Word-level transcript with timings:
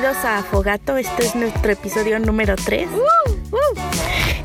bienvenidos 0.00 0.24
a 0.24 0.38
Afogato. 0.38 0.96
Este 0.96 1.26
es 1.26 1.34
nuestro 1.34 1.72
episodio 1.72 2.18
número 2.18 2.56
3. 2.56 2.88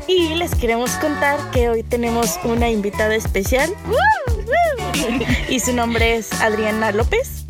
Y 0.06 0.34
les 0.34 0.54
queremos 0.54 0.90
contar 0.96 1.38
que 1.50 1.70
hoy 1.70 1.82
tenemos 1.82 2.38
una 2.44 2.68
invitada 2.68 3.14
especial. 3.14 3.70
Y 5.48 5.60
su 5.60 5.72
nombre 5.72 6.16
es 6.16 6.30
Adriana 6.42 6.92
López. 6.92 7.46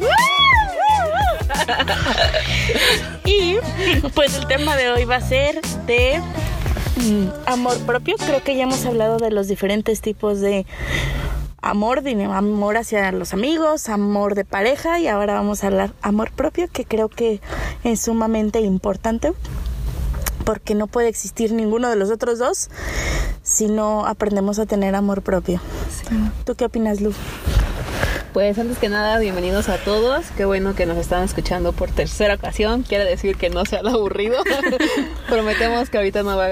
Y 3.24 3.56
pues 4.14 4.36
el 4.36 4.46
tema 4.46 4.76
de 4.76 4.90
hoy 4.90 5.04
va 5.04 5.16
a 5.16 5.20
ser 5.20 5.60
de 5.86 6.20
mm, 6.96 7.26
amor 7.46 7.78
propio. 7.86 8.16
Creo 8.18 8.42
que 8.44 8.54
ya 8.54 8.64
hemos 8.64 8.84
hablado 8.86 9.18
de 9.18 9.30
los 9.30 9.48
diferentes 9.48 10.00
tipos 10.00 10.40
de 10.40 10.64
amor, 11.70 12.02
amor 12.32 12.76
hacia 12.76 13.12
los 13.12 13.32
amigos, 13.32 13.88
amor 13.88 14.34
de 14.34 14.44
pareja 14.44 14.98
y 15.00 15.08
ahora 15.08 15.34
vamos 15.34 15.62
a 15.62 15.68
hablar 15.68 15.92
amor 16.02 16.30
propio 16.32 16.68
que 16.68 16.84
creo 16.84 17.08
que 17.08 17.40
es 17.84 18.00
sumamente 18.00 18.60
importante 18.60 19.32
porque 20.44 20.74
no 20.74 20.86
puede 20.86 21.08
existir 21.08 21.52
ninguno 21.52 21.90
de 21.90 21.96
los 21.96 22.10
otros 22.10 22.38
dos 22.38 22.70
si 23.42 23.66
no 23.68 24.06
aprendemos 24.06 24.58
a 24.58 24.66
tener 24.66 24.94
amor 24.94 25.22
propio. 25.22 25.60
¿Tú 26.44 26.54
qué 26.54 26.66
opinas, 26.66 27.00
Lu? 27.00 27.12
Pues 28.36 28.58
antes 28.58 28.76
que 28.76 28.90
nada, 28.90 29.18
bienvenidos 29.18 29.70
a 29.70 29.78
todos. 29.78 30.26
Qué 30.36 30.44
bueno 30.44 30.74
que 30.74 30.84
nos 30.84 30.98
están 30.98 31.24
escuchando 31.24 31.72
por 31.72 31.90
tercera 31.90 32.34
ocasión. 32.34 32.82
Quiere 32.82 33.06
decir 33.06 33.38
que 33.38 33.48
no 33.48 33.64
se 33.64 33.78
han 33.78 33.86
aburrido. 33.86 34.36
Prometemos 35.30 35.88
que 35.88 35.96
ahorita 35.96 36.22
no 36.22 36.36
va 36.36 36.48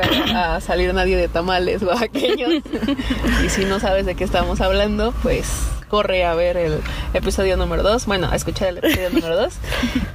a 0.55 0.63
salir 0.63 0.95
nadie 0.95 1.19
de 1.19 1.29
tamales 1.29 1.83
oaxaqueños. 1.83 2.63
y 3.45 3.51
si 3.51 3.67
no 3.67 3.81
sabes 3.81 4.07
de 4.07 4.15
qué 4.15 4.25
estamos 4.25 4.63
hablando, 4.63 5.13
pues 5.23 5.47
corre 5.95 6.25
a 6.25 6.35
ver 6.35 6.57
el 6.57 6.81
episodio 7.13 7.57
número 7.57 7.85
2, 7.85 8.07
bueno, 8.07 8.29
a 8.29 8.35
escuchar 8.35 8.67
el 8.67 8.79
episodio 8.79 9.11
número 9.13 9.37
2. 9.37 9.55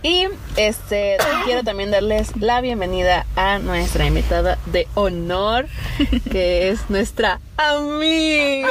Y 0.04 0.28
este 0.58 1.16
quiero 1.46 1.64
también 1.64 1.90
darles 1.90 2.36
la 2.36 2.60
bienvenida 2.60 3.26
a 3.38 3.60
nuestra 3.60 4.06
invitada 4.06 4.58
de 4.66 4.90
honor, 4.96 5.68
que 6.30 6.68
es 6.68 6.90
nuestra 6.90 7.40
amiga. 7.56 8.68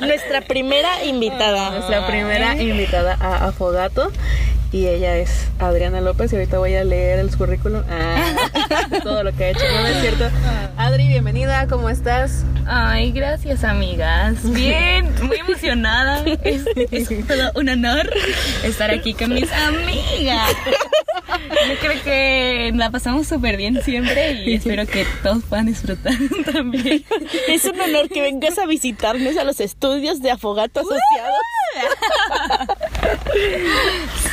nuestra 0.00 0.40
primera 0.40 1.04
invitada. 1.04 1.72
Nuestra 1.72 2.06
primera 2.06 2.56
invitada 2.62 3.18
a 3.20 3.48
Afogato 3.48 4.10
y 4.72 4.86
ella 4.86 5.16
es 5.16 5.48
Adriana 5.58 6.00
López 6.00 6.32
y 6.32 6.36
ahorita 6.36 6.58
voy 6.58 6.74
a 6.74 6.84
leer 6.84 7.18
el 7.18 7.34
currículum. 7.36 7.82
Ah, 7.88 8.34
todo 9.02 9.22
lo 9.22 9.34
que 9.34 9.44
ha 9.44 9.48
hecho, 9.50 9.60
¿no 9.60 9.86
es 9.86 10.00
cierto? 10.00 10.28
Adri, 10.76 11.08
bienvenida, 11.08 11.66
¿cómo 11.68 11.88
estás? 11.88 12.44
Ay, 12.66 13.12
gracias 13.12 13.62
amigas. 13.64 14.38
Bien, 14.52 15.12
muy 15.22 15.38
emocionada. 15.38 16.24
Es, 16.46 17.08
todo 17.26 17.52
un 17.54 17.68
honor 17.68 18.10
estar 18.64 18.90
aquí 18.90 19.14
con 19.14 19.34
mis 19.34 19.50
amigas. 19.52 20.50
Yo 21.68 21.78
creo 21.80 22.02
que 22.02 22.72
la 22.74 22.90
pasamos 22.90 23.26
súper 23.26 23.56
bien 23.56 23.82
siempre 23.82 24.44
y 24.44 24.54
espero 24.54 24.86
que 24.86 25.06
todos 25.22 25.42
puedan 25.44 25.66
disfrutar 25.66 26.14
también. 26.52 27.04
Es 27.48 27.64
un 27.64 27.80
honor 27.80 28.08
que 28.08 28.20
vengas 28.20 28.58
a 28.58 28.66
visitarnos 28.66 29.36
a 29.36 29.44
los 29.44 29.60
estudios 29.60 30.20
de 30.20 30.30
Afogato 30.30 30.80
Asociados. 30.80 31.00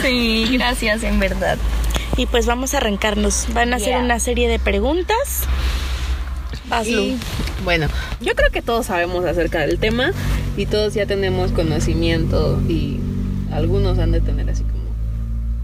Sí, 0.01 0.47
gracias, 0.51 1.03
en 1.03 1.19
verdad. 1.19 1.57
Y 2.17 2.25
pues 2.25 2.45
vamos 2.45 2.73
a 2.73 2.77
arrancarnos. 2.77 3.47
Van 3.53 3.73
a 3.73 3.77
hacer 3.77 3.97
una 3.97 4.19
serie 4.19 4.47
de 4.47 4.59
preguntas. 4.59 5.43
Hazlo. 6.69 7.03
bueno, 7.63 7.87
yo 8.19 8.33
creo 8.35 8.49
que 8.49 8.61
todos 8.61 8.87
sabemos 8.87 9.25
acerca 9.25 9.59
del 9.59 9.79
tema 9.79 10.11
y 10.57 10.65
todos 10.65 10.93
ya 10.93 11.05
tenemos 11.05 11.51
conocimiento 11.51 12.59
y 12.67 12.99
algunos 13.51 13.99
han 13.99 14.11
de 14.11 14.21
tener 14.21 14.49
así 14.49 14.63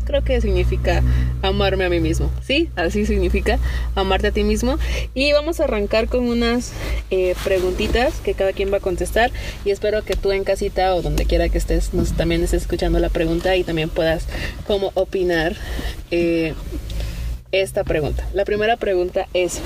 creo 0.09 0.23
que 0.23 0.41
significa 0.41 1.03
amarme 1.43 1.85
a 1.85 1.89
mí 1.89 1.99
mismo. 1.99 2.31
Sí, 2.41 2.71
así 2.75 3.05
significa 3.05 3.59
amarte 3.93 4.27
a 4.27 4.31
ti 4.31 4.43
mismo. 4.43 4.79
Y 5.13 5.33
vamos 5.33 5.59
a 5.59 5.65
arrancar 5.65 6.07
con 6.07 6.27
unas 6.27 6.73
eh, 7.11 7.35
preguntitas 7.43 8.15
que 8.15 8.33
cada 8.33 8.51
quien 8.53 8.73
va 8.73 8.77
a 8.77 8.79
contestar. 8.79 9.29
Y 9.65 9.69
espero 9.69 10.03
que 10.03 10.15
tú 10.15 10.31
en 10.31 10.43
casita 10.43 10.95
o 10.95 11.03
donde 11.03 11.25
quiera 11.25 11.47
que 11.49 11.59
estés, 11.59 11.93
nos 11.93 12.13
también 12.13 12.43
estés 12.43 12.63
escuchando 12.63 12.97
la 12.97 13.09
pregunta 13.09 13.55
y 13.55 13.63
también 13.63 13.89
puedas 13.89 14.25
como 14.65 14.91
opinar 14.95 15.55
eh, 16.09 16.55
esta 17.51 17.83
pregunta. 17.83 18.27
La 18.33 18.45
primera 18.45 18.77
pregunta 18.77 19.27
es, 19.35 19.61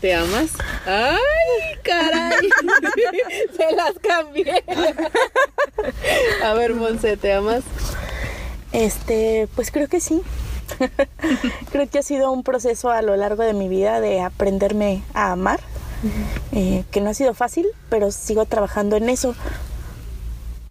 ¿Te 0.00 0.14
amas? 0.14 0.50
¡Ay, 0.86 1.78
caray! 1.82 2.48
Se 3.56 3.74
las 3.74 3.94
cambié. 3.98 4.62
A 6.44 6.52
ver, 6.52 6.74
Monse, 6.74 7.16
¿te 7.16 7.32
amas? 7.32 7.64
Este, 8.76 9.48
pues 9.54 9.70
creo 9.70 9.88
que 9.88 10.00
sí. 10.00 10.20
creo 11.72 11.88
que 11.88 11.98
ha 11.98 12.02
sido 12.02 12.30
un 12.30 12.42
proceso 12.42 12.90
a 12.90 13.00
lo 13.00 13.16
largo 13.16 13.42
de 13.42 13.54
mi 13.54 13.68
vida 13.68 14.02
de 14.02 14.20
aprenderme 14.20 15.02
a 15.14 15.32
amar, 15.32 15.60
eh, 16.52 16.84
que 16.90 17.00
no 17.00 17.08
ha 17.08 17.14
sido 17.14 17.32
fácil, 17.32 17.66
pero 17.88 18.12
sigo 18.12 18.44
trabajando 18.44 18.96
en 18.96 19.08
eso. 19.08 19.34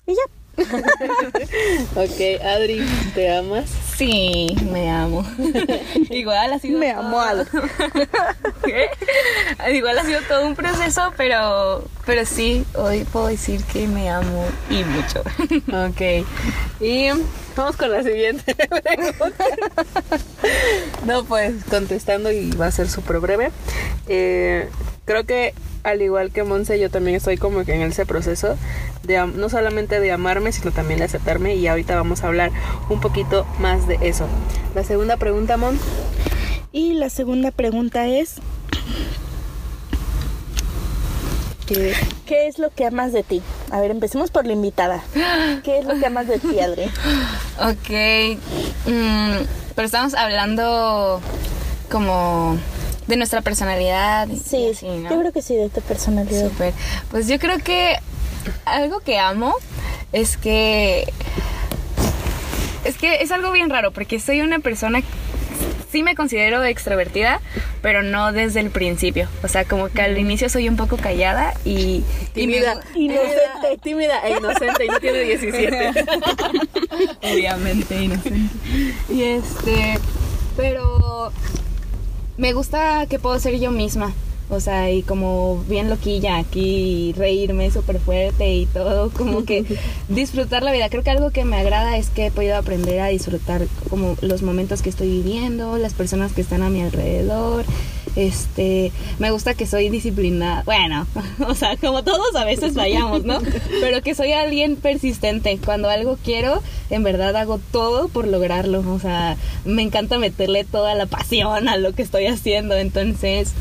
Y 0.06 0.14
ya. 0.14 0.64
ok, 1.96 2.44
Adri, 2.46 2.86
¿te 3.16 3.36
amas? 3.36 3.72
Sí, 3.98 4.56
me 4.72 4.92
amo. 4.92 5.26
Igual 6.10 6.54
ha 6.54 6.60
sido. 6.60 6.80
Me 6.80 6.92
amo 6.92 7.20
algo. 7.20 7.46
Igual 9.72 10.00
ha 10.00 10.04
sido 10.04 10.22
todo 10.28 10.46
un 10.46 10.56
proceso, 10.56 11.14
pero, 11.16 11.84
pero 12.06 12.26
sí, 12.26 12.66
hoy 12.76 13.06
puedo 13.06 13.28
decir 13.28 13.64
que 13.64 13.88
me 13.88 14.10
amo 14.10 14.46
y 14.70 14.84
mucho. 14.84 15.22
ok. 15.90 16.26
Y 16.82 17.10
vamos 17.56 17.78
con 17.78 17.92
la 17.92 18.04
siguiente 18.04 18.56
no, 21.06 21.24
pues 21.24 21.64
contestando 21.70 22.32
y 22.32 22.52
va 22.52 22.68
a 22.68 22.72
ser 22.72 22.90
súper 22.90 23.20
breve. 23.20 23.52
Eh, 24.08 24.70
creo 25.06 25.26
que 25.26 25.54
al 25.84 26.02
igual 26.02 26.32
que 26.32 26.44
Monse, 26.44 26.80
yo 26.80 26.90
también 26.90 27.16
estoy 27.16 27.38
como 27.38 27.64
que 27.64 27.76
en 27.76 27.84
ese 27.84 28.06
proceso 28.06 28.58
de 29.04 29.26
no 29.28 29.50
solamente 29.50 30.00
de 30.00 30.12
amarme, 30.12 30.52
sino 30.52 30.72
también 30.72 31.00
de 31.00 31.06
aceptarme 31.06 31.56
y 31.56 31.68
ahorita 31.68 31.96
vamos 31.96 32.24
a 32.24 32.28
hablar 32.28 32.52
un 32.90 33.00
poquito 33.00 33.46
más 33.60 33.88
de 33.88 34.00
eso. 34.02 34.28
La 34.74 34.84
segunda 34.84 35.18
pregunta, 35.18 35.58
Mon. 35.58 35.78
Y 36.72 36.94
la 36.94 37.10
segunda 37.10 37.52
pregunta 37.52 38.08
es 38.08 38.36
¿Qué? 41.68 41.96
¿Qué 42.26 42.48
es 42.48 42.60
lo 42.60 42.70
que 42.70 42.86
amas 42.86 43.12
de 43.12 43.24
ti? 43.24 43.42
A 43.72 43.80
ver, 43.80 43.90
empecemos 43.90 44.30
por 44.30 44.46
la 44.46 44.54
invitada. 44.54 45.02
¿Qué 45.64 45.80
es 45.80 45.86
lo 45.86 45.98
que 45.98 46.06
amas 46.06 46.28
de 46.28 46.40
ti, 46.40 46.60
Adri? 46.60 46.84
Ok, 47.58 48.38
mm, 48.86 49.46
pero 49.76 49.86
estamos 49.86 50.14
hablando 50.14 51.22
como 51.90 52.58
de 53.08 53.18
nuestra 53.18 53.42
personalidad. 53.42 54.28
Sí, 54.28 54.72
sí, 54.76 54.88
yo 55.10 55.20
creo 55.20 55.32
que 55.32 55.42
sí, 55.42 55.56
de 55.56 55.70
tu 55.70 55.82
personalidad. 55.82 56.50
Súper. 56.50 56.74
Pues 57.12 57.28
yo 57.28 57.40
creo 57.40 57.58
que 57.60 57.96
algo 58.66 59.00
que 59.00 59.20
amo 59.20 59.54
es 60.12 60.38
que... 60.38 61.12
Es 62.84 62.98
que 62.98 63.24
es 63.24 63.32
algo 63.32 63.52
bien 63.52 63.70
raro 63.70 63.92
porque 63.92 64.20
soy 64.20 64.42
una 64.42 64.60
persona 64.60 65.02
sí 65.96 66.04
me 66.04 66.14
considero 66.14 66.62
extrovertida, 66.62 67.40
pero 67.82 68.04
no 68.04 68.34
desde 68.34 68.60
el 68.60 68.70
principio. 68.70 69.30
O 69.44 69.48
sea, 69.48 69.64
como 69.64 69.88
que 69.88 70.02
al 70.02 70.18
inicio 70.18 70.50
soy 70.50 70.68
un 70.68 70.76
poco 70.76 70.98
callada 70.98 71.54
y... 71.64 72.04
Tímida, 72.34 72.82
inocente. 72.96 73.78
Tímida 73.82 74.28
e 74.28 74.32
inocente 74.32 74.84
y 74.84 74.88
no 74.90 75.00
tiene 75.00 75.20
17. 75.22 75.92
Obviamente 77.24 77.96
inocente. 77.96 78.54
Y 79.10 79.24
este... 79.24 79.98
Pero 80.58 81.32
me 82.38 82.54
gusta 82.54 83.06
que 83.08 83.20
puedo 83.20 83.40
ser 83.40 83.60
yo 83.60 83.72
misma. 83.72 84.14
O 84.48 84.60
sea, 84.60 84.92
y 84.92 85.02
como 85.02 85.64
bien 85.68 85.90
loquilla 85.90 86.38
aquí, 86.38 87.14
reírme 87.18 87.72
súper 87.72 88.00
fuerte 88.00 88.54
y 88.54 88.68
todo, 88.68 89.10
como 89.10 89.44
que 89.44 89.66
disfrutar 90.10 90.62
la 90.62 90.72
vida. 90.72 90.90
Creo 90.90 91.02
que 91.02 91.10
algo 91.10 91.32
que 91.32 91.46
me 91.46 91.58
agrada 91.58 91.98
es 91.98 92.10
que 92.12 92.28
he 92.28 92.32
podido 92.32 92.56
aprender 92.56 93.00
a 93.00 93.08
disfrutar 93.08 93.66
como 93.90 94.16
los 94.22 94.44
momentos 94.44 94.84
que 94.84 94.90
estoy 94.90 95.10
viviendo, 95.10 95.78
las 95.78 95.96
personas 95.96 96.32
que 96.34 96.42
están 96.42 96.62
a 96.62 96.70
mi 96.70 96.82
alrededor. 96.82 97.66
Este, 98.16 98.92
me 99.20 99.32
gusta 99.32 99.54
que 99.54 99.66
soy 99.66 99.90
disciplinada. 99.90 100.64
Bueno, 100.64 101.06
o 101.48 101.54
sea, 101.54 101.76
como 101.78 102.04
todos 102.04 102.36
a 102.36 102.46
veces 102.46 102.74
fallamos, 102.74 103.24
¿no? 103.24 103.40
Pero 103.82 104.02
que 104.02 104.16
soy 104.16 104.32
alguien 104.32 104.76
persistente. 104.76 105.60
Cuando 105.64 105.90
algo 105.90 106.18
quiero, 106.24 106.62
en 106.90 107.04
verdad 107.04 107.36
hago 107.36 107.60
todo 107.72 108.08
por 108.08 108.28
lograrlo. 108.28 108.84
O 108.92 109.00
sea, 109.00 109.38
me 109.66 109.82
encanta 109.82 110.18
meterle 110.18 110.64
toda 110.64 110.96
la 110.96 111.06
pasión 111.06 111.68
a 111.68 111.78
lo 111.78 111.94
que 111.94 112.02
estoy 112.02 112.28
haciendo. 112.28 112.76
Entonces, 112.76 113.54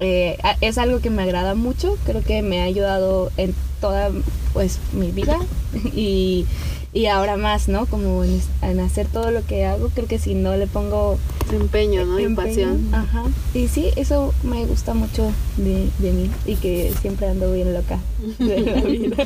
eh, 0.00 0.38
es 0.60 0.78
algo 0.78 1.00
que 1.00 1.10
me 1.10 1.22
agrada 1.22 1.54
mucho, 1.54 1.96
creo 2.04 2.22
que 2.22 2.42
me 2.42 2.60
ha 2.60 2.64
ayudado 2.64 3.30
en 3.36 3.54
toda 3.80 4.10
pues 4.52 4.78
mi 4.92 5.12
vida 5.12 5.38
y, 5.94 6.46
y 6.94 7.06
ahora 7.06 7.36
más, 7.36 7.66
¿no? 7.66 7.86
Como 7.86 8.22
en, 8.22 8.80
hacer 8.80 9.08
todo 9.08 9.32
lo 9.32 9.44
que 9.44 9.64
hago, 9.64 9.88
creo 9.88 10.06
que 10.06 10.20
si 10.20 10.34
no 10.34 10.56
le 10.56 10.68
pongo 10.68 11.18
empeño, 11.52 12.06
¿no? 12.06 12.20
y 12.20 12.32
pasión. 12.34 12.88
Ajá. 12.92 13.24
Y 13.52 13.66
sí, 13.66 13.90
eso 13.96 14.32
me 14.44 14.64
gusta 14.64 14.94
mucho 14.94 15.32
de, 15.56 15.88
de, 15.98 16.12
mí 16.12 16.30
y 16.46 16.54
que 16.54 16.92
siempre 17.02 17.26
ando 17.26 17.52
bien 17.52 17.74
loca 17.74 17.98
de 18.38 18.60
la 18.60 18.80
vida. 18.82 19.16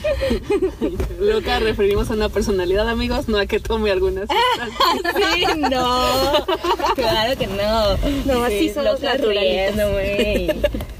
loca 1.20 1.60
referimos 1.60 2.10
a 2.10 2.14
una 2.14 2.30
personalidad, 2.30 2.88
amigos, 2.88 3.28
no 3.28 3.36
a 3.36 3.44
que 3.44 3.60
tome 3.60 3.90
algunas 3.90 4.28
sí, 5.34 5.44
no. 5.58 6.46
Claro 6.94 7.38
que 7.38 7.46
no. 7.46 7.96
No, 8.24 8.44
así 8.44 8.70
somos 8.70 9.02
naturales. 9.02 9.74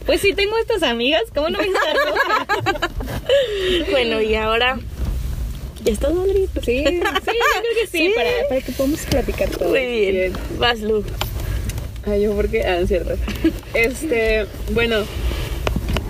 Pues 0.04 0.20
si 0.20 0.34
tengo 0.34 0.56
estas 0.58 0.82
amigas, 0.82 1.22
¿cómo 1.34 1.48
no 1.48 1.58
me 1.58 1.66
estar 1.66 2.90
bueno, 3.90 4.20
y 4.22 4.34
ahora 4.36 4.78
¿Ya 5.84 5.92
está 5.92 6.08
Adri? 6.08 6.48
Sí, 6.62 6.62
sí, 6.62 6.84
yo 6.84 6.90
creo 6.90 7.74
que 7.80 7.86
sí, 7.90 8.12
Para, 8.14 8.30
para, 8.48 8.60
que 8.60 8.72
podamos 8.72 9.00
platicar 9.02 9.50
todo. 9.50 9.68
Muy 9.68 9.86
bien. 9.86 10.32
Vas, 10.58 10.80
Lu. 10.80 11.04
Ay, 12.04 12.22
yo 12.22 12.34
porque, 12.34 12.64
ah, 12.64 12.84
cierto. 12.86 13.14
Este, 13.74 14.46
bueno, 14.72 15.04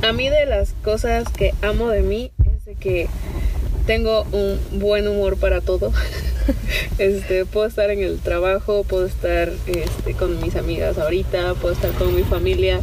a 0.02 0.12
mí 0.12 0.28
de 0.28 0.46
las 0.46 0.72
cosas 0.84 1.28
que 1.30 1.52
amo 1.62 1.90
de 1.90 2.02
mí 2.02 2.30
es 2.56 2.64
de 2.64 2.74
que 2.76 3.08
tengo 3.86 4.26
un 4.32 4.58
buen 4.80 5.08
humor 5.08 5.36
para 5.36 5.60
todo. 5.60 5.92
Este, 6.96 7.44
puedo 7.44 7.66
estar 7.66 7.90
en 7.90 8.02
el 8.02 8.20
trabajo, 8.20 8.82
puedo 8.82 9.04
estar 9.04 9.52
este, 9.66 10.14
con 10.14 10.40
mis 10.40 10.56
amigas 10.56 10.96
ahorita, 10.96 11.52
puedo 11.54 11.74
estar 11.74 11.90
con 11.92 12.16
mi 12.16 12.22
familia 12.22 12.80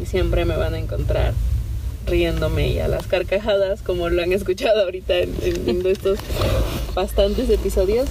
y 0.00 0.06
siempre 0.06 0.44
me 0.44 0.56
van 0.56 0.74
a 0.74 0.78
encontrar 0.78 1.34
riéndome 2.08 2.68
y 2.68 2.78
a 2.78 2.88
las 2.88 3.06
carcajadas, 3.06 3.82
como 3.82 4.08
lo 4.08 4.22
han 4.22 4.32
escuchado 4.32 4.82
ahorita 4.82 5.18
en, 5.18 5.86
estos 5.86 6.18
bastantes 6.94 7.48
episodios. 7.50 8.08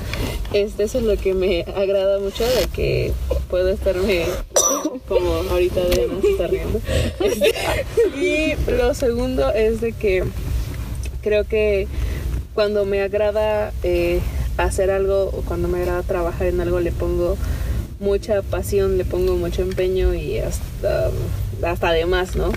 Este, 0.53 0.83
eso 0.83 0.99
es 0.99 1.03
lo 1.03 1.17
que 1.17 1.33
me 1.33 1.65
agrada 1.75 2.19
mucho 2.19 2.43
de 2.45 2.67
que 2.73 3.13
puedo 3.49 3.69
estarme 3.69 4.25
como 5.07 5.33
ahorita 5.49 5.81
de 5.81 6.09
se 6.21 6.31
está 6.31 6.47
riendo. 6.47 6.79
Este, 7.19 7.53
y 8.17 8.71
lo 8.71 8.93
segundo 8.93 9.51
es 9.51 9.81
de 9.81 9.93
que 9.93 10.23
creo 11.21 11.45
que 11.45 11.87
cuando 12.53 12.85
me 12.85 13.01
agrada 13.01 13.71
eh, 13.83 14.19
hacer 14.57 14.91
algo 14.91 15.25
o 15.25 15.41
cuando 15.45 15.67
me 15.67 15.79
agrada 15.79 16.01
trabajar 16.03 16.47
en 16.47 16.61
algo 16.61 16.79
le 16.79 16.91
pongo 16.91 17.37
mucha 17.99 18.41
pasión, 18.41 18.97
le 18.97 19.05
pongo 19.05 19.35
mucho 19.35 19.61
empeño 19.61 20.13
y 20.13 20.39
hasta, 20.39 21.09
hasta 21.63 21.89
además, 21.89 22.35
¿no? 22.35 22.51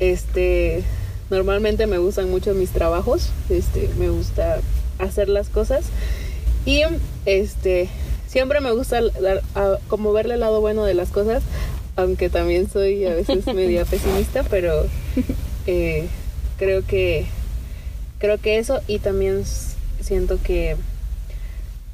Este, 0.00 0.82
normalmente 1.30 1.86
me 1.86 1.98
gustan 1.98 2.30
mucho 2.30 2.54
mis 2.54 2.70
trabajos, 2.70 3.30
este, 3.48 3.88
me 3.98 4.08
gusta 4.08 4.60
hacer 4.98 5.28
las 5.28 5.48
cosas. 5.48 5.86
Y 6.64 6.82
este, 7.24 7.88
siempre 8.26 8.60
me 8.60 8.72
gusta 8.72 9.00
como 9.88 10.12
verle 10.12 10.34
el 10.34 10.40
lado 10.40 10.60
bueno 10.60 10.84
de 10.84 10.94
las 10.94 11.10
cosas, 11.10 11.42
aunque 11.96 12.28
también 12.28 12.68
soy 12.68 13.04
a 13.06 13.14
veces 13.14 13.46
media 13.54 13.84
pesimista, 13.84 14.42
pero 14.44 14.86
eh, 15.66 16.06
creo 16.58 16.84
que 16.84 17.26
creo 18.18 18.38
que 18.38 18.58
eso 18.58 18.80
y 18.86 18.98
también 18.98 19.44
siento 20.00 20.38
que 20.42 20.76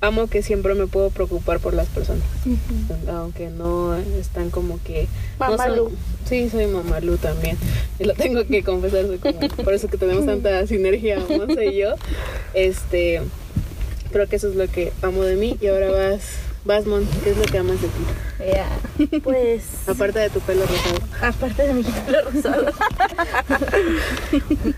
amo 0.03 0.27
que 0.27 0.43
siempre 0.43 0.75
me 0.75 0.87
puedo 0.87 1.09
preocupar 1.11 1.61
por 1.61 1.73
las 1.73 1.89
personas. 1.89 2.25
Aunque 3.09 3.49
no 3.49 3.95
están 3.97 4.51
como 4.51 4.79
que. 4.83 5.07
Mamalu. 5.39 5.91
sí, 6.29 6.51
soy 6.51 6.67
Mamalu 6.67 7.17
también. 7.17 7.57
Y 7.99 8.05
lo 8.05 8.13
tengo 8.15 8.45
que 8.45 8.63
confesar, 8.63 9.07
por 9.65 9.73
eso 9.73 9.89
que 9.89 9.97
tenemos 9.97 10.27
tanta 10.27 10.67
sinergia, 10.67 11.21
Monse 11.21 11.67
y 11.67 11.79
yo. 11.79 11.95
Este. 12.53 13.23
Creo 14.11 14.27
que 14.29 14.37
eso 14.37 14.49
es 14.49 14.57
lo 14.57 14.69
que 14.69 14.93
amo 15.01 15.23
de 15.23 15.37
mí. 15.37 15.57
Y 15.61 15.69
ahora 15.69 15.91
vas 15.91 16.21
Basmon, 16.65 17.05
¿qué 17.25 17.31
es 17.31 17.37
lo 17.37 17.45
que 17.45 17.59
amas 17.59 17.79
de 17.83 17.89
ti? 17.89 18.05
Pues. 19.25 19.65
Aparte 19.89 20.21
de 20.21 20.31
tu 20.31 20.41
pelo 20.41 20.65
rosado. 20.65 20.99
Aparte 21.21 21.67
de 21.67 21.75
mi 21.75 21.83
pelo 21.83 22.31
rosado. 22.31 22.73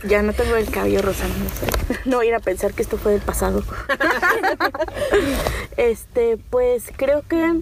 ya 0.09 0.23
no 0.23 0.33
tengo 0.33 0.57
el 0.57 0.71
cabello 0.71 1.03
rosado. 1.03 1.29
No, 1.29 1.51
sé. 1.51 2.01
no 2.07 2.17
voy 2.17 2.27
a 2.27 2.29
ir 2.31 2.35
a 2.35 2.41
pensar 2.41 2.73
que 2.73 2.83
esto 2.83 2.97
fue 2.97 3.13
del 3.13 3.21
pasado. 3.21 3.63
este, 5.77 6.39
pues 6.51 6.85
creo 6.97 7.23
que 7.29 7.61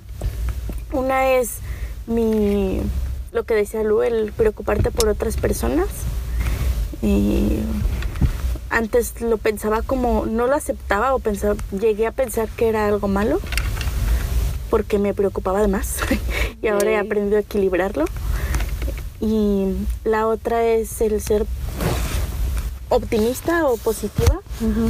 una 0.92 1.32
es 1.32 1.56
mi. 2.06 2.80
Lo 3.32 3.44
que 3.44 3.54
decía 3.54 3.82
Lu, 3.82 4.02
el 4.02 4.32
preocuparte 4.32 4.90
por 4.92 5.08
otras 5.08 5.36
personas. 5.36 5.88
Y 7.00 7.58
antes 8.70 9.20
lo 9.20 9.38
pensaba 9.38 9.82
como, 9.82 10.26
no 10.26 10.46
lo 10.46 10.54
aceptaba 10.54 11.14
o 11.14 11.18
pensaba, 11.18 11.56
llegué 11.72 12.06
a 12.06 12.12
pensar 12.12 12.48
que 12.48 12.68
era 12.68 12.86
algo 12.86 13.08
malo 13.08 13.40
porque 14.72 14.98
me 14.98 15.12
preocupaba 15.12 15.60
de 15.60 15.68
más 15.68 15.98
y 16.62 16.68
ahora 16.68 16.92
he 16.92 16.96
aprendido 16.96 17.36
a 17.36 17.40
equilibrarlo. 17.40 18.06
Y 19.20 19.66
la 20.02 20.26
otra 20.26 20.64
es 20.64 21.02
el 21.02 21.20
ser 21.20 21.44
optimista 22.88 23.66
o 23.66 23.76
positiva, 23.76 24.40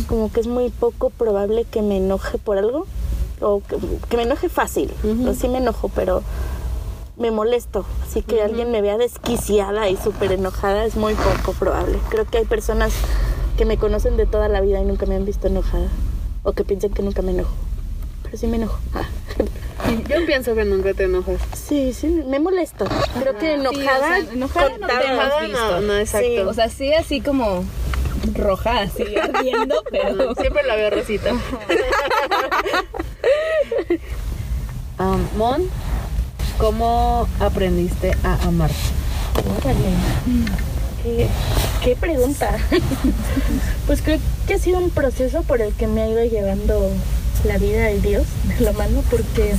como 0.06 0.30
que 0.30 0.38
es 0.38 0.46
muy 0.46 0.70
poco 0.70 1.10
probable 1.10 1.64
que 1.64 1.82
me 1.82 1.96
enoje 1.96 2.38
por 2.38 2.58
algo 2.58 2.86
o 3.40 3.60
que, 4.08 4.16
me 4.16 4.22
enoje 4.22 4.48
fácil, 4.48 4.88
así 5.28 5.48
me 5.48 5.58
enojo, 5.58 5.88
pero 5.88 6.22
me 7.16 7.32
molesto, 7.32 7.84
así 8.06 8.22
que 8.22 8.40
alguien 8.40 8.70
me 8.70 8.82
vea 8.82 8.98
desquiciada 8.98 9.88
y 9.88 9.96
súper 9.96 10.30
enojada 10.30 10.84
es 10.84 10.94
muy 10.94 11.14
poco 11.14 11.54
probable. 11.58 11.98
Creo 12.08 12.24
que 12.24 12.38
hay 12.38 12.44
personas 12.44 12.92
que 13.56 13.64
me 13.64 13.78
conocen 13.78 14.16
de 14.16 14.26
toda 14.26 14.46
la 14.46 14.60
vida 14.60 14.80
y 14.80 14.84
nunca 14.84 15.06
me 15.06 15.16
han 15.16 15.24
visto 15.24 15.48
enojada 15.48 15.88
o 16.44 16.52
que 16.52 16.62
piensan 16.62 16.90
que 16.90 17.02
nunca 17.02 17.20
me 17.20 17.32
enojo, 17.32 17.54
pero 18.22 18.38
sí 18.38 18.46
me 18.46 18.58
enojo. 18.58 18.78
Yo 20.08 20.24
pienso 20.26 20.54
que 20.54 20.64
nunca 20.64 20.94
te 20.94 21.04
enojas. 21.04 21.40
Sí, 21.54 21.92
sí, 21.92 22.22
me 22.26 22.38
molesto. 22.38 22.86
Creo 23.20 23.36
que 23.38 23.54
enojada, 23.54 24.20
sí, 24.20 24.28
enojada 24.32 24.70
no 24.78 24.86
te 24.86 24.92
hemos 24.92 25.40
visto. 25.40 25.80
No, 25.80 25.96
exacto. 25.98 26.48
o 26.48 26.54
sea, 26.54 26.68
sí, 26.68 26.94
así 26.94 27.20
como 27.20 27.64
roja, 28.34 28.82
así 28.82 29.04
ardiendo, 29.22 29.82
pero 29.90 30.34
siempre 30.34 30.62
la 30.64 30.76
veo 30.76 30.90
rosita. 30.90 31.32
um, 34.98 35.26
Mon, 35.36 35.68
¿cómo 36.58 37.28
aprendiste 37.40 38.16
a 38.22 38.34
amar? 38.46 38.70
¿Qué, 41.02 41.26
qué 41.82 41.96
pregunta. 41.96 42.56
pues 43.86 44.02
creo 44.02 44.20
que 44.46 44.54
ha 44.54 44.58
sido 44.58 44.78
un 44.78 44.90
proceso 44.90 45.42
por 45.42 45.60
el 45.60 45.74
que 45.74 45.88
me 45.88 46.02
ha 46.02 46.08
ido 46.08 46.24
llevando 46.24 46.88
la 47.44 47.58
vida 47.58 47.86
de 47.86 48.00
Dios 48.00 48.26
de 48.58 48.64
la 48.64 48.72
mano 48.72 49.02
porque 49.10 49.54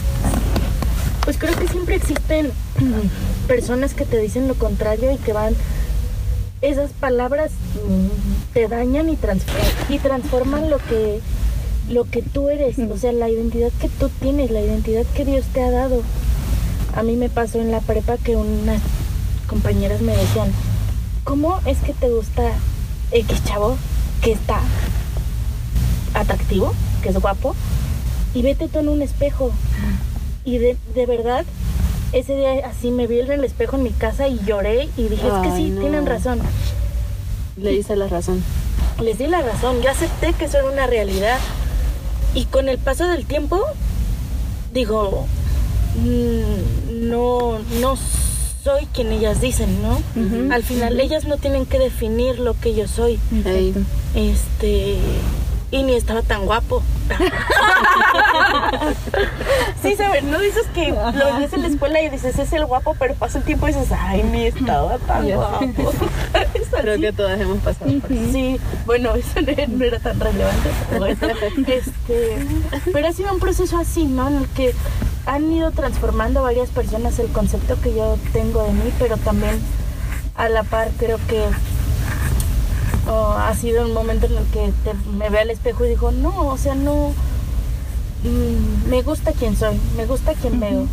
pues 1.23 1.37
creo 1.37 1.57
que 1.57 1.67
siempre 1.67 1.95
existen 1.95 2.51
personas 3.47 3.93
que 3.93 4.05
te 4.05 4.17
dicen 4.19 4.47
lo 4.47 4.55
contrario 4.55 5.11
y 5.11 5.17
que 5.17 5.33
van 5.33 5.55
esas 6.61 6.91
palabras 6.91 7.51
te 8.53 8.67
dañan 8.67 9.09
y, 9.09 9.17
y 9.89 9.99
transforman 9.99 10.69
lo 10.69 10.77
que 10.77 11.19
lo 11.89 12.05
que 12.05 12.21
tú 12.21 12.49
eres, 12.49 12.79
o 12.79 12.97
sea, 12.97 13.11
la 13.11 13.29
identidad 13.29 13.69
que 13.81 13.89
tú 13.89 14.09
tienes, 14.21 14.51
la 14.51 14.61
identidad 14.61 15.05
que 15.13 15.25
Dios 15.25 15.43
te 15.53 15.61
ha 15.61 15.69
dado. 15.69 16.01
A 16.95 17.03
mí 17.03 17.17
me 17.17 17.27
pasó 17.27 17.59
en 17.59 17.71
la 17.71 17.81
prepa 17.81 18.17
que 18.17 18.37
unas 18.37 18.81
compañeras 19.47 19.99
me 19.99 20.15
decían, 20.15 20.49
¿cómo 21.25 21.59
es 21.65 21.77
que 21.79 21.93
te 21.93 22.09
gusta 22.09 22.43
X 23.11 23.43
chavo 23.43 23.75
que 24.21 24.31
está 24.31 24.61
atractivo, 26.13 26.73
que 27.03 27.10
es 27.10 27.19
guapo, 27.19 27.55
y 28.33 28.41
vete 28.41 28.67
tú 28.67 28.79
en 28.79 28.89
un 28.89 29.01
espejo. 29.01 29.51
Y 30.45 30.57
de, 30.57 30.77
verdad, 31.07 31.45
ese 32.12 32.36
día 32.36 32.65
así 32.67 32.91
me 32.91 33.05
vi 33.07 33.19
en 33.19 33.31
el 33.31 33.43
espejo 33.43 33.75
en 33.75 33.83
mi 33.83 33.91
casa 33.91 34.27
y 34.27 34.39
lloré 34.45 34.89
y 34.98 35.03
dije, 35.03 35.27
es 35.27 35.33
que 35.43 35.55
sí, 35.55 35.75
tienen 35.79 36.05
razón. 36.05 36.39
Le 37.57 37.74
hice 37.74 37.95
la 37.95 38.07
razón. 38.07 38.43
Les 39.01 39.17
di 39.17 39.27
la 39.27 39.41
razón, 39.41 39.81
yo 39.81 39.89
acepté 39.89 40.33
que 40.33 40.45
eso 40.45 40.57
era 40.57 40.69
una 40.69 40.88
realidad. 40.88 41.38
Y 42.33 42.45
con 42.45 42.67
el 42.67 42.79
paso 42.79 43.07
del 43.07 43.25
tiempo, 43.25 43.62
digo, 44.74 45.27
mm, 45.98 47.10
no, 47.10 47.60
no 47.79 47.95
soy 48.63 48.86
quien 48.88 49.12
ellas 49.12 49.41
dicen, 49.41 49.81
¿no? 49.81 50.01
Al 50.53 50.63
final 50.63 51.00
ellas 51.00 51.25
no 51.25 51.38
tienen 51.38 51.65
que 51.65 51.79
definir 51.79 52.39
lo 52.39 52.53
que 52.60 52.74
yo 52.74 52.88
soy. 52.88 53.19
Este, 54.15 54.98
y 55.73 55.81
ni 55.81 55.95
estaba 55.95 56.21
tan 56.21 56.45
guapo. 56.45 56.83
sí, 59.81 59.95
¿sabes? 59.95 60.23
No 60.23 60.39
dices 60.39 60.67
que 60.75 60.91
lo 60.91 61.39
ves 61.39 61.51
en 61.51 61.63
la 61.63 61.67
escuela 61.67 61.99
y 61.99 62.09
dices, 62.09 62.37
es 62.37 62.53
el 62.53 62.67
guapo, 62.67 62.95
pero 62.99 63.15
pasa 63.15 63.39
el 63.39 63.43
tiempo 63.43 63.67
y 63.67 63.73
dices, 63.73 63.91
ay, 63.91 64.21
ni 64.21 64.45
estaba 64.45 64.99
tan 64.99 65.27
guapo. 65.31 65.65
Creo 66.81 66.99
que 66.99 67.11
todas 67.11 67.41
hemos 67.41 67.57
pasado 67.57 67.91
por 68.01 68.11
eso. 68.11 68.31
Sí, 68.31 68.59
bueno, 68.85 69.15
eso 69.15 69.41
no 69.41 69.83
era 69.83 69.97
tan 69.97 70.19
relevante. 70.19 70.69
Pero, 70.91 71.05
este, 71.67 72.37
pero 72.93 73.07
ha 73.07 73.13
sido 73.13 73.33
un 73.33 73.39
proceso 73.39 73.79
así, 73.79 74.05
¿no? 74.05 74.27
En 74.27 74.35
el 74.35 74.47
que 74.49 74.75
han 75.25 75.51
ido 75.51 75.71
transformando 75.71 76.43
varias 76.43 76.69
personas 76.69 77.17
el 77.17 77.29
concepto 77.29 77.81
que 77.81 77.95
yo 77.95 78.19
tengo 78.31 78.61
de 78.61 78.73
mí, 78.73 78.93
pero 78.99 79.17
también 79.17 79.59
a 80.35 80.49
la 80.49 80.61
par 80.61 80.91
creo 80.99 81.17
que 81.27 81.47
o 83.10 83.31
ha 83.31 83.53
sido 83.55 83.86
un 83.86 83.93
momento 83.93 84.25
en 84.27 84.38
el 84.38 84.45
que 84.45 84.72
me 85.17 85.29
veo 85.29 85.41
al 85.41 85.50
espejo 85.50 85.86
y 85.86 85.89
digo, 85.89 86.12
no, 86.12 86.48
o 86.48 86.57
sea, 86.57 86.75
no, 86.75 87.13
mm, 88.24 88.89
me 88.89 89.01
gusta 89.01 89.31
quien 89.33 89.55
soy, 89.57 89.79
me 89.98 90.05
gusta 90.05 90.33
quien 90.33 90.60
veo. 90.60 90.88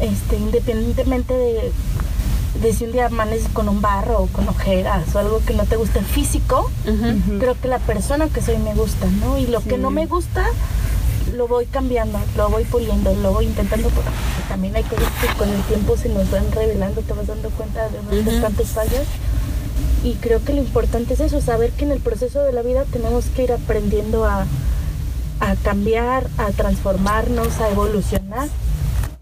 Este, 0.00 0.36
independientemente 0.36 1.34
de, 1.34 1.72
de 2.60 2.72
si 2.72 2.84
un 2.84 2.92
día 2.92 3.06
amaneces 3.06 3.48
con 3.52 3.68
un 3.68 3.80
barro 3.80 4.22
o 4.22 4.26
con 4.26 4.48
ojeras 4.48 5.14
o 5.14 5.18
algo 5.18 5.40
que 5.46 5.54
no 5.54 5.64
te 5.64 5.76
guste 5.76 6.00
físico, 6.00 6.70
creo 7.38 7.56
que 7.60 7.68
la 7.68 7.78
persona 7.78 8.28
que 8.28 8.40
soy 8.42 8.58
me 8.58 8.74
gusta, 8.74 9.06
¿no? 9.20 9.38
Y 9.38 9.46
lo 9.46 9.60
que 9.62 9.78
no 9.78 9.90
me 9.90 10.06
gusta, 10.06 10.44
lo 11.36 11.48
voy 11.48 11.66
cambiando, 11.66 12.18
lo 12.36 12.48
voy 12.50 12.64
puliendo, 12.64 13.14
lo 13.14 13.32
voy 13.32 13.46
intentando, 13.46 13.88
porque 13.90 14.10
también 14.48 14.74
hay 14.76 14.82
cosas 14.84 15.08
que 15.20 15.28
con 15.36 15.48
el 15.48 15.62
tiempo 15.62 15.96
se 15.96 16.08
nos 16.08 16.30
van 16.30 16.50
revelando, 16.52 17.00
te 17.02 17.12
vas 17.12 17.26
dando 17.26 17.50
cuenta 17.50 17.88
de 17.88 18.02
nuestras 18.02 18.42
tantas 18.42 18.68
fallas. 18.68 19.06
Y 20.04 20.14
creo 20.14 20.44
que 20.44 20.52
lo 20.52 20.60
importante 20.60 21.14
es 21.14 21.20
eso, 21.20 21.40
saber 21.40 21.70
que 21.70 21.84
en 21.84 21.90
el 21.90 21.98
proceso 21.98 22.42
de 22.42 22.52
la 22.52 22.62
vida 22.62 22.84
tenemos 22.84 23.24
que 23.26 23.44
ir 23.44 23.52
aprendiendo 23.52 24.26
a, 24.26 24.46
a 25.40 25.56
cambiar, 25.64 26.28
a 26.38 26.52
transformarnos, 26.52 27.60
a 27.60 27.70
evolucionar. 27.70 28.48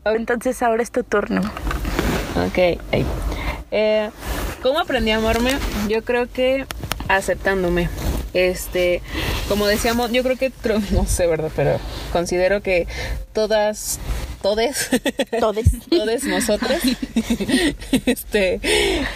Entonces 0.05 0.61
ahora 0.63 0.83
es 0.83 0.91
tu 0.91 1.05
turno. 1.05 1.41
Ok. 2.37 2.81
Eh, 3.71 4.11
¿Cómo 4.63 4.81
aprendí 4.81 5.13
a 5.13 5.17
amarme? 5.17 5.53
Yo 5.89 6.03
creo 6.03 6.31
que 6.31 6.67
aceptándome. 7.09 7.89
Este, 8.35 9.03
como 9.49 9.67
decíamos, 9.67 10.11
yo 10.13 10.23
creo 10.23 10.37
que, 10.37 10.53
no 10.91 11.07
sé, 11.07 11.27
¿verdad? 11.27 11.51
Pero 11.55 11.79
considero 12.13 12.63
que 12.63 12.87
todas, 13.33 13.99
todes, 14.43 14.91
todes, 15.41 15.67
todes 15.91 16.25
nosotros, 16.25 16.79
este, 18.07 18.61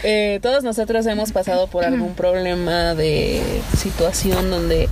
eh, 0.03 0.39
todos 0.41 0.65
nosotros 0.65 1.05
hemos 1.07 1.33
pasado 1.33 1.67
por 1.67 1.85
algún 1.85 2.15
problema 2.15 2.95
de 2.95 3.43
situación 3.77 4.51
donde 4.51 4.89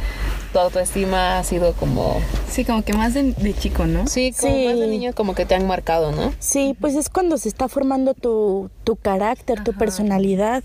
tu 0.54 0.60
autoestima 0.60 1.40
ha 1.40 1.44
sido 1.44 1.72
como... 1.72 2.22
Sí, 2.48 2.64
como 2.64 2.84
que 2.84 2.92
más 2.92 3.12
de, 3.12 3.34
chico, 3.58 3.86
¿no? 3.86 4.06
Sí, 4.06 4.32
como 4.40 4.56
más 4.66 4.78
de 4.78 4.86
niño 4.86 5.12
como 5.12 5.34
que 5.34 5.44
te 5.46 5.56
han 5.56 5.66
marcado, 5.66 6.12
¿no? 6.12 6.32
Sí, 6.38 6.76
pues 6.80 6.94
es 6.94 7.08
cuando 7.08 7.38
se 7.38 7.48
está 7.48 7.68
formando 7.68 8.14
tu, 8.14 8.70
tu 8.84 8.94
carácter, 8.94 9.64
tu 9.64 9.72
personalidad. 9.72 10.62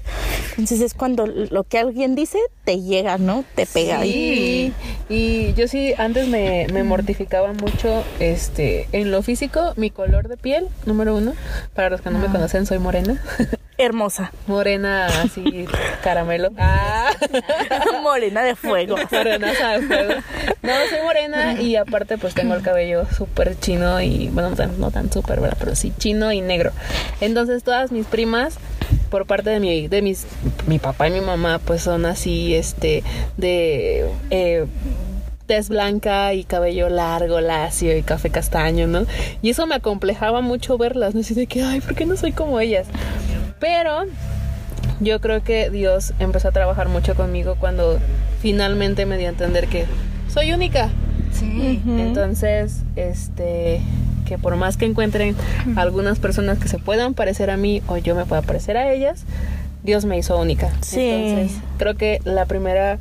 Entonces 0.51 0.81
es 0.81 0.93
cuando 0.93 1.25
lo 1.25 1.63
que 1.63 1.79
alguien 1.79 2.13
dice 2.13 2.37
te 2.65 2.81
llega, 2.81 3.17
¿no? 3.17 3.43
Te 3.55 3.65
pega. 3.65 3.99
Sí, 4.03 4.73
y 5.09 5.53
yo 5.55 5.67
sí, 5.67 5.95
antes 5.97 6.27
me, 6.27 6.67
me 6.71 6.83
mortificaba 6.83 7.51
mucho 7.53 8.03
este 8.19 8.87
en 8.91 9.09
lo 9.09 9.23
físico, 9.23 9.73
mi 9.75 9.89
color 9.89 10.27
de 10.27 10.37
piel, 10.37 10.67
número 10.85 11.15
uno. 11.15 11.33
Para 11.73 11.89
los 11.89 12.01
que 12.01 12.11
no 12.11 12.19
me 12.19 12.27
ah. 12.27 12.31
conocen, 12.31 12.67
soy 12.67 12.77
morena. 12.77 13.19
Hermosa. 13.79 14.33
Morena, 14.45 15.05
así, 15.05 15.65
caramelo. 16.03 16.49
Ah. 16.57 17.11
morena 18.03 18.43
de 18.43 18.57
fuego. 18.57 18.97
Morena 19.09 19.53
No, 20.61 20.73
soy 20.89 21.01
morena 21.03 21.61
y 21.61 21.75
aparte 21.77 22.17
pues 22.17 22.33
tengo 22.33 22.53
el 22.53 22.61
cabello 22.61 23.05
súper 23.15 23.57
chino 23.59 24.01
y, 24.01 24.29
bueno, 24.29 24.49
no 24.51 24.55
tan, 24.55 24.79
no 24.79 24.91
tan 24.91 25.11
súper, 25.11 25.39
¿verdad? 25.39 25.57
Pero 25.59 25.75
sí 25.75 25.93
chino 25.97 26.31
y 26.31 26.41
negro. 26.41 26.71
Entonces 27.21 27.63
todas 27.63 27.91
mis 27.91 28.05
primas 28.05 28.57
por 29.09 29.25
parte 29.25 29.49
de 29.49 29.59
mi, 29.59 29.87
de 29.87 30.01
mis, 30.01 30.27
mi 30.67 30.79
papá 30.79 31.07
y 31.07 31.11
mi 31.11 31.21
mamá, 31.21 31.59
pues 31.59 31.81
son 31.81 32.05
así, 32.05 32.55
este, 32.55 33.03
de 33.37 34.09
eh, 34.29 34.65
tez 35.45 35.69
blanca 35.69 36.33
y 36.33 36.43
cabello 36.43 36.89
largo, 36.89 37.41
lacio 37.41 37.97
y 37.97 38.03
café 38.03 38.29
castaño, 38.29 38.87
¿no? 38.87 39.05
Y 39.41 39.49
eso 39.49 39.65
me 39.65 39.75
acomplejaba 39.75 40.41
mucho 40.41 40.77
verlas, 40.77 41.15
¿no? 41.15 41.21
Así 41.21 41.33
de 41.33 41.47
que, 41.47 41.63
ay, 41.63 41.81
¿por 41.81 41.95
qué 41.95 42.05
no 42.05 42.15
soy 42.17 42.31
como 42.31 42.59
ellas? 42.59 42.87
Pero 43.59 44.05
yo 44.99 45.19
creo 45.21 45.43
que 45.43 45.69
Dios 45.69 46.13
empezó 46.19 46.49
a 46.49 46.51
trabajar 46.51 46.87
mucho 46.89 47.15
conmigo 47.15 47.55
cuando 47.59 47.99
finalmente 48.41 49.05
me 49.05 49.17
dio 49.17 49.27
a 49.27 49.31
entender 49.31 49.67
que 49.67 49.85
soy 50.31 50.51
única. 50.51 50.89
Sí. 51.31 51.81
Entonces, 51.85 52.83
este, 52.95 53.81
que 54.25 54.37
por 54.37 54.55
más 54.55 54.77
que 54.77 54.85
encuentren 54.85 55.35
algunas 55.75 56.19
personas 56.19 56.57
que 56.57 56.67
se 56.67 56.79
puedan 56.79 57.13
parecer 57.13 57.49
a 57.49 57.57
mí 57.57 57.81
o 57.87 57.97
yo 57.97 58.15
me 58.15 58.25
pueda 58.25 58.41
parecer 58.41 58.77
a 58.77 58.91
ellas, 58.91 59.23
Dios 59.83 60.05
me 60.05 60.17
hizo 60.17 60.37
única. 60.37 60.71
Sí. 60.81 61.01
Entonces, 61.01 61.61
creo 61.77 61.95
que 61.95 62.21
la 62.25 62.45
primera 62.45 62.99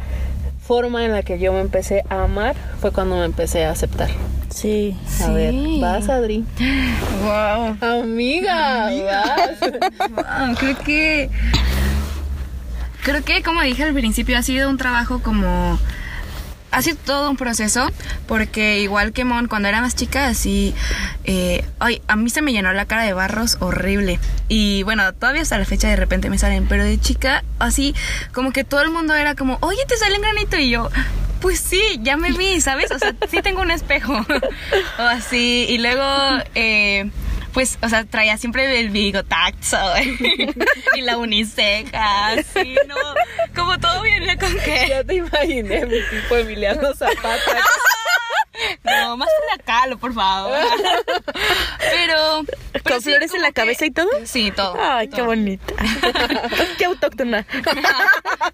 forma 0.60 1.04
en 1.04 1.12
la 1.12 1.22
que 1.22 1.38
yo 1.38 1.52
me 1.52 1.60
empecé 1.60 2.04
a 2.10 2.24
amar 2.24 2.54
fue 2.80 2.92
cuando 2.92 3.16
me 3.16 3.24
empecé 3.24 3.64
a 3.64 3.70
aceptar. 3.70 4.10
Sí. 4.50 4.96
A 5.22 5.30
ver, 5.30 5.54
vas, 5.80 6.08
Adri. 6.08 6.44
Wow. 7.22 7.76
Amiga, 7.80 8.90
vas. 9.04 10.58
creo 10.58 10.78
que. 10.78 11.30
Creo 13.08 13.24
que, 13.24 13.42
como 13.42 13.62
dije 13.62 13.84
al 13.84 13.94
principio, 13.94 14.36
ha 14.36 14.42
sido 14.42 14.68
un 14.68 14.76
trabajo 14.76 15.22
como 15.22 15.78
ha 16.70 16.82
sido 16.82 16.98
todo 17.06 17.30
un 17.30 17.38
proceso 17.38 17.90
porque 18.26 18.80
igual 18.80 19.14
que 19.14 19.24
Mon 19.24 19.48
cuando 19.48 19.66
era 19.68 19.80
más 19.80 19.96
chica 19.96 20.26
así 20.26 20.74
eh, 21.24 21.64
ay, 21.78 22.02
a 22.06 22.16
mí 22.16 22.28
se 22.28 22.42
me 22.42 22.52
llenó 22.52 22.70
la 22.74 22.84
cara 22.84 23.04
de 23.04 23.14
barros 23.14 23.56
horrible 23.60 24.20
y 24.48 24.82
bueno 24.82 25.14
todavía 25.14 25.40
hasta 25.40 25.56
la 25.56 25.64
fecha 25.64 25.88
de 25.88 25.96
repente 25.96 26.28
me 26.28 26.36
salen 26.36 26.66
pero 26.68 26.84
de 26.84 27.00
chica 27.00 27.42
así 27.58 27.94
como 28.34 28.52
que 28.52 28.64
todo 28.64 28.82
el 28.82 28.90
mundo 28.90 29.14
era 29.14 29.34
como 29.34 29.56
oye 29.62 29.80
te 29.88 29.96
sale 29.96 30.16
un 30.16 30.20
granito 30.20 30.58
y 30.58 30.68
yo 30.68 30.90
pues 31.40 31.60
sí, 31.60 31.80
ya 32.02 32.16
me 32.16 32.32
vi, 32.32 32.60
¿sabes? 32.60 32.90
O 32.90 32.98
sea, 32.98 33.14
sí 33.30 33.40
tengo 33.42 33.60
un 33.62 33.70
espejo. 33.70 34.12
o 34.98 35.02
así. 35.02 35.66
Y 35.68 35.78
luego, 35.78 36.04
eh, 36.56 37.08
pues, 37.58 37.76
o 37.82 37.88
sea, 37.88 38.04
traía 38.04 38.36
siempre 38.36 38.78
el 38.78 38.90
bigotazo 38.90 39.78
y 40.94 41.00
la 41.00 41.18
uniceja, 41.18 42.28
así, 42.28 42.76
¿no? 42.86 42.94
Como 43.52 43.76
todo 43.80 44.00
viene 44.02 44.38
con 44.38 44.56
que... 44.60 44.86
Ya 44.88 45.02
te 45.02 45.16
imaginé 45.16 45.84
mi 45.86 46.00
tipo 46.08 46.36
Emiliano 46.36 46.94
Zapata. 46.94 47.34
No, 48.84 49.16
más 49.16 49.28
la 49.56 49.62
calo, 49.62 49.98
por 49.98 50.12
favor. 50.12 50.58
Pero. 51.78 52.42
¿Con 52.82 53.00
flores 53.02 53.32
en 53.32 53.42
la 53.42 53.52
cabeza 53.52 53.86
y 53.86 53.92
todo? 53.92 54.08
Sí, 54.24 54.50
todo. 54.50 54.76
Ay, 54.80 55.08
qué 55.08 55.22
bonita. 55.22 55.74
qué 56.78 56.84
autóctona. 56.86 57.46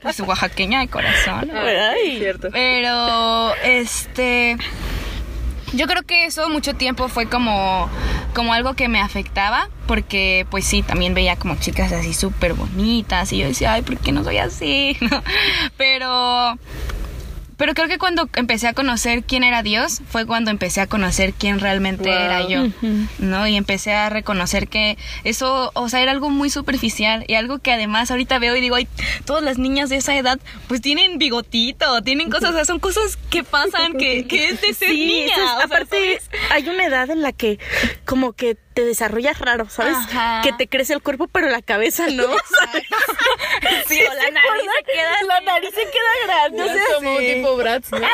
Pues 0.02 0.20
oaxaqueña 0.20 0.80
de 0.80 0.88
corazón. 0.88 1.50
Ay, 1.56 2.18
cierto. 2.18 2.48
Pero, 2.52 3.54
este. 3.64 4.58
Yo 5.74 5.86
creo 5.86 6.02
que 6.02 6.26
eso 6.26 6.48
mucho 6.50 6.74
tiempo 6.74 7.08
fue 7.08 7.28
como, 7.28 7.90
como 8.34 8.52
algo 8.52 8.74
que 8.74 8.88
me 8.88 9.00
afectaba, 9.00 9.68
porque 9.86 10.46
pues 10.50 10.64
sí, 10.64 10.82
también 10.82 11.14
veía 11.14 11.36
como 11.36 11.56
chicas 11.56 11.92
así 11.92 12.12
súper 12.12 12.54
bonitas 12.54 13.32
y 13.32 13.38
yo 13.38 13.46
decía, 13.46 13.72
ay, 13.72 13.82
¿por 13.82 13.96
qué 13.96 14.12
no 14.12 14.24
soy 14.24 14.38
así? 14.38 14.98
Pero 15.76 16.58
pero 17.56 17.74
creo 17.74 17.88
que 17.88 17.98
cuando 17.98 18.28
empecé 18.34 18.68
a 18.68 18.72
conocer 18.72 19.22
quién 19.22 19.44
era 19.44 19.62
Dios 19.62 20.02
fue 20.08 20.26
cuando 20.26 20.50
empecé 20.50 20.80
a 20.80 20.86
conocer 20.86 21.32
quién 21.34 21.60
realmente 21.60 22.10
era 22.10 22.46
yo, 22.48 22.66
¿no? 23.18 23.46
Y 23.46 23.56
empecé 23.56 23.92
a 23.92 24.10
reconocer 24.10 24.68
que 24.68 24.98
eso, 25.24 25.70
o 25.74 25.88
sea, 25.88 26.00
era 26.00 26.12
algo 26.12 26.30
muy 26.30 26.50
superficial 26.50 27.24
y 27.28 27.34
algo 27.34 27.58
que 27.58 27.72
además 27.72 28.10
ahorita 28.10 28.38
veo 28.38 28.56
y 28.56 28.60
digo, 28.60 28.76
ay, 28.76 28.88
todas 29.24 29.42
las 29.42 29.58
niñas 29.58 29.90
de 29.90 29.96
esa 29.96 30.16
edad 30.16 30.38
pues 30.68 30.80
tienen 30.80 31.18
bigotito, 31.18 32.02
tienen 32.02 32.30
cosas, 32.30 32.50
o 32.50 32.54
sea, 32.54 32.64
son 32.64 32.80
cosas 32.80 33.18
que 33.30 33.44
pasan 33.44 33.92
que, 33.94 34.26
que 34.26 34.50
es 34.50 34.60
de 34.60 34.74
ser 34.74 34.90
niña. 34.90 35.62
aparte, 35.62 36.20
hay 36.50 36.68
una 36.68 36.84
edad 36.86 37.10
en 37.10 37.22
la 37.22 37.32
que 37.32 37.58
como 38.04 38.32
que 38.32 38.56
te 38.74 38.84
desarrollas 38.84 39.38
raro, 39.38 39.68
¿sabes? 39.70 39.96
Que 40.42 40.52
te 40.52 40.68
crece 40.68 40.92
el 40.92 41.02
cuerpo, 41.02 41.28
pero 41.28 41.48
la 41.48 41.62
cabeza 41.62 42.08
no. 42.08 42.24
sí, 43.88 44.00
o 44.02 44.14
la 44.14 44.30
nariz 44.30 44.70
se 44.78 44.92
queda. 44.92 45.22
La 45.28 45.40
nariz 45.40 45.70
se 45.74 45.84
queda 45.84 46.26
grande. 46.26 46.74
Es 46.74 46.94
como 46.96 47.18
tipo 47.18 47.56
Bratz, 47.56 47.92
¿no? 47.92 48.06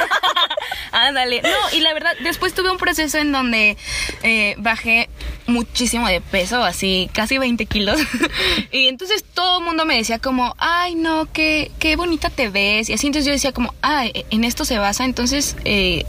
Ándale. 0.92 1.42
No, 1.42 1.48
y 1.72 1.80
la 1.80 1.94
verdad, 1.94 2.12
después 2.20 2.54
tuve 2.54 2.70
un 2.70 2.78
proceso 2.78 3.18
en 3.18 3.32
donde 3.32 3.76
eh, 4.22 4.54
bajé 4.58 5.08
muchísimo 5.50 6.08
de 6.08 6.20
peso, 6.20 6.64
así 6.64 7.10
casi 7.12 7.38
20 7.38 7.66
kilos. 7.66 8.00
y 8.72 8.86
entonces 8.88 9.24
todo 9.24 9.58
el 9.58 9.64
mundo 9.64 9.84
me 9.84 9.96
decía 9.96 10.18
como, 10.18 10.54
ay, 10.58 10.94
no, 10.94 11.28
qué, 11.32 11.70
qué 11.78 11.96
bonita 11.96 12.30
te 12.30 12.48
ves. 12.48 12.88
Y 12.88 12.94
así 12.94 13.06
entonces 13.06 13.26
yo 13.26 13.32
decía 13.32 13.52
como, 13.52 13.74
ay, 13.82 14.24
en 14.30 14.44
esto 14.44 14.64
se 14.64 14.78
basa, 14.78 15.04
entonces, 15.04 15.56
eh, 15.64 16.04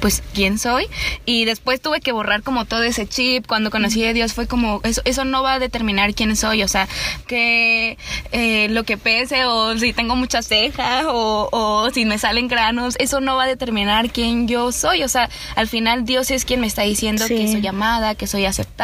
pues, 0.00 0.22
¿quién 0.34 0.58
soy? 0.58 0.86
Y 1.24 1.44
después 1.44 1.80
tuve 1.80 2.00
que 2.00 2.12
borrar 2.12 2.42
como 2.42 2.64
todo 2.64 2.82
ese 2.82 3.06
chip 3.06 3.46
cuando 3.46 3.70
conocí 3.70 4.02
de 4.02 4.14
Dios 4.14 4.32
fue 4.32 4.46
como, 4.46 4.80
eso, 4.84 5.02
eso 5.04 5.24
no 5.24 5.42
va 5.42 5.54
a 5.54 5.58
determinar 5.58 6.14
quién 6.14 6.34
soy, 6.36 6.62
o 6.62 6.68
sea, 6.68 6.88
que 7.26 7.98
eh, 8.32 8.68
lo 8.70 8.84
que 8.84 8.96
pese 8.96 9.44
o 9.44 9.76
si 9.78 9.92
tengo 9.92 10.16
muchas 10.16 10.46
cejas 10.46 11.04
o, 11.08 11.48
o 11.52 11.90
si 11.90 12.04
me 12.04 12.18
salen 12.18 12.48
granos, 12.48 12.96
eso 12.98 13.20
no 13.20 13.36
va 13.36 13.44
a 13.44 13.46
determinar 13.46 14.10
quién 14.10 14.48
yo 14.48 14.72
soy, 14.72 15.02
o 15.02 15.08
sea, 15.08 15.28
al 15.54 15.68
final 15.68 16.04
Dios 16.04 16.30
es 16.30 16.44
quien 16.44 16.60
me 16.60 16.66
está 16.66 16.82
diciendo 16.82 17.26
que 17.26 17.50
soy 17.50 17.66
amada, 17.66 18.14
que 18.14 18.26
soy 18.26 18.46
aceptada 18.46 18.79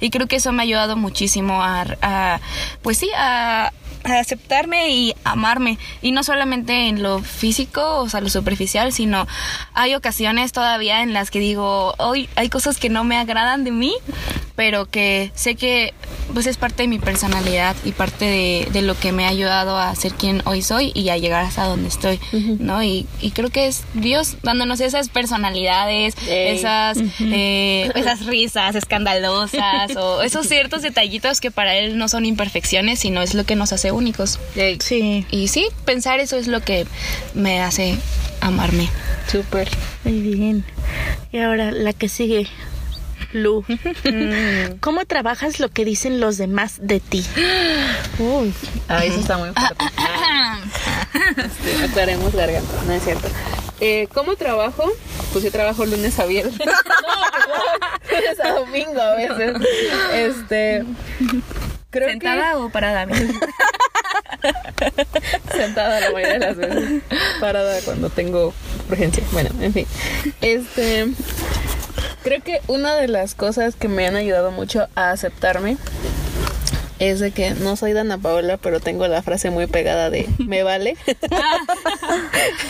y 0.00 0.10
creo 0.10 0.26
que 0.26 0.36
eso 0.36 0.52
me 0.52 0.62
ha 0.62 0.64
ayudado 0.64 0.96
muchísimo 0.96 1.62
a, 1.62 1.84
a 2.02 2.40
pues 2.82 2.98
sí, 2.98 3.10
a, 3.16 3.72
aceptarme 4.04 4.90
y 4.90 5.14
amarme. 5.24 5.78
Y 6.00 6.10
no 6.10 6.24
solamente 6.24 6.88
en 6.88 7.02
lo 7.02 7.20
físico, 7.20 7.98
o 7.98 8.08
sea, 8.08 8.20
lo 8.20 8.28
superficial, 8.28 8.92
sino 8.92 9.26
hay 9.74 9.94
ocasiones 9.94 10.52
todavía 10.52 11.02
en 11.02 11.12
las 11.12 11.30
que 11.30 11.38
digo, 11.38 11.94
hoy 11.98 12.28
hay 12.34 12.48
cosas 12.48 12.78
que 12.78 12.88
no 12.88 13.04
me 13.04 13.16
agradan 13.16 13.64
de 13.64 13.70
mí, 13.70 13.94
pero 14.56 14.86
que 14.86 15.30
sé 15.34 15.54
que 15.54 15.94
pues 16.32 16.46
es 16.46 16.56
parte 16.56 16.82
de 16.82 16.88
mi 16.88 16.98
personalidad 16.98 17.74
y 17.84 17.92
parte 17.92 18.24
de, 18.24 18.68
de 18.72 18.82
lo 18.82 18.98
que 18.98 19.12
me 19.12 19.24
ha 19.24 19.28
ayudado 19.28 19.76
a 19.76 19.94
ser 19.94 20.12
quien 20.14 20.42
hoy 20.46 20.62
soy 20.62 20.92
y 20.94 21.08
a 21.10 21.16
llegar 21.18 21.44
hasta 21.44 21.64
donde 21.64 21.88
estoy, 21.88 22.18
¿no? 22.58 22.82
Y, 22.82 23.06
y 23.20 23.30
creo 23.32 23.50
que 23.50 23.66
es 23.66 23.82
Dios 23.94 24.36
dándonos 24.42 24.80
esas 24.80 25.08
personalidades, 25.08 26.14
esas, 26.28 26.98
eh, 27.20 27.90
esas 27.94 28.26
risas 28.26 28.74
escandalosas 28.74 29.96
o 29.96 30.22
esos 30.22 30.46
ciertos 30.46 30.82
detallitos 30.82 31.40
que 31.40 31.50
para 31.50 31.76
Él 31.76 31.98
no 31.98 32.08
son 32.08 32.24
imperfecciones, 32.24 32.98
sino 33.00 33.22
es 33.22 33.34
lo 33.34 33.44
que 33.44 33.56
nos 33.56 33.72
hace 33.72 33.92
únicos. 33.92 34.38
Sí, 34.80 35.26
Y 35.30 35.48
sí, 35.48 35.66
pensar 35.84 36.20
eso 36.20 36.36
es 36.36 36.46
lo 36.46 36.60
que 36.60 36.86
me 37.34 37.60
hace 37.60 37.96
amarme. 38.40 38.88
súper. 39.30 39.68
muy 40.04 40.18
bien. 40.20 40.64
Y 41.32 41.38
ahora 41.38 41.70
la 41.72 41.92
que 41.92 42.08
sigue. 42.08 42.46
Lu, 43.32 43.64
¿cómo 44.80 45.04
trabajas 45.06 45.58
lo 45.60 45.70
que 45.70 45.84
dicen 45.84 46.20
los 46.20 46.38
demás 46.38 46.76
de 46.80 47.00
ti? 47.00 47.24
Uy. 48.18 48.52
Ah, 48.88 49.04
eso 49.04 49.20
está 49.20 49.38
muy 49.38 49.50
fuerte. 49.50 49.84
Este, 51.36 51.84
aclaremos 51.84 52.34
garganta, 52.34 52.82
no 52.86 52.92
es 52.92 53.02
cierto. 53.04 53.28
Eh, 53.80 54.06
¿Cómo 54.14 54.36
trabajo? 54.36 54.84
Pues 55.32 55.44
yo 55.44 55.50
trabajo 55.50 55.84
lunes 55.84 56.18
a 56.18 56.26
viernes. 56.26 56.54
No, 58.12 58.18
lunes 58.18 58.40
a 58.40 58.52
domingo 58.52 59.00
a 59.00 59.14
veces. 59.16 59.56
Este. 60.14 60.84
Creo 61.90 62.08
¿Sentada 62.08 62.58
o 62.58 62.70
parada? 62.70 63.06
sentada 65.52 66.00
la 66.00 66.10
mayoría 66.12 66.34
de 66.34 66.38
las 66.38 66.56
veces. 66.56 67.02
Parada 67.40 67.80
cuando 67.84 68.10
tengo 68.10 68.54
urgencia. 68.88 69.24
Bueno, 69.32 69.50
en 69.60 69.72
fin. 69.72 69.86
Este. 70.40 71.08
Creo 72.22 72.42
que 72.42 72.60
una 72.68 72.94
de 72.94 73.08
las 73.08 73.34
cosas 73.34 73.74
que 73.76 73.88
me 73.88 74.06
han 74.06 74.16
ayudado 74.16 74.50
mucho 74.50 74.86
a 74.94 75.10
aceptarme 75.10 75.76
es 76.98 77.18
de 77.18 77.32
que 77.32 77.50
no 77.50 77.74
soy 77.74 77.94
Dana 77.94 78.16
Paola, 78.16 78.58
pero 78.58 78.78
tengo 78.78 79.08
la 79.08 79.22
frase 79.22 79.50
muy 79.50 79.66
pegada 79.66 80.08
de 80.08 80.28
me 80.38 80.62
vale. 80.62 80.96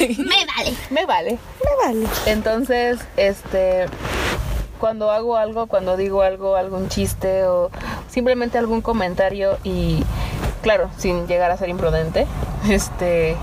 Me 0.01 0.47
vale. 0.47 0.77
me 0.91 1.07
vale. 1.07 1.39
Me 1.63 1.87
vale. 1.87 2.07
Entonces, 2.27 2.99
este, 3.17 3.87
cuando 4.81 5.11
hago 5.11 5.37
algo, 5.37 5.67
cuando 5.67 5.97
digo 5.97 6.23
algo, 6.23 6.57
algún 6.57 6.89
chiste 6.89 7.45
o 7.47 7.71
simplemente 8.09 8.59
algún 8.59 8.81
comentario 8.81 9.59
y, 9.65 10.03
claro, 10.63 10.91
sin 10.97 11.27
llegar 11.27 11.51
a 11.51 11.57
ser 11.57 11.69
imprudente, 11.69 12.27
este, 12.69 13.37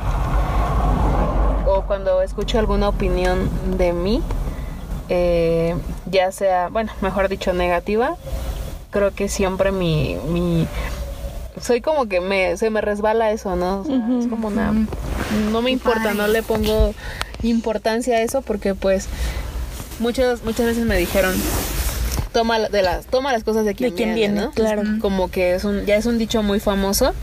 o 1.65 1.83
cuando 1.83 2.21
escucho 2.23 2.57
alguna 2.57 2.89
opinión 2.89 3.49
de 3.77 3.93
mí, 3.93 4.21
eh, 5.09 5.75
ya 6.09 6.31
sea, 6.31 6.69
bueno, 6.69 6.91
mejor 7.01 7.29
dicho, 7.29 7.53
negativa, 7.53 8.15
creo 8.91 9.11
que 9.11 9.29
siempre 9.29 9.71
mi, 9.71 10.17
mi 10.27 10.67
soy 11.61 11.81
como 11.81 12.07
que 12.07 12.21
me, 12.21 12.57
se 12.57 12.69
me 12.69 12.81
resbala 12.81 13.31
eso, 13.31 13.55
¿no? 13.55 13.81
O 13.81 13.85
sea, 13.85 13.95
Es 14.19 14.27
como 14.27 14.47
una, 14.47 14.73
no 15.51 15.61
me 15.61 15.71
importa, 15.71 16.13
no 16.13 16.27
le 16.27 16.43
pongo 16.43 16.93
importancia 17.43 18.17
a 18.17 18.21
eso 18.21 18.41
porque 18.41 18.75
pues 18.75 19.07
muchas 19.99 20.43
muchas 20.43 20.65
veces 20.65 20.85
me 20.85 20.97
dijeron 20.97 21.33
toma 22.33 22.59
de 22.59 22.81
las 22.81 23.05
toma 23.05 23.31
las 23.31 23.43
cosas 23.43 23.65
de 23.65 23.75
quien, 23.75 23.91
De 23.91 23.95
quien 23.95 24.15
viene, 24.15 24.33
viene, 24.33 24.47
¿no? 24.47 24.51
claro. 24.51 24.83
Como 25.01 25.29
que 25.29 25.55
es 25.55 25.63
un 25.63 25.85
ya 25.85 25.95
es 25.95 26.05
un 26.05 26.17
dicho 26.17 26.43
muy 26.43 26.59
famoso. 26.59 27.13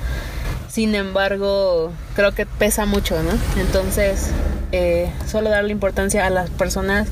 Sin 0.68 0.94
embargo, 0.94 1.90
creo 2.14 2.32
que 2.32 2.44
pesa 2.44 2.84
mucho, 2.84 3.22
¿no? 3.22 3.30
Entonces, 3.58 4.26
eh, 4.72 5.10
solo 5.26 5.50
darle 5.50 5.72
importancia 5.72 6.26
a 6.26 6.30
las 6.30 6.50
personas, 6.50 7.08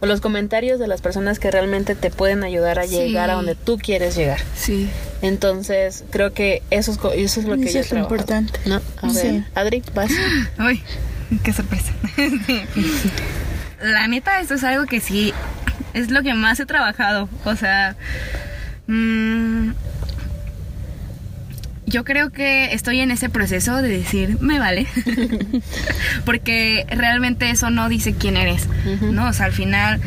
o 0.00 0.06
los 0.06 0.20
comentarios 0.20 0.78
de 0.78 0.86
las 0.88 1.00
personas 1.00 1.38
que 1.38 1.50
realmente 1.50 1.94
te 1.94 2.10
pueden 2.10 2.44
ayudar 2.44 2.78
a 2.78 2.86
Sí. 2.86 2.96
llegar 2.96 3.30
a 3.30 3.34
donde 3.34 3.54
tú 3.54 3.78
quieres 3.78 4.16
llegar. 4.16 4.40
Sí. 4.56 4.88
Entonces, 5.22 6.04
creo 6.10 6.32
que 6.32 6.62
eso 6.70 6.92
es, 6.92 6.98
eso 7.16 7.40
es 7.40 7.46
lo 7.46 7.56
que 7.56 7.64
Eso 7.64 7.74
yo 7.74 7.80
es 7.80 7.88
trabajado, 7.88 8.14
importante. 8.14 8.58
¿no? 8.66 8.80
A 9.02 9.06
ver, 9.12 9.14
Sí. 9.14 9.44
Adri, 9.54 9.82
vas. 9.94 10.10
Uy, 10.58 10.82
qué 11.42 11.52
sorpresa. 11.52 11.92
La 13.82 14.06
neta, 14.08 14.40
esto 14.40 14.54
es 14.54 14.64
algo 14.64 14.86
que 14.86 15.00
sí 15.00 15.32
es 15.92 16.10
lo 16.10 16.22
que 16.22 16.34
más 16.34 16.58
he 16.60 16.66
trabajado. 16.66 17.28
O 17.44 17.54
sea, 17.56 17.96
mm, 18.86 19.70
yo 21.94 22.02
creo 22.02 22.30
que 22.30 22.74
estoy 22.74 22.98
en 22.98 23.12
ese 23.12 23.28
proceso 23.28 23.80
de 23.80 23.88
decir, 23.88 24.38
me 24.40 24.58
vale. 24.58 24.88
Porque 26.24 26.84
realmente 26.88 27.50
eso 27.50 27.70
no 27.70 27.88
dice 27.88 28.14
quién 28.14 28.36
eres. 28.36 28.68
¿No? 29.00 29.28
O 29.28 29.32
sea, 29.32 29.46
al 29.46 29.52
final 29.52 30.00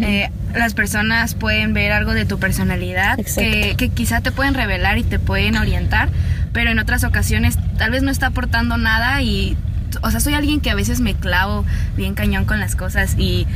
eh, 0.00 0.30
las 0.54 0.72
personas 0.72 1.34
pueden 1.34 1.74
ver 1.74 1.92
algo 1.92 2.14
de 2.14 2.24
tu 2.24 2.38
personalidad 2.38 3.18
que, 3.18 3.74
que 3.76 3.90
quizá 3.90 4.22
te 4.22 4.32
pueden 4.32 4.54
revelar 4.54 4.96
y 4.96 5.02
te 5.02 5.18
pueden 5.18 5.58
orientar, 5.58 6.08
pero 6.54 6.70
en 6.70 6.78
otras 6.78 7.04
ocasiones 7.04 7.58
tal 7.76 7.90
vez 7.90 8.02
no 8.02 8.10
está 8.10 8.28
aportando 8.28 8.78
nada 8.78 9.20
y, 9.20 9.54
o 10.00 10.10
sea, 10.10 10.20
soy 10.20 10.32
alguien 10.32 10.62
que 10.62 10.70
a 10.70 10.74
veces 10.74 11.00
me 11.00 11.12
clavo 11.12 11.66
bien 11.94 12.14
cañón 12.14 12.46
con 12.46 12.58
las 12.58 12.74
cosas 12.74 13.16
y 13.18 13.46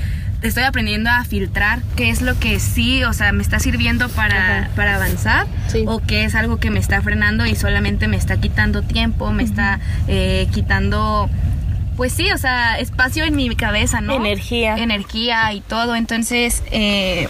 estoy 0.42 0.62
aprendiendo 0.64 1.11
a 1.11 1.24
filtrar 1.24 1.81
qué 1.96 2.11
es 2.11 2.22
lo 2.22 2.38
que 2.38 2.61
sí, 2.61 3.03
o 3.05 3.12
sea, 3.12 3.33
me 3.33 3.42
está 3.42 3.59
sirviendo 3.59 4.09
para, 4.09 4.59
Ajá. 4.61 4.70
para 4.77 4.94
avanzar 4.96 5.46
Sí. 5.68 5.85
o 5.87 6.01
qué 6.01 6.24
es 6.24 6.35
algo 6.35 6.59
que 6.59 6.70
me 6.70 6.79
está 6.79 7.03
frenando 7.03 7.44
y 7.46 7.55
solamente 7.57 8.07
me 8.09 8.16
está 8.16 8.37
quitando 8.38 8.83
tiempo, 8.83 9.31
me 9.33 9.42
está 9.42 9.81
eh, 10.07 10.46
quitando... 10.53 11.29
Pues 11.96 12.12
sí, 12.12 12.31
o 12.31 12.38
sea, 12.38 12.79
espacio 12.79 13.24
en 13.24 13.35
mi 13.35 13.57
cabeza, 13.57 14.01
¿no? 14.01 14.14
Energía. 14.14 14.77
Energía 14.77 15.53
y 15.53 15.61
todo. 15.61 15.96
Entonces, 15.96 16.62
eh, 16.70 17.27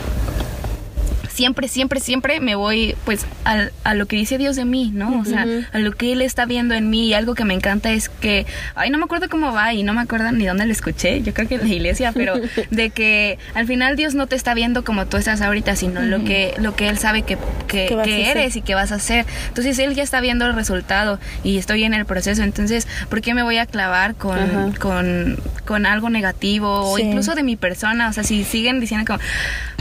siempre, 1.38 1.68
siempre, 1.68 2.00
siempre 2.00 2.40
me 2.40 2.56
voy 2.56 2.96
pues 3.04 3.24
al- 3.44 3.70
a, 3.84 3.94
lo 3.94 4.06
que 4.06 4.16
dice 4.16 4.38
Dios 4.38 4.56
de 4.56 4.64
mí, 4.64 4.90
¿no? 4.92 5.20
O 5.20 5.24
sea, 5.24 5.46
a 5.72 5.78
lo 5.78 5.92
que 5.92 6.12
Él 6.12 6.20
está 6.20 6.46
viendo 6.46 6.74
en 6.74 6.90
mí 6.90 7.06
y 7.06 7.14
algo 7.14 7.36
que 7.36 7.44
me 7.44 7.54
encanta 7.54 7.92
es 7.92 8.08
que, 8.08 8.44
ay, 8.74 8.90
no 8.90 8.98
me 8.98 9.04
acuerdo 9.04 9.28
cómo 9.28 9.52
va 9.52 9.72
y 9.72 9.84
no 9.84 9.92
me 9.94 10.00
acuerdo 10.00 10.32
ni 10.32 10.44
dónde 10.46 10.66
lo 10.66 10.72
escuché, 10.72 11.22
yo 11.22 11.32
creo 11.32 11.46
que 11.46 11.54
en 11.54 11.68
la 11.68 11.74
iglesia, 11.74 12.10
pero 12.12 12.34
de 12.70 12.90
que 12.90 13.38
al 13.54 13.66
final 13.66 13.94
Dios 13.94 14.16
no 14.16 14.26
te 14.26 14.34
está 14.34 14.52
viendo 14.54 14.82
como 14.84 15.06
tú 15.06 15.16
estás 15.16 15.40
ahorita, 15.40 15.76
sino 15.76 16.02
lo 16.02 16.24
que 16.24 16.54
lo 16.58 16.74
que 16.74 16.88
Él 16.88 16.98
sabe 16.98 17.22
que, 17.22 17.38
que, 17.68 17.86
¿Qué 17.86 17.94
vas 17.94 18.06
que 18.06 18.24
a 18.26 18.30
eres 18.32 18.56
y 18.56 18.62
que 18.62 18.74
vas 18.74 18.90
a 18.90 18.96
hacer. 18.96 19.24
Entonces 19.46 19.78
Él 19.78 19.94
ya 19.94 20.02
está 20.02 20.20
viendo 20.20 20.44
el 20.46 20.54
resultado 20.54 21.20
y 21.44 21.56
estoy 21.58 21.84
en 21.84 21.94
el 21.94 22.04
proceso, 22.04 22.42
entonces, 22.42 22.88
¿por 23.08 23.20
qué 23.20 23.32
me 23.34 23.44
voy 23.44 23.58
a 23.58 23.66
clavar 23.66 24.16
con, 24.16 24.38
Ajá. 24.38 24.70
con, 24.80 25.38
con 25.64 25.86
algo 25.86 26.10
negativo 26.10 26.90
o 26.90 26.96
Sí. 26.96 27.02
incluso 27.04 27.34
de 27.36 27.44
mi 27.44 27.54
persona? 27.56 28.08
O 28.08 28.12
sea, 28.12 28.24
si 28.24 28.42
siguen 28.44 28.80
diciendo 28.80 29.06
como, 29.06 29.20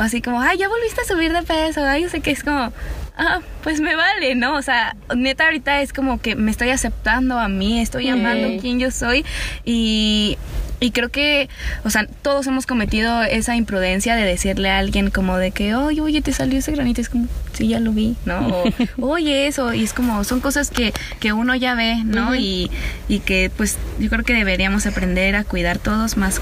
así 0.06 0.22
como, 0.22 0.40
ay, 0.42 0.58
ya 0.60 0.68
volviste 0.70 1.02
a 1.02 1.06
subir 1.06 1.34
de 1.34 1.42
peso, 1.48 1.84
ay, 1.86 2.04
yo 2.04 2.10
sé 2.10 2.20
que 2.22 2.32
es 2.32 2.44
como, 2.44 2.72
ah, 3.18 3.40
pues 3.64 3.80
me 3.82 3.96
vale, 3.96 4.36
¿no? 4.36 4.56
O 4.56 4.62
sea, 4.62 4.96
neta 5.16 5.46
ahorita 5.46 5.82
es 5.82 5.94
como 5.94 6.20
que 6.22 6.36
me 6.36 6.52
estoy 6.52 6.70
aceptando 6.70 7.40
a 7.40 7.48
mí, 7.48 7.80
estoy 7.80 8.10
amando 8.10 8.50
Ok. 8.50 8.60
quien 8.62 8.80
yo 8.80 8.92
soy 8.92 9.26
y... 9.66 10.38
Y 10.80 10.92
creo 10.92 11.10
que, 11.10 11.50
o 11.86 11.90
sea, 11.90 12.06
todos 12.22 12.46
hemos 12.46 12.68
cometido 12.68 13.24
esa 13.24 13.56
imprudencia 13.56 14.16
de 14.16 14.22
decirle 14.26 14.70
a 14.70 14.78
alguien 14.78 15.10
como 15.10 15.36
de 15.40 15.50
que, 15.50 15.74
oye, 15.74 16.02
oye, 16.02 16.22
te 16.22 16.32
salió 16.34 16.60
ese 16.60 16.72
granito. 16.72 17.02
Es 17.02 17.10
como, 17.10 17.26
sí, 17.54 17.68
ya 17.70 17.80
lo 17.80 17.94
vi, 17.94 18.16
¿no? 18.26 18.48
O, 18.50 18.72
oye, 19.14 19.48
eso. 19.48 19.74
Y 19.74 19.84
es 19.84 19.94
como, 19.94 20.24
son 20.24 20.40
cosas 20.40 20.70
que, 20.70 20.94
que 21.20 21.34
uno 21.34 21.56
ya 21.56 21.74
ve, 21.74 22.04
¿no? 22.06 22.26
Ujú. 22.26 22.36
y, 22.36 22.70
y 23.08 23.22
que, 23.22 23.50
pues, 23.58 23.80
yo 23.98 24.08
creo 24.12 24.24
que 24.24 24.34
deberíamos 24.36 24.86
aprender 24.86 25.36
a 25.36 25.44
cuidar 25.44 25.80
todos 25.80 26.16
más 26.16 26.36
c- 26.36 26.42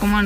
como 0.00 0.20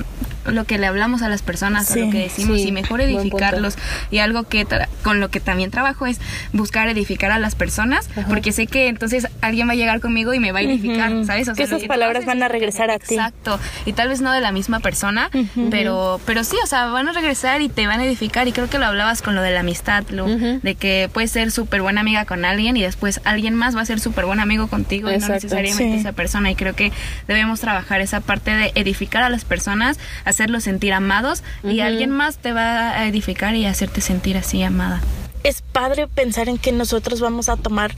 lo 0.46 0.64
que 0.64 0.78
le 0.78 0.86
hablamos 0.86 1.22
a 1.22 1.28
las 1.28 1.42
personas, 1.42 1.90
a 1.90 1.94
Sí, 1.94 2.00
lo 2.00 2.10
que 2.10 2.18
decimos 2.18 2.58
sí, 2.60 2.68
y 2.68 2.72
mejor 2.72 3.00
edificarlos. 3.00 3.76
Y 4.10 4.18
algo 4.18 4.44
que 4.44 4.66
tra- 4.66 4.88
con 5.02 5.20
lo 5.20 5.28
que 5.30 5.40
también 5.40 5.70
trabajo 5.70 6.06
es 6.06 6.18
buscar 6.52 6.88
edificar 6.88 7.30
a 7.30 7.38
las 7.38 7.54
personas, 7.54 8.08
Ajá. 8.16 8.26
porque 8.28 8.52
sé 8.52 8.66
que 8.66 8.88
entonces 8.88 9.26
alguien 9.40 9.68
va 9.68 9.72
a 9.72 9.76
llegar 9.76 10.00
conmigo 10.00 10.32
y 10.34 10.40
me 10.40 10.52
va 10.52 10.60
a 10.60 10.62
edificar. 10.62 11.10
¿sabes? 11.24 11.48
O 11.48 11.52
Que 11.54 11.66
sea, 11.66 11.72
lo 11.72 11.76
esas 11.78 11.88
palabras 11.88 12.24
van 12.26 12.42
a 12.42 12.46
lo 12.46 12.52
que- 12.52 12.58
regresar 12.58 12.90
a 12.90 12.98
ti. 12.98 13.14
Exacto. 13.14 13.58
Y 13.86 13.92
tal 13.92 14.08
vez 14.08 14.20
no 14.20 14.32
de 14.32 14.40
la 14.40 14.52
misma 14.52 14.80
persona, 14.80 15.30
pero 15.70 16.20
pero 16.26 16.44
sí, 16.44 16.56
o 16.62 16.66
sea, 16.66 16.86
van 16.86 17.08
a 17.08 17.12
regresar 17.12 17.60
y 17.62 17.68
te 17.68 17.86
van 17.86 18.00
a 18.00 18.04
edificar. 18.04 18.46
Y 18.48 18.52
creo 18.52 18.68
que 18.68 18.78
lo 18.78 18.86
hablabas 18.86 19.22
con 19.22 19.34
lo 19.34 19.42
de 19.42 19.50
la 19.50 19.60
amistad, 19.60 20.04
Ujú. 20.10 20.60
de 20.62 20.74
que 20.74 21.08
puedes 21.12 21.30
ser 21.30 21.50
súper 21.50 21.82
buena 21.82 22.00
amiga 22.00 22.24
con 22.24 22.44
alguien 22.44 22.76
y 22.76 22.82
después 22.82 23.20
alguien 23.24 23.54
más 23.54 23.76
va 23.76 23.82
a 23.82 23.84
ser 23.86 24.00
súper 24.00 24.24
buen 24.26 24.40
amigo 24.40 24.68
contigo 24.68 25.08
y 25.08 25.12
no 25.12 25.16
Exacto. 25.16 25.34
necesariamente 25.34 25.94
Sí. 25.94 26.00
esa 26.00 26.12
persona. 26.12 26.50
Y 26.50 26.54
creo 26.54 26.74
que 26.74 26.92
debemos 27.28 27.60
trabajar 27.60 28.00
esa 28.00 28.20
parte 28.20 28.52
de 28.54 28.72
edificar 28.74 29.22
a 29.22 29.28
las 29.28 29.44
personas, 29.44 29.98
hacerlos 30.30 30.64
sentir 30.64 30.92
amados 30.92 31.42
y 31.62 31.80
alguien 31.80 32.10
más 32.10 32.38
te 32.38 32.52
va 32.52 32.90
a 32.90 33.06
edificar 33.06 33.54
y 33.54 33.66
hacerte 33.66 34.00
sentir 34.00 34.36
así 34.36 34.62
amada. 34.62 35.00
es 35.44 35.62
padre 35.62 36.06
pensar 36.06 36.48
en 36.48 36.58
que 36.58 36.72
nosotros 36.72 37.20
vamos 37.20 37.48
a 37.48 37.56
tomar 37.56 37.94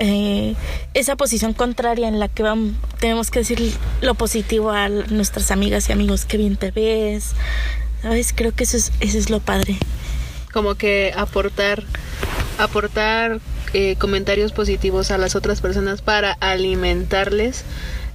eh, 0.00 0.54
esa 0.94 1.16
posición 1.16 1.54
contraria 1.54 2.06
en 2.08 2.20
la 2.20 2.28
que 2.28 2.42
vamos, 2.42 2.74
tenemos 3.00 3.30
que 3.30 3.40
decir 3.40 3.72
lo 4.00 4.14
positivo 4.14 4.70
a 4.70 4.88
nuestras 4.88 5.50
amigas 5.50 5.88
y 5.88 5.92
amigos, 5.92 6.24
qué 6.24 6.36
bien 6.36 6.56
te 6.56 6.70
ves. 6.70 7.32
¿Sabes? 8.02 8.32
Creo 8.32 8.54
que 8.54 8.62
eso 8.62 8.76
es, 8.76 8.92
eso 9.00 9.18
es 9.18 9.28
lo 9.28 9.40
padre. 9.40 9.76
como 10.52 10.76
que 10.76 11.12
aportar 11.16 11.82
aportar 12.58 13.40
eh, 13.72 13.96
comentarios 13.98 14.52
positivos 14.52 15.10
a 15.10 15.18
las 15.18 15.36
otras 15.36 15.60
personas 15.60 16.02
para 16.02 16.32
alimentarles 16.32 17.64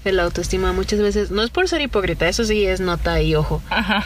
el 0.05 0.19
autoestima 0.19 0.73
muchas 0.73 0.99
veces, 0.99 1.31
no 1.31 1.43
es 1.43 1.49
por 1.49 1.67
ser 1.67 1.81
hipócrita, 1.81 2.27
eso 2.27 2.43
sí 2.43 2.65
es 2.65 2.79
nota 2.79 3.21
y 3.21 3.35
ojo, 3.35 3.61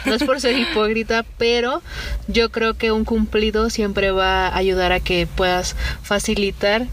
no 0.06 0.14
es 0.14 0.22
por 0.24 0.40
ser 0.40 0.58
hipócrita, 0.58 1.24
pero 1.38 1.82
yo 2.26 2.50
creo 2.50 2.74
que 2.74 2.92
un 2.92 3.04
cumplido 3.04 3.70
siempre 3.70 4.10
va 4.10 4.48
a 4.48 4.56
ayudar 4.56 4.92
a 4.92 5.00
que 5.00 5.26
puedas 5.26 5.76
facilitar 6.02 6.86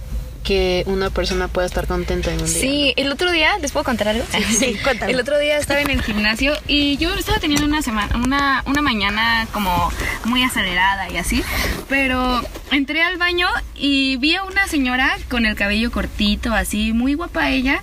que 0.46 0.84
una 0.86 1.10
persona 1.10 1.48
pueda 1.48 1.66
estar 1.66 1.88
contenta 1.88 2.32
en 2.32 2.40
un 2.40 2.46
día. 2.46 2.62
Sí, 2.62 2.94
el 2.98 3.12
otro 3.12 3.32
día, 3.32 3.58
¿les 3.60 3.72
puedo 3.72 3.84
contar 3.84 4.10
algo? 4.10 4.24
Sí, 4.58 4.78
cuéntame. 4.82 5.12
El 5.12 5.20
otro 5.20 5.40
día 5.40 5.58
estaba 5.58 5.82
en 5.82 5.90
el 5.90 6.02
gimnasio 6.04 6.54
y 6.68 6.98
yo 6.98 7.14
estaba 7.16 7.40
teniendo 7.40 7.66
una 7.66 7.82
semana, 7.82 8.16
una, 8.16 8.64
una 8.68 8.82
mañana 8.82 9.48
como 9.52 9.92
muy 10.24 10.44
acelerada 10.44 11.10
y 11.10 11.18
así, 11.18 11.44
pero 11.90 12.42
entré 12.72 13.02
al 13.02 13.18
baño 13.18 13.48
y 13.76 14.18
vi 14.18 14.36
a 14.36 14.44
una 14.44 14.68
señora 14.68 15.18
con 15.30 15.46
el 15.48 15.56
cabello 15.56 15.92
cortito, 15.92 16.54
así, 16.54 16.94
muy 16.94 17.16
guapa 17.16 17.50
ella, 17.50 17.82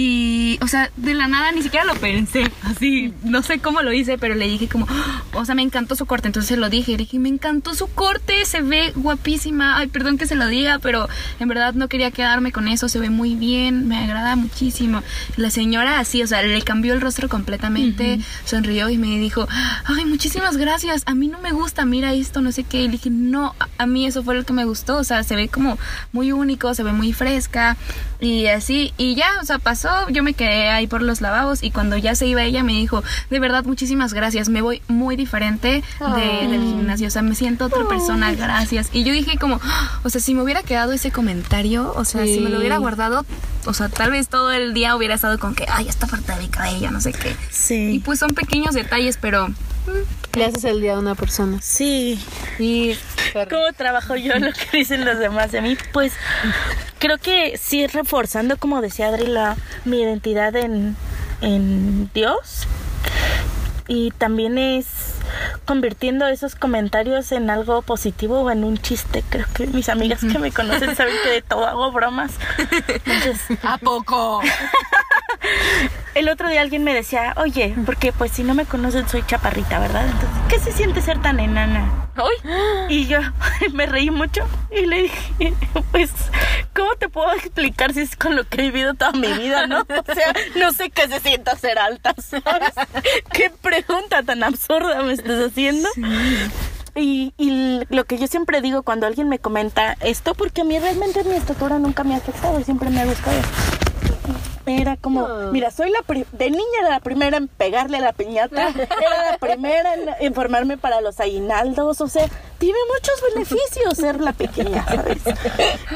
y, 0.00 0.60
o 0.62 0.68
sea, 0.68 0.92
de 0.96 1.12
la 1.12 1.26
nada 1.26 1.50
ni 1.50 1.60
siquiera 1.60 1.84
lo 1.84 1.96
pensé. 1.96 2.52
Así, 2.62 3.12
no 3.24 3.42
sé 3.42 3.58
cómo 3.58 3.82
lo 3.82 3.92
hice, 3.92 4.16
pero 4.16 4.36
le 4.36 4.46
dije 4.46 4.68
como, 4.68 4.86
o 5.34 5.44
sea, 5.44 5.56
me 5.56 5.62
encantó 5.62 5.96
su 5.96 6.06
corte. 6.06 6.28
Entonces 6.28 6.56
lo 6.56 6.70
dije. 6.70 6.92
Le 6.92 6.98
dije, 6.98 7.18
me 7.18 7.28
encantó 7.28 7.74
su 7.74 7.88
corte, 7.88 8.44
se 8.44 8.60
ve 8.60 8.92
guapísima. 8.94 9.76
Ay, 9.76 9.88
perdón 9.88 10.16
que 10.16 10.28
se 10.28 10.36
lo 10.36 10.46
diga, 10.46 10.78
pero 10.78 11.08
en 11.40 11.48
verdad 11.48 11.74
no 11.74 11.88
quería 11.88 12.12
quedarme 12.12 12.52
con 12.52 12.68
eso. 12.68 12.88
Se 12.88 13.00
ve 13.00 13.10
muy 13.10 13.34
bien, 13.34 13.88
me 13.88 13.98
agrada 13.98 14.36
muchísimo. 14.36 15.02
La 15.36 15.50
señora 15.50 15.98
así, 15.98 16.22
o 16.22 16.28
sea, 16.28 16.42
le 16.42 16.62
cambió 16.62 16.94
el 16.94 17.00
rostro 17.00 17.28
completamente, 17.28 18.20
sonrió 18.44 18.90
y 18.90 18.98
me 18.98 19.18
dijo, 19.18 19.48
ay, 19.84 20.04
muchísimas 20.04 20.58
gracias. 20.58 21.02
A 21.06 21.16
mí 21.16 21.26
no 21.26 21.40
me 21.40 21.50
gusta, 21.50 21.84
mira 21.84 22.12
esto, 22.12 22.40
no 22.40 22.52
sé 22.52 22.62
qué. 22.62 22.82
Y 22.82 22.86
le 22.86 22.92
dije, 22.92 23.10
no, 23.10 23.56
a 23.78 23.86
mí 23.86 24.06
eso 24.06 24.22
fue 24.22 24.36
lo 24.36 24.44
que 24.44 24.52
me 24.52 24.64
gustó. 24.64 24.98
O 24.98 25.02
sea, 25.02 25.24
se 25.24 25.34
ve 25.34 25.48
como 25.48 25.76
muy 26.12 26.30
único, 26.30 26.72
se 26.72 26.84
ve 26.84 26.92
muy 26.92 27.12
fresca 27.12 27.76
y 28.20 28.46
así. 28.46 28.94
Y 28.96 29.16
ya, 29.16 29.26
o 29.42 29.44
sea, 29.44 29.58
pasó 29.58 29.87
yo 30.10 30.22
me 30.22 30.34
quedé 30.34 30.70
ahí 30.70 30.86
por 30.86 31.02
los 31.02 31.20
lavabos 31.20 31.62
y 31.62 31.70
cuando 31.70 31.96
ya 31.96 32.14
se 32.14 32.26
iba 32.26 32.42
ella 32.42 32.62
me 32.62 32.72
dijo, 32.72 33.02
de 33.30 33.40
verdad, 33.40 33.64
muchísimas 33.64 34.14
gracias, 34.14 34.48
me 34.48 34.62
voy 34.62 34.82
muy 34.88 35.16
diferente 35.16 35.82
de, 36.00 36.48
del 36.48 36.62
gimnasio, 36.62 37.08
o 37.08 37.10
sea, 37.10 37.22
me 37.22 37.34
siento 37.34 37.66
otra 37.66 37.86
persona, 37.88 38.32
gracias. 38.32 38.88
Y 38.92 39.04
yo 39.04 39.12
dije 39.12 39.38
como, 39.38 39.60
o 40.02 40.10
sea, 40.10 40.20
si 40.20 40.34
me 40.34 40.42
hubiera 40.42 40.62
quedado 40.62 40.92
ese 40.92 41.10
comentario, 41.10 41.92
o 41.94 42.04
sea, 42.04 42.24
si 42.24 42.40
me 42.40 42.50
lo 42.50 42.58
hubiera 42.58 42.78
guardado, 42.78 43.24
o 43.66 43.74
sea, 43.74 43.88
tal 43.88 44.10
vez 44.10 44.28
todo 44.28 44.52
el 44.52 44.74
día 44.74 44.96
hubiera 44.96 45.14
estado 45.14 45.38
con 45.38 45.54
que, 45.54 45.66
ay, 45.68 45.88
está 45.88 46.06
falta 46.06 46.38
de 46.38 46.48
cabello, 46.48 46.90
no 46.90 47.00
sé 47.00 47.12
qué. 47.12 47.36
Sí. 47.50 47.92
Y 47.92 47.98
pues 48.00 48.18
son 48.18 48.30
pequeños 48.30 48.74
detalles, 48.74 49.18
pero... 49.20 49.48
Le 50.34 50.44
haces 50.44 50.64
el 50.64 50.80
día 50.80 50.94
a 50.94 50.98
una 50.98 51.14
persona. 51.14 51.58
Sí. 51.60 52.22
Y 52.58 52.96
¿Cómo 53.50 53.72
trabajo 53.76 54.16
yo 54.16 54.38
lo 54.38 54.52
que 54.52 54.78
dicen 54.78 55.04
los 55.04 55.18
demás 55.18 55.52
de 55.52 55.60
mí? 55.60 55.76
Pues 55.92 56.12
creo 56.98 57.18
que 57.18 57.58
sí 57.58 57.86
reforzando, 57.86 58.56
como 58.56 58.80
decía 58.80 59.08
Adri, 59.08 59.26
la, 59.26 59.56
mi 59.84 60.02
identidad 60.02 60.54
en, 60.56 60.96
en 61.40 62.10
Dios. 62.12 62.66
Y 63.86 64.10
también 64.12 64.58
es 64.58 64.86
convirtiendo 65.64 66.26
esos 66.26 66.54
comentarios 66.54 67.32
en 67.32 67.50
algo 67.50 67.82
positivo 67.82 68.40
o 68.40 68.50
en 68.50 68.64
un 68.64 68.78
chiste. 68.78 69.24
Creo 69.28 69.46
que 69.54 69.66
mis 69.66 69.88
amigas 69.88 70.20
que 70.20 70.38
me 70.38 70.52
conocen 70.52 70.94
saben 70.96 71.14
que 71.22 71.30
de 71.30 71.42
todo 71.42 71.66
hago 71.66 71.92
bromas. 71.92 72.32
Entonces, 72.88 73.40
¿A 73.62 73.78
poco? 73.78 74.40
el 76.14 76.28
otro 76.28 76.48
día 76.48 76.60
alguien 76.60 76.84
me 76.84 76.94
decía, 76.94 77.34
oye, 77.36 77.74
porque 77.86 78.12
pues 78.12 78.32
si 78.32 78.42
no 78.42 78.54
me 78.54 78.64
conocen 78.64 79.08
soy 79.08 79.22
chaparrita, 79.26 79.78
¿verdad? 79.78 80.06
Entonces, 80.06 80.28
¿qué 80.48 80.58
se 80.58 80.72
siente 80.72 81.00
ser 81.00 81.20
tan 81.22 81.40
enana? 81.40 82.08
Uy. 82.16 82.50
Y 82.88 83.06
yo 83.06 83.20
me 83.72 83.86
reí 83.86 84.10
mucho 84.10 84.46
y 84.70 84.86
le 84.86 85.02
dije, 85.02 85.54
pues, 85.92 86.10
¿cómo 86.74 86.94
te 86.96 87.08
puedo 87.08 87.32
explicar 87.34 87.94
si 87.94 88.00
es 88.00 88.16
con 88.16 88.36
lo 88.36 88.44
que 88.44 88.60
he 88.60 88.64
vivido 88.64 88.94
toda 88.94 89.12
mi 89.12 89.32
vida, 89.32 89.66
no? 89.66 89.80
O 89.80 90.14
sea, 90.14 90.32
no 90.56 90.72
sé 90.72 90.90
qué 90.90 91.08
se 91.08 91.20
sienta 91.20 91.56
ser 91.56 91.78
alta, 91.78 92.14
¿sabes? 92.18 92.72
¿Qué 93.32 93.50
pregunta 93.50 94.22
tan 94.22 94.42
absurda 94.42 95.02
me 95.02 95.12
estás 95.12 95.50
haciendo? 95.50 95.88
Y, 96.94 97.32
y 97.36 97.82
lo 97.90 98.04
que 98.04 98.18
yo 98.18 98.26
siempre 98.26 98.60
digo 98.60 98.82
cuando 98.82 99.06
alguien 99.06 99.28
me 99.28 99.38
comenta 99.38 99.96
esto, 100.00 100.34
porque 100.34 100.62
a 100.62 100.64
mí 100.64 100.78
realmente 100.78 101.22
mi 101.22 101.34
estatura 101.34 101.78
nunca 101.78 102.02
me 102.02 102.14
ha 102.14 102.18
afectado, 102.18 102.60
siempre 102.64 102.90
me 102.90 103.00
ha 103.02 103.04
gustado. 103.04 103.38
Era 104.68 104.96
como, 104.96 105.26
mira, 105.52 105.70
soy 105.70 105.90
la 105.90 106.02
pri- 106.02 106.26
de 106.32 106.50
niña 106.50 106.62
era 106.80 106.90
la 106.90 107.00
primera 107.00 107.36
en 107.36 107.48
pegarle 107.48 107.98
a 107.98 108.00
la 108.00 108.12
piñata, 108.12 108.68
era 109.00 109.32
la 109.32 109.38
primera 109.38 109.94
en, 109.94 110.08
en 110.20 110.34
formarme 110.34 110.78
para 110.78 111.00
los 111.00 111.20
aguinaldos, 111.20 112.00
o 112.00 112.08
sea, 112.08 112.26
tiene 112.58 112.78
muchos 112.92 113.34
beneficios 113.34 113.96
ser 113.96 114.20
la 114.20 114.32
pequeña, 114.32 114.84
¿sabes? 114.84 115.18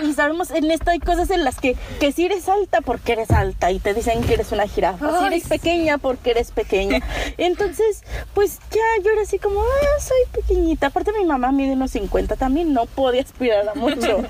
Y 0.04 0.12
sabemos, 0.14 0.50
en 0.52 0.70
esto 0.70 0.90
hay 0.92 1.00
cosas 1.00 1.30
en 1.30 1.42
las 1.44 1.58
que, 1.58 1.76
que 1.98 2.12
si 2.12 2.24
eres 2.26 2.48
alta 2.48 2.80
porque 2.82 3.12
eres 3.12 3.30
alta 3.32 3.72
y 3.72 3.80
te 3.80 3.94
dicen 3.94 4.22
que 4.22 4.34
eres 4.34 4.52
una 4.52 4.68
jirafa, 4.68 5.08
si 5.10 5.16
Ay, 5.24 5.34
eres 5.34 5.48
pequeña 5.48 5.98
porque 5.98 6.30
eres 6.30 6.52
pequeña. 6.52 7.00
Entonces, 7.36 8.04
pues 8.32 8.60
ya 8.70 9.02
yo 9.04 9.10
era 9.10 9.22
así 9.22 9.38
como, 9.40 9.60
ah, 9.60 10.00
soy 10.00 10.40
pequeñita. 10.40 10.86
Aparte 10.88 11.12
mi 11.12 11.24
mamá 11.24 11.50
mide 11.52 11.72
unos 11.72 11.90
50 11.90 12.36
también, 12.36 12.72
no 12.72 12.86
podía 12.86 13.22
aspirar 13.22 13.68
a 13.68 13.74
mucho. 13.74 14.22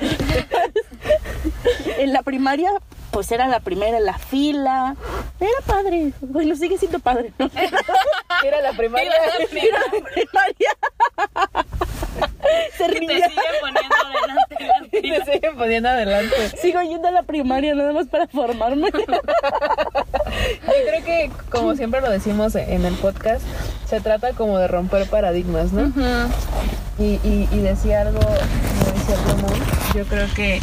en 1.98 2.12
la 2.12 2.22
primaria, 2.22 2.70
pues 3.12 3.30
era 3.30 3.46
la 3.46 3.60
primera 3.60 3.98
en 3.98 4.06
la 4.06 4.18
fila. 4.18 4.96
Era 5.38 5.60
padre. 5.66 6.12
Bueno, 6.20 6.56
sigue 6.56 6.78
siendo 6.78 6.98
padre, 6.98 7.32
¿no? 7.38 7.48
era 8.44 8.60
la 8.60 8.72
primaria. 8.72 9.12
Era 9.12 9.26
la 9.38 9.46
primaria. 9.46 10.70
Se 12.76 12.88
ría. 12.88 13.30
poniendo 13.60 13.94
adelante. 14.04 14.56
Te 15.24 15.32
siguen 15.32 15.56
poniendo 15.56 15.88
adelante. 15.88 16.48
Sigo 16.60 16.82
yendo 16.82 17.08
a 17.08 17.10
la 17.10 17.22
primaria 17.22 17.74
nada 17.74 17.92
más 17.92 18.08
para 18.08 18.26
formarme. 18.26 18.90
Yo 18.90 19.00
creo 20.66 21.04
que, 21.04 21.30
como 21.50 21.74
siempre 21.74 22.00
lo 22.00 22.10
decimos 22.10 22.54
en 22.54 22.84
el 22.84 22.94
podcast, 22.94 23.42
se 23.86 24.00
trata 24.00 24.32
como 24.32 24.58
de 24.58 24.68
romper 24.68 25.06
paradigmas, 25.08 25.72
¿no? 25.72 25.92
y, 26.98 27.20
y, 27.24 27.48
y 27.50 27.58
decía 27.58 28.02
algo, 28.02 28.20
decía 28.20 29.16
Ramón, 29.26 29.54
yo 29.94 30.04
creo 30.04 30.26
que 30.34 30.60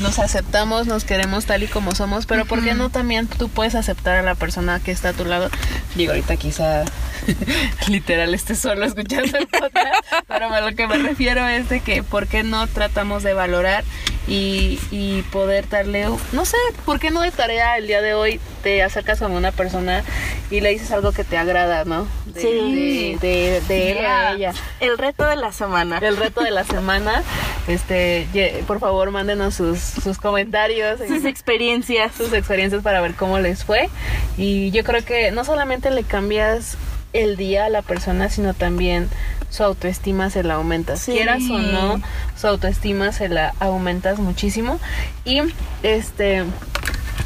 nos 0.00 0.18
aceptamos, 0.18 0.86
nos 0.86 1.04
queremos 1.04 1.46
tal 1.46 1.62
y 1.62 1.66
como 1.66 1.94
somos, 1.94 2.26
pero 2.26 2.44
¿por 2.44 2.62
qué 2.62 2.74
no 2.74 2.90
también 2.90 3.26
tú 3.26 3.48
puedes 3.48 3.74
aceptar 3.74 4.16
a 4.16 4.22
la 4.22 4.34
persona 4.34 4.80
que 4.80 4.90
está 4.92 5.10
a 5.10 5.12
tu 5.12 5.24
lado? 5.24 5.50
Digo, 5.94 6.12
ahorita 6.12 6.36
quizá 6.36 6.84
literal 7.88 8.34
esté 8.34 8.54
solo 8.54 8.84
escuchando 8.84 9.38
el 9.38 9.46
podcast, 9.46 10.04
pero 10.28 10.52
a 10.52 10.60
lo 10.60 10.74
que 10.76 10.86
me 10.86 10.98
refiero 10.98 11.46
es 11.48 11.68
de 11.68 11.80
que 11.80 12.02
¿por 12.02 12.26
qué 12.26 12.42
no 12.42 12.66
tratamos 12.66 13.22
de 13.22 13.32
valorar 13.34 13.84
y, 14.28 14.80
y 14.90 15.22
poder 15.30 15.68
darle, 15.68 16.06
no 16.32 16.44
sé, 16.44 16.56
¿por 16.84 16.98
qué 16.98 17.10
no 17.10 17.20
de 17.20 17.30
tarea 17.30 17.76
el 17.78 17.86
día 17.86 18.02
de 18.02 18.14
hoy 18.14 18.40
te 18.62 18.82
acercas 18.82 19.22
a 19.22 19.28
una 19.28 19.52
persona 19.52 20.02
y 20.50 20.60
le 20.60 20.70
dices 20.70 20.90
algo 20.90 21.12
que 21.12 21.22
te 21.22 21.38
agrada, 21.38 21.84
¿no? 21.84 22.06
De, 22.26 22.40
Sí. 22.40 23.16
de, 23.20 23.28
de, 23.28 23.60
de 23.68 23.92
él 23.92 24.04
a 24.06 24.32
ella. 24.32 24.52
El 24.80 24.98
reto 24.98 25.24
de 25.24 25.36
la 25.36 25.52
semana. 25.52 25.98
El 25.98 26.16
reto 26.16 26.42
de 26.42 26.50
la 26.50 26.64
semana, 26.64 27.22
este, 27.68 28.26
por 28.66 28.80
favor 28.80 29.10
mándenos 29.12 29.54
sus, 29.54 29.85
sus 30.02 30.18
comentarios, 30.18 31.00
Sus 31.06 31.24
experiencias. 31.24 32.12
sus 32.14 32.32
experiencias 32.32 32.82
para 32.82 33.00
ver 33.00 33.14
cómo 33.14 33.38
les 33.38 33.64
fue. 33.64 33.88
Y 34.36 34.70
yo 34.70 34.84
creo 34.84 35.04
que 35.04 35.30
no 35.30 35.44
solamente 35.44 35.90
le 35.90 36.02
cambias 36.04 36.76
el 37.12 37.36
día 37.36 37.66
a 37.66 37.68
la 37.70 37.82
persona, 37.82 38.28
sino 38.28 38.52
también 38.54 39.08
su 39.48 39.62
autoestima 39.64 40.28
se 40.30 40.42
la 40.42 40.54
aumentas. 40.54 41.00
Sí. 41.00 41.12
Quieras 41.12 41.42
o 41.50 41.58
no, 41.58 42.02
su 42.38 42.46
autoestima 42.46 43.12
se 43.12 43.28
la 43.28 43.54
aumentas 43.60 44.18
muchísimo. 44.18 44.78
Y 45.24 45.40
este, 45.82 46.44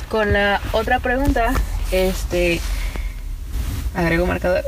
con 0.08 0.32
la 0.32 0.60
otra 0.72 1.00
pregunta, 1.00 1.52
este, 1.90 2.60
agrego 3.94 4.26
marcador. 4.26 4.64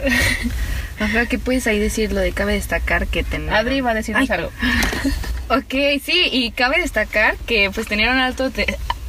Ajá, 1.01 1.27
¿qué 1.27 1.39
puedes 1.39 1.67
ahí 1.67 1.79
decir? 1.79 2.13
Lo 2.13 2.21
de 2.21 2.33
cabe 2.33 2.53
destacar 2.55 3.07
que 3.07 3.23
tener... 3.25 3.53
Adri 3.53 3.81
va 3.81 3.91
a 3.91 3.95
decirnos 3.95 4.29
Ay. 4.31 4.37
algo. 4.39 4.51
Ok, 5.49 5.75
sí, 6.03 6.29
y 6.33 6.51
cabe 6.53 6.81
destacar 6.81 7.37
que 7.47 7.71
pues 7.71 7.87
tener 7.87 8.09
un 8.11 8.19
alto 8.19 8.51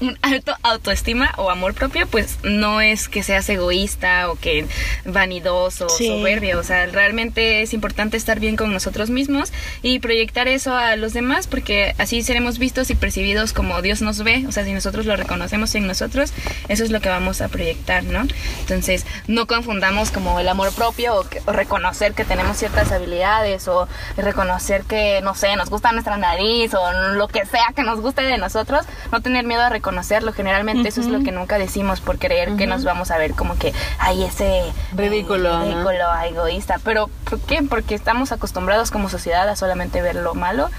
un 0.03 0.17
alto 0.21 0.53
autoestima 0.63 1.33
o 1.37 1.49
amor 1.49 1.73
propio, 1.73 2.05
pues 2.07 2.37
no 2.43 2.81
es 2.81 3.07
que 3.07 3.23
seas 3.23 3.47
egoísta 3.49 4.29
o 4.29 4.35
que 4.35 4.65
vanidoso 5.05 5.85
o 5.87 5.89
Sí. 5.89 6.07
soberbio, 6.07 6.59
o 6.59 6.63
sea, 6.63 6.85
realmente 6.87 7.61
es 7.61 7.73
importante 7.73 8.17
estar 8.17 8.39
bien 8.39 8.55
con 8.55 8.73
nosotros 8.73 9.09
mismos 9.09 9.51
y 9.81 9.99
proyectar 9.99 10.47
eso 10.47 10.75
a 10.75 10.95
los 10.95 11.13
demás 11.13 11.47
porque 11.47 11.95
así 11.97 12.21
seremos 12.21 12.59
vistos 12.59 12.89
y 12.89 12.95
percibidos 12.95 13.53
como 13.53 13.81
Dios 13.81 14.01
nos 14.01 14.23
ve, 14.23 14.45
o 14.47 14.51
sea, 14.51 14.65
si 14.65 14.73
nosotros 14.73 15.05
lo 15.05 15.15
reconocemos 15.15 15.73
en 15.75 15.87
nosotros, 15.87 16.33
eso 16.67 16.83
es 16.83 16.91
lo 16.91 16.99
que 17.01 17.09
vamos 17.09 17.41
a 17.41 17.47
proyectar, 17.47 18.03
¿no? 18.03 18.25
Entonces, 18.61 19.05
no 19.27 19.47
confundamos 19.47 20.11
como 20.11 20.39
el 20.39 20.49
amor 20.49 20.73
propio 20.73 21.15
o, 21.15 21.23
que- 21.29 21.41
o 21.45 21.51
reconocer 21.53 22.13
que 22.13 22.25
tenemos 22.25 22.57
ciertas 22.57 22.91
habilidades 22.91 23.67
o 23.67 23.87
reconocer 24.17 24.83
que, 24.83 25.21
no 25.21 25.35
sé, 25.35 25.55
nos 25.55 25.69
gusta 25.69 25.91
nuestra 25.91 26.17
nariz 26.17 26.73
o 26.73 26.91
lo 27.13 27.27
que 27.27 27.45
sea 27.45 27.67
que 27.75 27.83
nos 27.83 28.01
guste 28.01 28.21
de 28.23 28.37
nosotros, 28.37 28.85
no 29.11 29.21
tener 29.21 29.45
miedo 29.45 29.61
a 29.61 29.69
reconocerlo. 29.93 30.33
Generalmente 30.33 30.89
eso 30.89 31.01
es 31.01 31.07
lo 31.07 31.23
que 31.23 31.31
nunca 31.31 31.57
decimos 31.57 32.01
por 32.01 32.17
creer 32.17 32.55
que 32.55 32.67
nos 32.67 32.83
vamos 32.83 33.11
a 33.11 33.17
ver 33.17 33.33
como 33.33 33.55
que, 33.55 33.73
ay, 33.99 34.23
ese 34.23 34.67
eh, 34.67 34.73
Ridículo, 34.95 35.59
¿no? 35.59 35.63
ridículo, 35.63 36.05
egoísta. 36.25 36.79
Pero, 36.83 37.09
¿por 37.29 37.39
qué? 37.39 37.61
Porque 37.63 37.95
estamos 37.95 38.31
acostumbrados 38.31 38.91
como 38.91 39.09
sociedad 39.09 39.47
a 39.47 39.55
solamente 39.55 40.01
ver 40.01 40.15
lo 40.15 40.33
malo. 40.33 40.69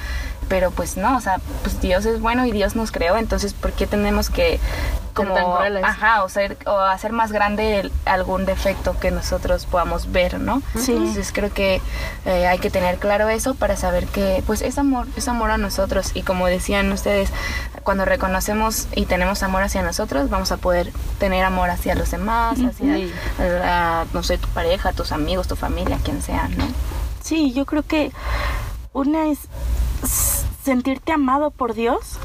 Pero 0.48 0.70
pues 0.70 0.96
no, 0.96 1.16
o 1.16 1.20
sea, 1.20 1.40
pues 1.62 1.80
Dios 1.80 2.04
es 2.06 2.20
bueno 2.20 2.44
y 2.46 2.52
Dios 2.52 2.76
nos 2.76 2.92
creó, 2.92 3.16
entonces 3.16 3.54
¿por 3.54 3.72
qué 3.72 3.86
tenemos 3.86 4.30
que 4.30 4.60
como 5.14 5.32
tan 5.34 5.84
ajá 5.84 6.24
o 6.24 6.28
ser 6.28 6.56
o 6.66 6.76
hacer 6.80 7.12
más 7.12 7.30
grande 7.30 7.78
el- 7.78 7.92
algún 8.04 8.46
defecto 8.46 8.98
que 8.98 9.12
nosotros 9.12 9.64
podamos 9.64 10.10
ver 10.10 10.40
no 10.40 10.60
Sí. 10.76 10.90
entonces 10.90 11.30
creo 11.32 11.52
que 11.54 11.80
eh, 12.26 12.48
hay 12.48 12.58
que 12.58 12.68
tener 12.68 12.98
claro 12.98 13.28
eso 13.28 13.54
para 13.54 13.76
saber 13.76 14.06
que 14.08 14.42
pues 14.44 14.60
es 14.60 14.76
amor 14.76 15.06
es 15.16 15.28
amor 15.28 15.52
a 15.52 15.56
nosotros 15.56 16.10
y 16.14 16.22
como 16.22 16.48
decían 16.48 16.90
ustedes 16.90 17.30
cuando 17.84 18.04
reconocemos 18.04 18.88
y 18.96 19.06
tenemos 19.06 19.44
amor 19.44 19.62
hacia 19.62 19.82
nosotros 19.82 20.30
vamos 20.30 20.50
a 20.50 20.56
poder 20.56 20.90
tener 21.20 21.44
amor 21.44 21.70
hacia 21.70 21.94
los 21.94 22.10
demás 22.10 22.58
hacia 22.58 22.96
Sí. 22.96 23.12
la- 23.38 24.06
no 24.12 24.24
sé 24.24 24.36
tu 24.36 24.48
pareja 24.48 24.92
tus 24.92 25.12
amigos 25.12 25.46
tu 25.46 25.54
familia 25.54 25.96
quien 26.02 26.22
sea 26.22 26.48
no 26.48 26.64
Sí, 27.22 27.52
yo 27.52 27.64
creo 27.66 27.84
que 27.84 28.10
una 28.92 29.28
es 29.28 29.38
sentirte 30.62 31.12
amado 31.12 31.50
por 31.50 31.74
Dios 31.74 32.18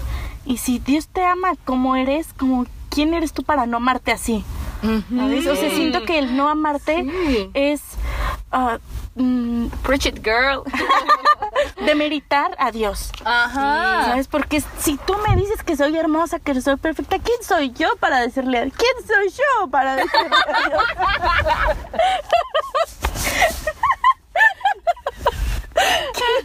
y 0.46 0.58
si 0.58 0.80
Dios 0.80 1.08
te 1.08 1.24
ama 1.26 1.54
como 1.66 1.96
eres, 1.96 2.34
como 2.38 2.66
quién 2.90 3.14
eres 3.14 3.34
tú 3.34 3.44
para 3.44 3.66
no 3.66 3.78
amarte 3.78 4.12
así. 4.12 4.44
¿Sabes? 4.82 5.46
O 5.46 5.56
sea, 5.58 5.70
siento 5.72 6.06
que 6.06 6.20
el 6.20 6.38
no 6.38 6.48
amarte 6.48 7.04
Sí. 7.04 7.52
es 7.54 7.82
ah, 8.52 8.78
mm, 9.16 9.66
preach 9.84 10.06
it 10.06 10.24
girl 10.24 10.64
demeritar 11.86 12.56
a 12.58 12.72
Dios. 12.72 13.12
ajá 13.26 14.06
¿Sabes? 14.06 14.28
Porque 14.30 14.64
si 14.80 14.96
tú 14.98 15.16
me 15.28 15.36
dices 15.36 15.64
que 15.64 15.76
soy 15.76 15.98
hermosa, 15.98 16.40
que 16.40 16.60
soy 16.62 16.78
perfecta, 16.78 17.20
¿quién 17.20 17.38
soy 17.44 17.72
yo 17.72 17.90
para 18.00 18.22
decirle 18.22 18.58
a 18.60 18.62
¿Quién 18.62 19.06
soy 19.06 19.30
yo 19.32 19.68
para 19.70 19.98
decirle 19.98 20.30
a 20.48 20.70
Dios? 20.70 20.84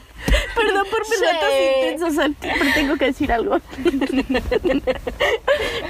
Perdón 0.55 0.87
por 0.90 1.09
mis 1.09 1.20
datos 1.20 1.49
intensos, 1.77 2.14
Santi, 2.14 2.49
pero 2.59 2.75
tengo 2.75 2.97
que 2.97 3.05
decir 3.07 3.33
algo. 3.33 3.59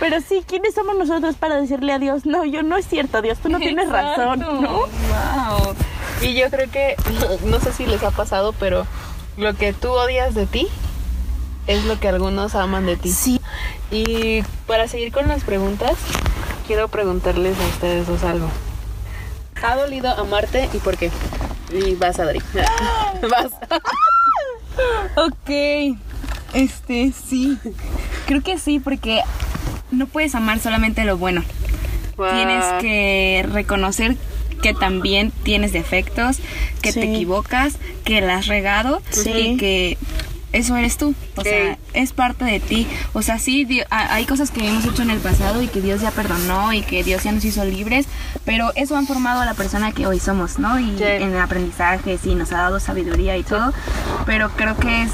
Pero 0.00 0.20
sí, 0.20 0.44
¿quiénes 0.46 0.74
somos 0.74 0.96
nosotros 0.96 1.36
para 1.36 1.60
decirle 1.60 1.92
a 1.92 1.98
Dios? 1.98 2.26
No, 2.26 2.44
yo 2.44 2.62
no 2.62 2.76
es 2.76 2.86
cierto, 2.86 3.22
Dios, 3.22 3.38
tú 3.38 3.48
no 3.48 3.58
tienes 3.58 3.88
razón. 3.88 4.40
¿no? 4.40 4.80
Wow. 4.80 5.74
Y 6.22 6.34
yo 6.34 6.50
creo 6.50 6.70
que, 6.70 6.96
no 7.44 7.60
sé 7.60 7.72
si 7.72 7.86
les 7.86 8.02
ha 8.02 8.10
pasado, 8.10 8.52
pero 8.58 8.86
lo 9.36 9.54
que 9.54 9.72
tú 9.72 9.90
odias 9.90 10.34
de 10.34 10.46
ti 10.46 10.68
es 11.66 11.84
lo 11.84 11.98
que 11.98 12.08
algunos 12.08 12.54
aman 12.54 12.86
de 12.86 12.96
ti. 12.96 13.10
Sí. 13.10 13.40
Y 13.90 14.42
para 14.66 14.88
seguir 14.88 15.12
con 15.12 15.28
las 15.28 15.44
preguntas, 15.44 15.94
quiero 16.66 16.88
preguntarles 16.88 17.58
a 17.58 17.66
ustedes 17.66 18.06
dos 18.06 18.22
algo. 18.24 18.48
¿Ha 19.62 19.76
dolido 19.76 20.10
amarte 20.10 20.68
y 20.72 20.78
por 20.78 20.96
qué? 20.96 21.10
Y 21.72 21.94
vas, 21.94 22.18
Adri. 22.20 22.40
vas. 23.30 23.50
Ok, 25.16 25.96
este 26.54 27.12
sí, 27.12 27.58
creo 28.26 28.42
que 28.42 28.58
sí, 28.58 28.78
porque 28.78 29.20
no 29.90 30.06
puedes 30.06 30.34
amar 30.34 30.58
solamente 30.58 31.04
lo 31.04 31.16
bueno. 31.16 31.42
Tienes 32.16 32.64
que 32.80 33.44
reconocer 33.50 34.16
que 34.62 34.72
también 34.72 35.30
tienes 35.42 35.72
defectos, 35.72 36.38
que 36.80 36.92
Sí. 36.92 37.00
te 37.00 37.12
equivocas, 37.12 37.76
que 38.04 38.20
la 38.20 38.36
has 38.36 38.46
regado 38.46 39.02
Sí. 39.10 39.30
y 39.30 39.56
que 39.56 39.98
eso 40.54 40.74
eres 40.76 40.96
tú. 40.96 41.14
O 41.36 41.42
Sí. 41.42 41.50
sea, 41.50 41.78
es 41.92 42.12
parte 42.12 42.44
de 42.46 42.60
ti. 42.60 42.88
O 43.12 43.20
sea, 43.22 43.38
sí, 43.38 43.66
hay 43.90 44.24
cosas 44.24 44.50
que 44.50 44.66
hemos 44.66 44.84
hecho 44.86 45.02
en 45.02 45.10
el 45.10 45.18
pasado 45.18 45.60
y 45.62 45.68
que 45.68 45.80
Dios 45.82 46.00
ya 46.00 46.10
perdonó 46.10 46.72
y 46.72 46.80
que 46.82 47.04
Dios 47.04 47.22
ya 47.24 47.32
nos 47.32 47.44
hizo 47.44 47.64
libres, 47.64 48.06
pero 48.44 48.72
eso 48.76 48.96
han 48.96 49.06
formado 49.06 49.40
a 49.42 49.44
la 49.44 49.54
persona 49.54 49.92
que 49.92 50.06
hoy 50.06 50.18
somos, 50.20 50.58
¿no? 50.58 50.78
Y 50.80 50.96
Sí. 50.96 51.04
en 51.04 51.34
el 51.34 51.38
aprendizaje, 51.40 52.18
sí, 52.22 52.34
nos 52.34 52.52
ha 52.52 52.58
dado 52.58 52.80
sabiduría 52.80 53.36
y 53.36 53.42
todo, 53.42 53.72
pero 54.24 54.50
creo 54.50 54.76
que 54.78 55.02
es 55.02 55.10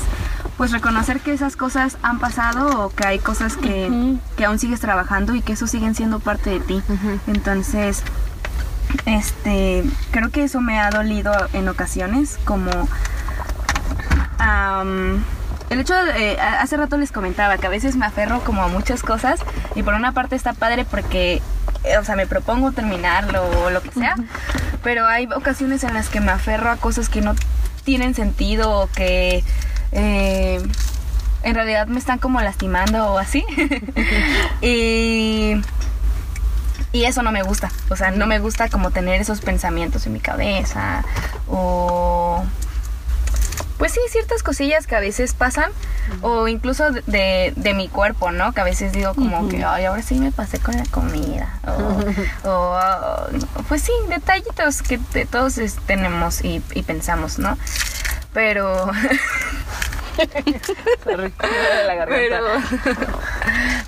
pues 0.57 0.73
reconocer 0.73 1.21
que 1.21 1.33
esas 1.33 1.57
cosas 1.57 1.97
han 2.03 2.19
pasado 2.19 2.85
o 2.85 2.91
que 2.91 3.07
hay 3.07 3.19
cosas 3.19 3.57
que, 3.57 3.91
que 4.37 4.45
aún 4.45 4.59
sigues 4.59 4.79
trabajando 4.79 5.35
y 5.35 5.41
que 5.41 5.55
eso 5.55 5.67
siguen 5.67 5.95
siendo 5.95 6.19
parte 6.21 6.51
de 6.51 6.61
ti. 6.61 6.83
Entonces, 7.27 8.03
este, 9.07 9.85
creo 10.11 10.31
que 10.31 10.45
eso 10.45 10.61
me 10.61 10.79
ha 10.79 10.91
dolido 10.91 11.33
en 11.53 11.69
ocasiones, 11.69 12.39
como 12.45 12.71
el 15.71 15.81
hecho 15.81 15.95
de, 15.95 16.33
eh, 16.33 16.41
hace 16.41 16.77
rato 16.77 16.97
les 16.97 17.13
comentaba 17.13 17.59
que 17.59 17.67
a 17.67 17.71
veces 17.71 17.97
me 17.97 18.07
aferro 18.07 18.41
como 18.41 18.63
a 18.63 18.69
muchas 18.69 19.03
cosas 19.03 19.41
y 19.75 19.83
por 19.83 19.95
una 19.95 20.13
parte 20.13 20.37
está 20.37 20.53
padre 20.53 20.85
porque, 20.85 21.43
eh, 21.85 21.99
o 21.99 22.05
sea, 22.05 22.17
me 22.17 22.27
propongo 22.27 22.73
terminarlo 22.73 23.43
o 23.65 23.71
lo 23.71 23.81
que 23.83 23.93
sea, 23.93 24.17
pero 24.83 25.07
hay 25.07 25.29
ocasiones 25.35 25.85
en 25.85 25.95
las 25.95 26.09
que 26.09 26.21
me 26.21 26.33
aferro 26.33 26.71
a 26.71 26.77
cosas 26.77 27.09
que 27.09 27.21
no 27.21 27.35
tienen 27.85 28.15
sentido 28.15 28.71
o 28.71 28.89
que 28.89 29.45
eh, 29.93 30.61
en 31.43 31.55
realidad 31.55 31.87
me 31.87 31.99
están 31.99 32.19
como 32.19 32.41
lastimando 32.41 33.13
o 33.13 33.19
así. 33.19 33.45
y 34.61 35.61
y 36.93 37.05
eso 37.05 37.23
no 37.23 37.31
me 37.31 37.43
gusta. 37.43 37.71
O 37.89 37.97
sea, 37.97 38.11
no 38.11 38.27
me 38.27 38.39
gusta 38.41 38.69
como 38.69 38.91
tener 38.91 39.21
esos 39.21 39.41
pensamientos 39.41 40.07
en 40.07 40.13
mi 40.13 40.21
cabeza. 40.21 41.05
O. 41.49 42.45
Pues 43.81 43.93
sí, 43.93 44.01
ciertas 44.11 44.43
cosillas 44.43 44.87
que 44.87 44.95
a 44.95 45.01
veces 45.01 45.33
pasan. 45.33 45.71
O 46.21 46.49
incluso 46.49 46.91
de, 46.91 47.55
de, 47.57 47.73
mi 47.75 47.89
cuerpo, 47.89 48.31
¿no? 48.31 48.53
Que 48.53 48.61
a 48.61 48.65
veces 48.65 48.93
digo 48.93 49.15
como 49.15 49.49
que, 49.49 49.65
ay, 49.65 49.87
ahora 49.87 50.03
sí 50.03 50.17
me 50.17 50.31
pasé 50.33 50.59
con 50.59 50.77
la 50.77 50.85
comida. 50.85 51.59
O, 51.67 52.05
o, 52.49 52.79
pues 53.69 53.81
sí, 53.83 53.93
detallitos 54.11 54.83
que 54.83 54.99
todos 55.31 55.57
es- 55.57 55.77
tenemos 55.87 56.45
y, 56.45 56.63
y 56.75 56.83
pensamos, 56.83 57.39
¿no? 57.39 57.57
Pero. 58.35 58.91
Sorry, 61.05 61.33
me 61.43 61.49
duele 61.49 61.85
la 61.87 61.95
garganta. 61.95 62.63
Pero, 62.85 63.09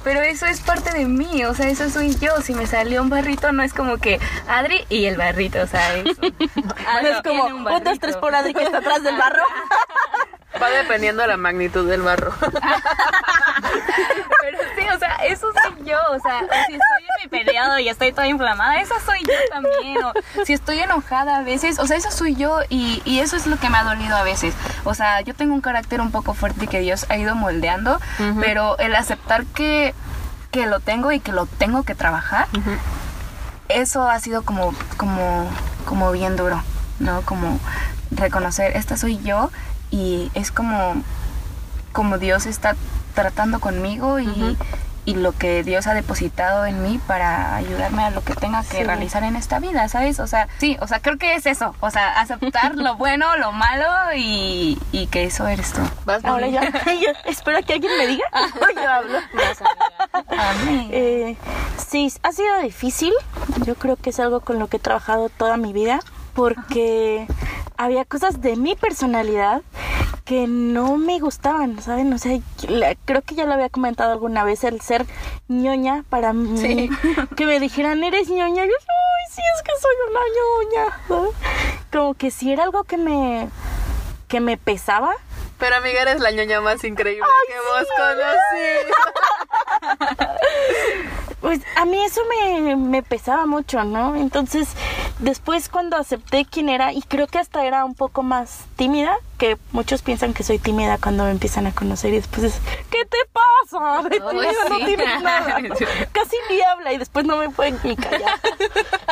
pero 0.05 0.21
eso 0.23 0.47
es 0.47 0.61
parte 0.61 0.93
de 0.93 1.07
mí, 1.07 1.45
o 1.45 1.55
sea, 1.55 1.69
eso 1.69 1.89
soy 1.91 2.17
yo. 2.17 2.41
Si 2.43 2.55
me 2.55 2.67
salió 2.67 3.03
un 3.03 3.11
barrito, 3.11 3.53
no 3.53 3.63
es 3.63 3.73
como 3.75 3.99
que 3.99 4.21
Adri 4.49 4.85
y 4.89 5.05
el 5.07 5.17
barrito, 5.17 5.63
o 5.63 5.67
sea, 5.67 5.97
es, 5.97 6.05
No 6.21 7.09
es 7.09 7.23
como 7.23 7.45
un, 7.45 7.65
dos, 7.65 7.99
tres 8.01 8.17
por 8.17 8.35
Adri 8.35 8.55
que 8.55 8.65
está 8.65 8.79
atrás 8.79 9.03
del 9.03 9.17
barro. 9.17 9.43
Va 10.61 10.69
dependiendo 10.71 11.23
de 11.23 11.29
la 11.29 11.37
magnitud 11.37 11.89
del 11.89 12.03
barro. 12.03 12.33
Pero 14.41 14.59
sí, 14.77 14.87
o 14.95 14.99
sea, 14.99 15.15
eso 15.25 15.47
soy 15.63 15.87
yo, 15.87 15.99
o 16.11 16.21
sea, 16.21 16.41
si 16.67 16.75
estoy 16.75 17.03
en 17.03 17.23
mi 17.23 17.29
periodo 17.29 17.79
y 17.79 17.89
estoy 17.89 18.13
toda 18.13 18.27
inflamada, 18.27 18.81
eso 18.81 18.95
soy 19.05 19.21
yo 19.21 19.35
también. 19.51 20.03
O 20.03 20.13
si 20.45 20.53
estoy 20.53 20.81
enojada 20.81 21.39
a 21.39 21.43
veces, 21.43 21.79
o 21.79 21.87
sea, 21.87 21.97
eso 21.97 22.11
soy 22.11 22.35
yo 22.35 22.61
y, 22.69 23.01
y 23.05 23.21
eso 23.21 23.37
es 23.37 23.47
lo 23.47 23.57
que 23.57 23.71
me 23.71 23.79
ha 23.79 23.85
dolido 23.85 24.17
a 24.17 24.25
veces. 24.25 24.55
O 24.85 24.95
sea, 24.95 25.21
yo 25.21 25.35
tengo 25.35 25.55
un 25.55 25.61
carácter 25.61 26.01
un 26.01 26.11
poco 26.11 26.35
fuerte 26.35 26.67
que 26.67 26.81
Dios 26.81 27.07
ha 27.09 27.17
ido 27.17 27.35
moldeando, 27.35 28.01
pero 28.41 28.79
el 28.79 28.95
aceptar 28.95 29.45
que, 29.47 29.95
que 30.51 30.67
lo 30.67 30.81
tengo 30.81 31.13
y 31.13 31.21
que 31.21 31.33
lo 31.33 31.47
tengo 31.47 31.83
que 31.85 31.95
trabajar, 31.95 32.49
eso 33.69 34.09
ha 34.09 34.19
sido 34.21 34.43
como, 34.43 34.75
como, 34.97 35.49
como 35.87 36.13
bien 36.13 36.37
duro, 36.37 36.63
¿no? 36.99 37.23
Como 37.23 37.59
reconocer, 38.11 38.77
esta 38.77 38.97
soy 38.97 39.19
yo 39.23 39.51
y 39.93 40.31
es 40.35 40.51
como, 40.51 41.01
como 41.93 42.19
Dios 42.19 42.47
está 42.47 42.75
tratando 43.15 43.61
conmigo 43.61 44.19
y, 44.19 44.57
y 45.05 45.15
lo 45.17 45.33
que 45.33 45.63
Dios 45.65 45.87
ha 45.87 45.93
depositado 45.95 46.65
en 46.65 46.83
mí 46.83 46.99
para 47.07 47.57
ayudarme 47.57 48.05
a 48.05 48.11
lo 48.11 48.25
que 48.25 48.35
tenga 48.35 48.63
que 48.63 48.79
Sí. 48.79 48.85
realizar 48.85 49.23
en 49.25 49.37
esta 49.37 49.59
vida, 49.59 49.87
¿sabes? 49.89 50.19
O 50.19 50.27
sea, 50.27 50.49
sí, 50.59 50.79
o 50.81 50.87
sea, 50.87 51.01
creo 51.01 51.19
que 51.19 51.35
es 51.35 51.45
eso, 51.45 51.75
o 51.81 51.91
sea, 51.91 52.19
aceptar 52.21 52.75
lo 52.77 52.97
bueno, 52.97 53.37
lo 53.37 53.53
malo 53.53 53.87
y, 54.17 54.79
y 54.93 55.09
que 55.09 55.25
eso 55.25 55.47
eres 55.47 55.73
tú. 55.73 55.83
Vas, 56.07 56.25
Ahora 56.25 56.47
yo, 56.49 56.61
yo 56.87 57.11
espero 57.27 57.61
que 57.67 57.75
alguien 57.75 57.93
me 57.99 58.07
diga. 58.07 58.25
O 58.33 58.75
yo 58.83 58.91
hablo. 58.91 59.19
Eh, 60.91 61.37
sí, 61.89 62.13
ha 62.23 62.33
sido 62.33 62.61
difícil. 62.61 63.13
Yo 63.67 63.75
creo 63.75 63.97
que 63.97 64.11
es 64.11 64.21
algo 64.21 64.41
con 64.41 64.59
lo 64.59 64.69
que 64.69 64.79
he 64.79 64.81
trabajado 64.81 65.29
toda 65.29 65.57
mi 65.57 65.73
vida 65.73 66.01
porque 66.35 67.27
había 67.77 68.05
cosas 68.05 68.41
de 68.41 68.57
mi 68.57 68.75
personalidad 68.77 69.63
que 70.25 70.47
no 70.47 70.97
me 70.99 71.19
gustaban, 71.19 71.83
¿saben? 71.83 72.13
O 72.13 72.19
sea, 72.19 72.39
la- 72.69 72.95
creo 73.05 73.23
que 73.23 73.35
ya 73.35 73.45
lo 73.45 73.55
había 73.55 73.69
comentado 73.71 74.13
alguna 74.13 74.45
vez, 74.45 74.63
el 74.65 74.81
ser 74.81 75.05
ñoña 75.49 76.05
para 76.09 76.33
mí. 76.33 76.57
Sí. 76.59 76.91
Que 77.37 77.45
me 77.47 77.59
dijeran, 77.59 78.03
eres 78.05 78.29
ñoña. 78.29 78.65
Yo, 78.65 78.71
ay, 78.73 79.25
sí, 79.31 79.41
es 79.57 79.63
que 79.63 79.73
soy 79.81 79.95
una 80.11 80.21
ñoña. 81.27 81.33
Como 81.93 82.15
que 82.15 82.31
si 82.31 82.53
era 82.53 82.63
algo 82.65 82.85
que 82.85 82.97
me, 82.97 83.49
que 84.29 84.41
me 84.41 84.57
pesaba, 84.57 85.13
Pero 85.63 85.77
amiga, 85.77 86.03
eres 86.03 86.21
la 86.21 86.33
ñoña 86.33 86.61
más 86.61 86.83
increíble 86.83 87.25
que 87.47 87.55
hemos 87.55 87.87
conocido. 87.97 88.95
Pues 91.43 91.61
a 91.75 91.85
mí 91.85 92.01
eso 92.05 92.21
me, 92.31 92.77
me 92.77 93.03
pesaba 93.03 93.47
mucho, 93.47 93.83
¿no? 93.83 94.15
Entonces, 94.15 94.69
después 95.19 95.69
cuando 95.69 95.97
acepté 95.97 96.47
quién 96.49 96.69
era, 96.69 96.93
y 96.93 97.03
creo 97.03 97.27
que 97.27 97.41
hasta 97.41 97.67
era 97.67 97.85
un 97.85 97.97
poco 97.97 98.23
más 98.23 98.61
tímida, 98.77 99.17
que 99.39 99.59
muchos 99.73 100.03
piensan 100.03 100.35
que 100.35 100.45
soy 100.45 100.61
tímida 100.61 100.99
cuando 100.99 101.25
me 101.25 101.33
empiezan 101.33 101.67
a 101.67 101.73
conocer 101.73 102.13
y 102.13 102.19
después 102.19 102.45
es, 102.45 102.61
¿qué 102.91 103.05
te 103.07 103.19
pasa? 103.33 104.09
De 104.09 104.21
tímida 104.21 104.53
no 104.69 104.79
sí. 104.79 104.85
tienes 104.85 105.21
nada. 105.21 105.57
Casi 106.13 106.37
ni 106.49 106.61
habla 106.61 106.93
y 106.93 106.99
después 106.99 107.27
no 107.27 107.37
me 107.37 107.51
pueden 107.51 107.77
ni 107.83 107.97
callar. 107.97 108.39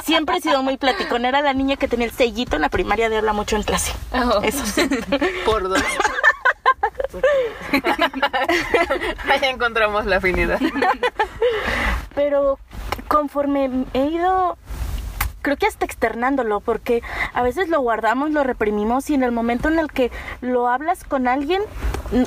Siempre 0.04 0.36
he 0.36 0.40
sido 0.40 0.62
muy 0.62 0.76
platicona, 0.76 1.30
era 1.30 1.42
la 1.42 1.52
niña 1.52 1.74
que 1.74 1.88
tenía 1.88 2.06
el 2.06 2.12
sellito 2.12 2.54
en 2.54 2.62
la 2.62 2.68
primaria 2.68 3.08
de 3.08 3.18
habla 3.18 3.32
mucho 3.32 3.56
en 3.56 3.64
clase. 3.64 3.92
Oh. 4.12 4.40
Eso 4.44 4.64
sí. 4.66 4.88
Por 5.44 5.68
dos. 5.68 5.82
Ahí 9.30 9.40
encontramos 9.42 10.06
la 10.06 10.16
afinidad. 10.16 10.60
pero 12.14 12.58
conforme 13.08 13.86
he 13.94 14.06
ido 14.06 14.56
creo 15.42 15.56
que 15.56 15.66
hasta 15.66 15.84
externándolo, 15.84 16.60
porque 16.60 17.02
a 17.34 17.42
veces 17.42 17.68
lo 17.68 17.80
guardamos, 17.80 18.30
lo 18.30 18.44
reprimimos 18.44 19.08
y 19.10 19.14
en 19.14 19.22
el 19.22 19.32
momento 19.32 19.68
en 19.68 19.78
el 19.78 19.90
que 19.90 20.10
lo 20.40 20.68
hablas 20.68 21.04
con 21.04 21.28
alguien 21.28 21.62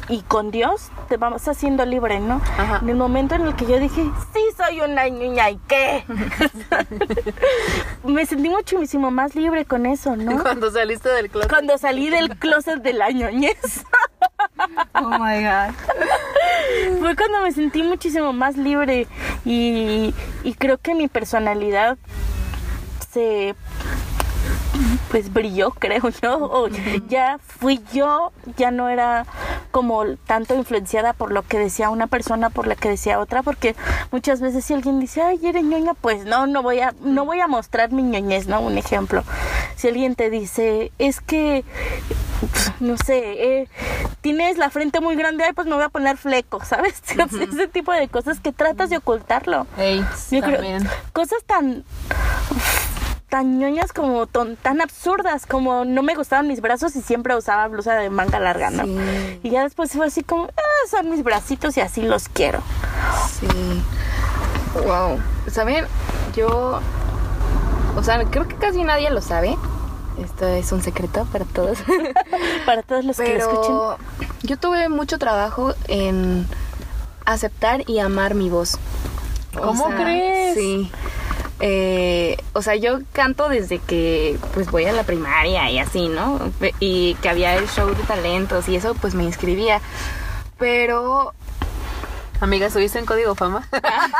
y 0.09 0.21
con 0.21 0.51
Dios, 0.51 0.89
te 1.09 1.17
vamos 1.17 1.47
haciendo 1.47 1.85
libre, 1.85 2.19
¿no? 2.19 2.41
Ajá. 2.57 2.79
En 2.81 2.89
el 2.89 2.95
momento 2.95 3.35
en 3.35 3.41
el 3.43 3.55
que 3.55 3.65
yo 3.65 3.79
dije, 3.79 4.03
sí, 4.33 4.39
soy 4.55 4.81
una 4.81 5.05
niña, 5.09 5.49
¿y 5.49 5.59
qué? 5.67 6.05
Me 8.03 8.25
sentí 8.25 8.49
muchísimo 8.49 9.11
más 9.11 9.35
libre 9.35 9.65
con 9.65 9.85
eso, 9.85 10.15
¿no? 10.15 10.41
Cuando 10.41 10.71
saliste 10.71 11.09
del 11.09 11.29
closet. 11.29 11.49
Cuando 11.49 11.77
salí 11.77 12.09
del 12.09 12.37
closet 12.37 12.81
de 12.81 12.93
la 12.93 13.11
ñoñez. 13.11 13.83
Oh 14.95 15.09
my 15.09 15.43
god. 15.43 15.73
Fue 16.99 17.15
cuando 17.15 17.41
me 17.41 17.51
sentí 17.51 17.83
muchísimo 17.83 18.33
más 18.33 18.55
libre 18.57 19.07
y, 19.45 20.13
y 20.43 20.53
creo 20.53 20.77
que 20.77 20.95
mi 20.95 21.07
personalidad 21.07 21.97
pues 25.11 25.31
brilló, 25.31 25.71
creo 25.79 26.09
yo, 26.21 26.37
o 26.37 26.67
ya 27.07 27.37
fui 27.39 27.81
yo, 27.93 28.31
ya 28.57 28.71
no 28.71 28.89
era 28.89 29.25
como 29.71 30.03
tanto 30.27 30.55
influenciada 30.55 31.13
por 31.13 31.31
lo 31.31 31.41
que 31.43 31.57
decía 31.57 31.89
una 31.89 32.07
persona, 32.07 32.49
por 32.49 32.67
la 32.67 32.75
que 32.75 32.89
decía 32.89 33.19
otra, 33.19 33.41
porque 33.43 33.75
muchas 34.11 34.39
veces 34.41 34.65
si 34.65 34.73
alguien 34.73 34.99
dice, 34.99 35.21
ay, 35.21 35.39
eres 35.43 35.63
ñoña, 35.63 35.93
pues 35.95 36.25
no, 36.25 36.45
no 36.47 36.61
voy 36.61 36.79
a, 36.79 36.93
no 37.01 37.25
voy 37.25 37.39
a 37.39 37.47
mostrar 37.47 37.91
mi 37.91 38.03
ñoñez, 38.03 38.47
¿no? 38.47 38.61
Un 38.61 38.77
ejemplo. 38.77 39.23
Si 39.75 39.87
alguien 39.87 40.15
te 40.15 40.29
dice, 40.29 40.91
es 40.99 41.21
que, 41.21 41.63
no 42.79 42.97
sé, 42.97 43.61
eh, 43.61 43.67
tienes 44.21 44.57
la 44.57 44.69
frente 44.69 44.99
muy 44.99 45.15
grande, 45.15 45.43
ay, 45.43 45.53
pues 45.53 45.67
me 45.67 45.73
voy 45.75 45.83
a 45.83 45.89
poner 45.89 46.17
fleco, 46.17 46.63
¿sabes? 46.65 47.01
Ese 47.51 47.67
tipo 47.67 47.91
de 47.93 48.07
cosas 48.09 48.39
que 48.39 48.51
tratas 48.51 48.89
de 48.91 48.97
ocultarlo. 48.97 49.65
Yo 50.31 50.41
creo- 50.41 50.61
cosas 51.13 51.43
tan 51.45 51.83
tan 53.33 53.57
ñoñas 53.57 53.93
como 53.93 54.27
ton- 54.27 54.57
tan 54.57 54.79
absurdas 54.79 55.47
como 55.47 55.85
no 55.85 56.03
me 56.03 56.13
gustaban 56.13 56.47
mis 56.47 56.61
brazos 56.61 56.95
y 56.95 57.01
siempre 57.01 57.35
usaba 57.35 57.67
blusa 57.67 57.95
de 57.95 58.11
manga 58.11 58.39
larga, 58.39 58.69
¿no? 58.69 58.83
Sí. 58.83 59.39
Y 59.41 59.49
ya 59.49 59.63
después 59.63 59.91
fue 59.91 60.05
así 60.05 60.21
como, 60.21 60.43
ah, 60.55 60.87
son 60.91 61.09
mis 61.09 61.23
bracitos 61.23 61.75
y 61.77 61.81
así 61.81 62.03
los 62.03 62.29
quiero. 62.29 62.61
Sí. 63.39 63.47
Wow. 64.85 65.19
¿Saben? 65.47 65.87
Yo. 66.35 66.79
O 67.97 68.03
sea, 68.03 68.23
creo 68.25 68.47
que 68.47 68.55
casi 68.55 68.83
nadie 68.83 69.09
lo 69.09 69.19
sabe. 69.19 69.57
Esto 70.23 70.45
es 70.45 70.71
un 70.71 70.83
secreto 70.83 71.25
para 71.31 71.45
todos. 71.45 71.79
Para 72.67 72.83
todos 72.83 73.03
los 73.03 73.17
que 73.17 73.33
lo 73.33 73.39
escuchen. 73.39 74.29
Yo 74.43 74.57
tuve 74.57 74.89
mucho 74.89 75.17
trabajo 75.17 75.73
en 75.87 76.45
aceptar 77.25 77.81
y 77.89 77.97
amar 77.97 78.35
mi 78.35 78.51
voz. 78.51 78.77
O 79.57 79.61
¿Cómo 79.61 79.85
crees? 79.89 80.53
Sí. 80.53 80.91
Eh, 81.65 82.35
o 82.51 82.61
sea, 82.61 82.75
yo 82.75 82.99
canto 83.13 83.47
desde 83.47 83.79
que 83.79 84.37
pues 84.53 84.69
voy 84.69 84.83
a 84.83 84.91
la 84.91 85.03
primaria 85.03 85.71
y 85.71 85.79
así, 85.79 86.09
¿no? 86.09 86.37
Y 86.81 87.15
que 87.21 87.29
había 87.29 87.55
el 87.55 87.69
show 87.69 87.87
de 87.95 88.03
talentos 88.03 88.67
y 88.67 88.75
eso 88.75 88.93
pues 88.95 89.15
me 89.15 89.23
inscribía. 89.23 89.79
Pero 90.57 91.33
Amiga, 92.41 92.67
¿estuviste 92.67 92.99
en 92.99 93.05
Código 93.05 93.33
Fama? 93.35 93.65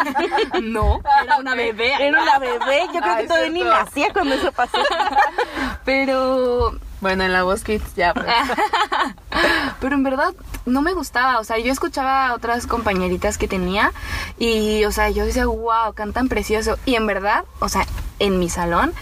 no, 0.62 1.02
era 1.22 1.38
una 1.38 1.56
bebé. 1.56 1.92
Era 2.00 2.22
una 2.24 2.40
bebé, 2.40 2.84
yo 2.94 3.02
creo 3.02 3.14
Ah, 3.14 3.18
que 3.18 3.28
todavía 3.28 3.50
ni 3.50 3.64
nacía 3.64 4.14
cuando 4.14 4.36
eso 4.36 4.50
pasó. 4.54 4.78
Pero 5.84 6.78
bueno, 7.04 7.24
en 7.26 7.34
la 7.34 7.44
voz 7.44 7.64
Kids 7.64 7.96
ya. 7.96 8.14
pues. 8.14 8.26
Pero 9.80 9.96
en 9.96 10.04
verdad 10.04 10.34
no 10.66 10.82
me 10.82 10.94
gustaba, 10.94 11.40
o 11.40 11.44
sea, 11.44 11.60
yo 11.60 11.72
escuchaba 11.72 12.28
a 12.28 12.34
otras 12.34 12.66
compañeritas 12.66 13.38
que 13.38 13.50
tenía 13.50 13.92
y, 14.40 14.86
o 14.86 14.92
sea, 14.92 15.10
yo 15.10 15.26
decía, 15.26 15.46
wow, 15.46 15.94
cantan 15.94 16.30
precioso. 16.30 16.80
Y 16.86 16.96
en 16.96 17.06
verdad, 17.06 17.44
o 17.60 17.68
sea, 17.68 17.86
en 18.20 18.40
mi 18.40 18.48
salón, 18.50 18.94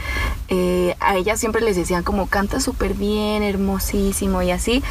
eh, 0.48 0.96
a 1.00 1.16
ellas 1.16 1.40
siempre 1.40 1.62
les 1.62 1.76
decían 1.76 2.04
como, 2.04 2.28
canta 2.28 2.60
súper 2.60 2.96
bien, 2.96 3.44
hermosísimo 3.44 4.42
y 4.42 4.50
así. 4.50 4.84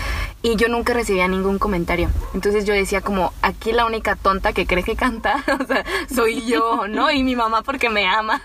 Y 0.43 0.55
yo 0.55 0.69
nunca 0.69 0.95
recibía 0.95 1.27
ningún 1.27 1.59
comentario. 1.59 2.09
Entonces 2.33 2.65
yo 2.65 2.73
decía 2.73 3.01
como, 3.01 3.33
aquí 3.43 3.73
la 3.73 3.87
única 3.87 4.15
tonta 4.15 4.53
que 4.53 4.67
cree 4.67 4.85
que 4.85 4.95
canta, 4.95 5.45
o 5.61 5.67
sea, 5.67 5.85
soy 6.15 6.47
yo, 6.47 6.87
¿no? 6.87 7.11
Y 7.11 7.25
mi 7.25 7.35
mamá 7.35 7.63
porque 7.63 7.91
me 7.91 8.07
ama. 8.07 8.41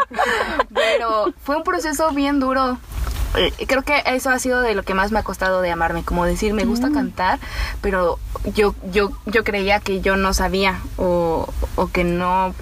Pero 0.74 1.32
fue 1.44 1.56
un 1.56 1.62
proceso 1.62 2.10
bien 2.10 2.40
duro. 2.40 2.78
Eh, 3.36 3.52
Creo 3.66 3.82
que 3.82 4.02
eso 4.06 4.30
ha 4.30 4.38
sido 4.38 4.60
de 4.60 4.74
lo 4.74 4.82
que 4.82 4.94
más 4.94 5.12
me 5.12 5.18
ha 5.18 5.22
costado 5.22 5.60
de 5.60 5.70
amarme, 5.70 6.04
como 6.04 6.24
decir, 6.24 6.52
me 6.54 6.64
gusta 6.64 6.90
cantar, 6.90 7.38
pero 7.80 8.18
yo, 8.54 8.74
yo, 8.90 9.10
yo 9.26 9.44
creía 9.44 9.80
que 9.80 10.00
yo 10.00 10.16
no 10.16 10.32
sabía 10.34 10.80
o, 10.96 11.52
o 11.76 11.86
que 11.88 12.04
no, 12.04 12.54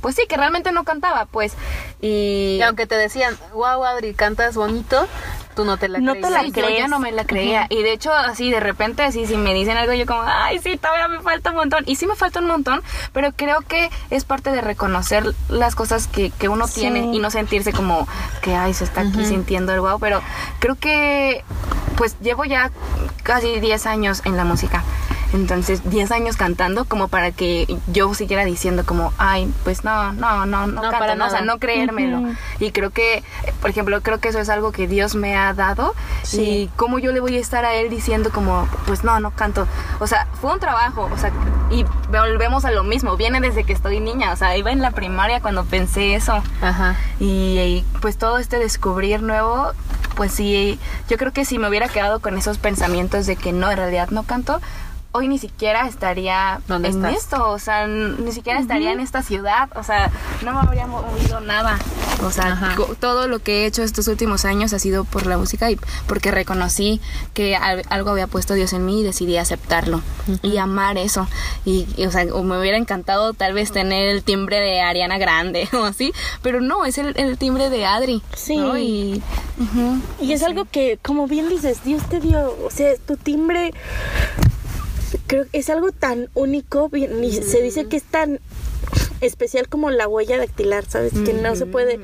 pues 0.00 0.14
sí, 0.14 0.22
que 0.28 0.36
realmente 0.36 0.72
no 0.72 0.84
cantaba, 0.84 1.26
pues. 1.26 1.54
Y, 2.00 2.56
Y 2.58 2.62
aunque 2.62 2.86
te 2.86 2.94
decían, 2.94 3.36
wow, 3.52 3.84
Adri, 3.84 4.14
cantas 4.14 4.54
bonito, 4.54 5.06
tú 5.60 5.66
no 5.66 5.76
te 5.76 5.88
la 5.88 5.98
No 5.98 6.14
te 6.14 6.20
creías. 6.20 6.32
la 6.32 6.40
Sí, 6.42 6.46
yo 6.48 6.52
crees. 6.64 6.78
ya 6.78 6.88
no 6.88 6.98
me 6.98 7.12
la 7.12 7.24
creía. 7.24 7.66
Y 7.68 7.82
de 7.82 7.92
hecho, 7.92 8.12
así 8.12 8.50
de 8.50 8.60
repente, 8.60 9.02
así 9.02 9.26
si 9.26 9.36
me 9.36 9.52
dicen 9.54 9.76
algo, 9.76 9.92
yo 9.92 10.06
como, 10.06 10.22
ay, 10.24 10.58
sí, 10.58 10.76
todavía 10.76 11.08
me 11.08 11.20
falta 11.20 11.50
un 11.50 11.56
montón. 11.56 11.84
Y 11.86 11.96
sí 11.96 12.06
me 12.06 12.16
falta 12.16 12.40
un 12.40 12.46
montón, 12.46 12.82
pero 13.12 13.32
creo 13.32 13.60
que 13.60 13.90
es 14.10 14.24
parte 14.24 14.50
de 14.52 14.60
reconocer 14.60 15.34
las 15.48 15.74
cosas 15.74 16.06
que, 16.06 16.30
que 16.30 16.48
uno 16.48 16.66
Sí. 16.66 16.80
tiene 16.80 17.00
y 17.14 17.18
no 17.18 17.30
sentirse 17.30 17.72
como 17.72 18.06
que, 18.42 18.54
ay, 18.54 18.72
se 18.74 18.84
está 18.84 19.02
aquí 19.02 19.24
sintiendo 19.26 19.72
el 19.74 19.80
wow. 19.80 19.98
Pero 20.00 20.22
creo 20.60 20.76
que, 20.76 21.44
pues 21.96 22.16
llevo 22.20 22.44
ya 22.44 22.70
casi 23.22 23.60
10 23.60 23.86
años 23.86 24.22
en 24.24 24.36
la 24.36 24.44
música. 24.44 24.82
Entonces, 25.32 25.88
10 25.88 26.10
años 26.10 26.36
cantando 26.36 26.84
como 26.84 27.08
para 27.08 27.30
que 27.30 27.66
yo 27.92 28.12
siguiera 28.14 28.44
diciendo 28.44 28.84
como, 28.84 29.12
ay, 29.18 29.52
pues 29.64 29.84
no, 29.84 30.12
no, 30.12 30.46
no, 30.46 30.66
no, 30.66 30.82
No, 30.82 30.82
canto, 30.82 30.98
para 30.98 31.14
¿no? 31.14 31.26
O 31.26 31.30
sea, 31.30 31.40
no 31.42 31.58
creérmelo. 31.58 32.20
Ujú. 32.20 32.34
Y 32.58 32.72
creo 32.72 32.90
que, 32.90 33.22
por 33.60 33.70
ejemplo, 33.70 34.00
creo 34.02 34.18
que 34.18 34.28
eso 34.28 34.40
es 34.40 34.48
algo 34.48 34.72
que 34.72 34.88
Dios 34.88 35.14
me 35.14 35.36
ha 35.36 35.54
dado. 35.54 35.94
Sí. 36.22 36.40
Y 36.40 36.70
cómo 36.76 36.98
yo 36.98 37.12
le 37.12 37.20
voy 37.20 37.36
a 37.36 37.40
estar 37.40 37.64
a 37.64 37.74
Él 37.74 37.90
diciendo 37.90 38.30
como, 38.30 38.68
pues 38.86 39.04
no, 39.04 39.20
no 39.20 39.30
canto. 39.30 39.66
O 40.00 40.06
sea, 40.06 40.26
fue 40.40 40.52
un 40.52 40.60
trabajo. 40.60 41.08
O 41.12 41.18
sea, 41.18 41.30
y 41.70 41.84
volvemos 42.10 42.64
a 42.64 42.70
lo 42.70 42.82
mismo. 42.82 43.16
Viene 43.16 43.40
desde 43.40 43.64
que 43.64 43.72
estoy 43.72 44.00
niña. 44.00 44.32
O 44.32 44.36
sea, 44.36 44.56
iba 44.56 44.72
en 44.72 44.80
la 44.80 44.90
primaria 44.90 45.40
cuando 45.40 45.64
pensé 45.64 46.14
eso. 46.14 46.42
Ajá. 46.60 46.96
Y, 47.20 47.58
y, 47.58 47.86
pues 48.00 48.18
todo 48.18 48.38
este 48.38 48.58
descubrir 48.58 49.22
nuevo, 49.22 49.72
pues 50.16 50.32
sí, 50.32 50.78
yo 51.08 51.16
creo 51.16 51.32
que 51.32 51.44
si 51.44 51.58
me 51.58 51.68
hubiera 51.68 51.88
quedado 51.88 52.20
con 52.20 52.36
esos 52.36 52.58
pensamientos 52.58 53.26
de 53.26 53.36
que 53.36 53.52
no, 53.52 53.70
en 53.70 53.76
realidad 53.76 54.10
no 54.10 54.24
canto, 54.24 54.60
hoy 55.12 55.26
ni 55.28 55.38
siquiera 55.38 55.86
estaría 55.88 56.60
¿Dónde 56.68 56.88
en 56.88 56.96
estás? 57.04 57.16
esto, 57.24 57.48
o 57.50 57.58
sea, 57.58 57.86
ni 57.86 58.30
siquiera 58.32 58.60
estaría 58.60 58.92
en 58.92 59.00
esta 59.00 59.22
ciudad, 59.22 59.68
o 59.74 59.82
sea, 59.82 60.10
no 60.44 60.52
me 60.52 60.60
habría 60.60 60.86
movido 60.86 61.40
nada. 61.40 61.78
O 62.22 62.30
sea, 62.30 62.52
Ajá. 62.52 62.76
todo 63.00 63.28
lo 63.28 63.38
que 63.38 63.62
he 63.62 63.66
hecho 63.66 63.82
estos 63.82 64.06
últimos 64.06 64.44
años 64.44 64.74
ha 64.74 64.78
sido 64.78 65.04
por 65.04 65.26
la 65.26 65.38
música 65.38 65.70
y 65.70 65.78
porque 66.06 66.30
reconocí 66.30 67.00
que 67.32 67.56
al- 67.56 67.82
algo 67.88 68.10
había 68.10 68.26
puesto 68.26 68.52
Dios 68.54 68.74
en 68.74 68.84
mí 68.84 69.00
y 69.00 69.02
decidí 69.04 69.38
aceptarlo 69.38 70.02
y 70.42 70.58
amar 70.58 70.98
eso. 70.98 71.26
Y, 71.64 71.86
y, 71.96 72.04
o 72.06 72.10
sea, 72.12 72.26
o 72.34 72.42
me 72.42 72.60
hubiera 72.60 72.76
encantado 72.76 73.32
tal 73.32 73.54
vez 73.54 73.72
tener 73.72 74.08
el 74.10 74.22
timbre 74.22 74.60
de 74.60 74.82
Ariana 74.82 75.16
Grande 75.16 75.66
o 75.72 75.84
así, 75.84 76.12
pero 76.42 76.60
no, 76.60 76.84
es 76.84 76.98
el, 76.98 77.14
el 77.18 77.38
timbre 77.38 77.70
de 77.70 77.86
Adri. 77.86 78.22
Sí. 78.36 78.56
¿no? 78.58 78.76
Y 78.78 79.22
es 80.20 80.42
algo 80.42 80.66
que, 80.66 80.98
como 81.02 81.26
bien 81.26 81.48
dices, 81.48 81.82
Dios 81.84 82.02
te 82.08 82.20
dio, 82.20 82.54
o 82.64 82.70
sea, 82.70 82.92
tu 83.06 83.16
timbre 83.16 83.72
creo 85.26 85.46
que 85.50 85.58
es 85.58 85.70
algo 85.70 85.92
tan 85.92 86.28
único, 86.34 86.88
bien- 86.88 87.20
se 87.42 87.62
dice 87.62 87.86
que 87.86 87.96
es 87.96 88.04
tan 88.04 88.40
especial 89.20 89.68
como 89.68 89.90
la 89.90 90.08
huella 90.08 90.38
dactilar, 90.38 90.84
¿sabes? 90.88 91.12
Que 91.24 91.32
no 91.34 91.54
se 91.54 91.66
puede, 91.66 92.00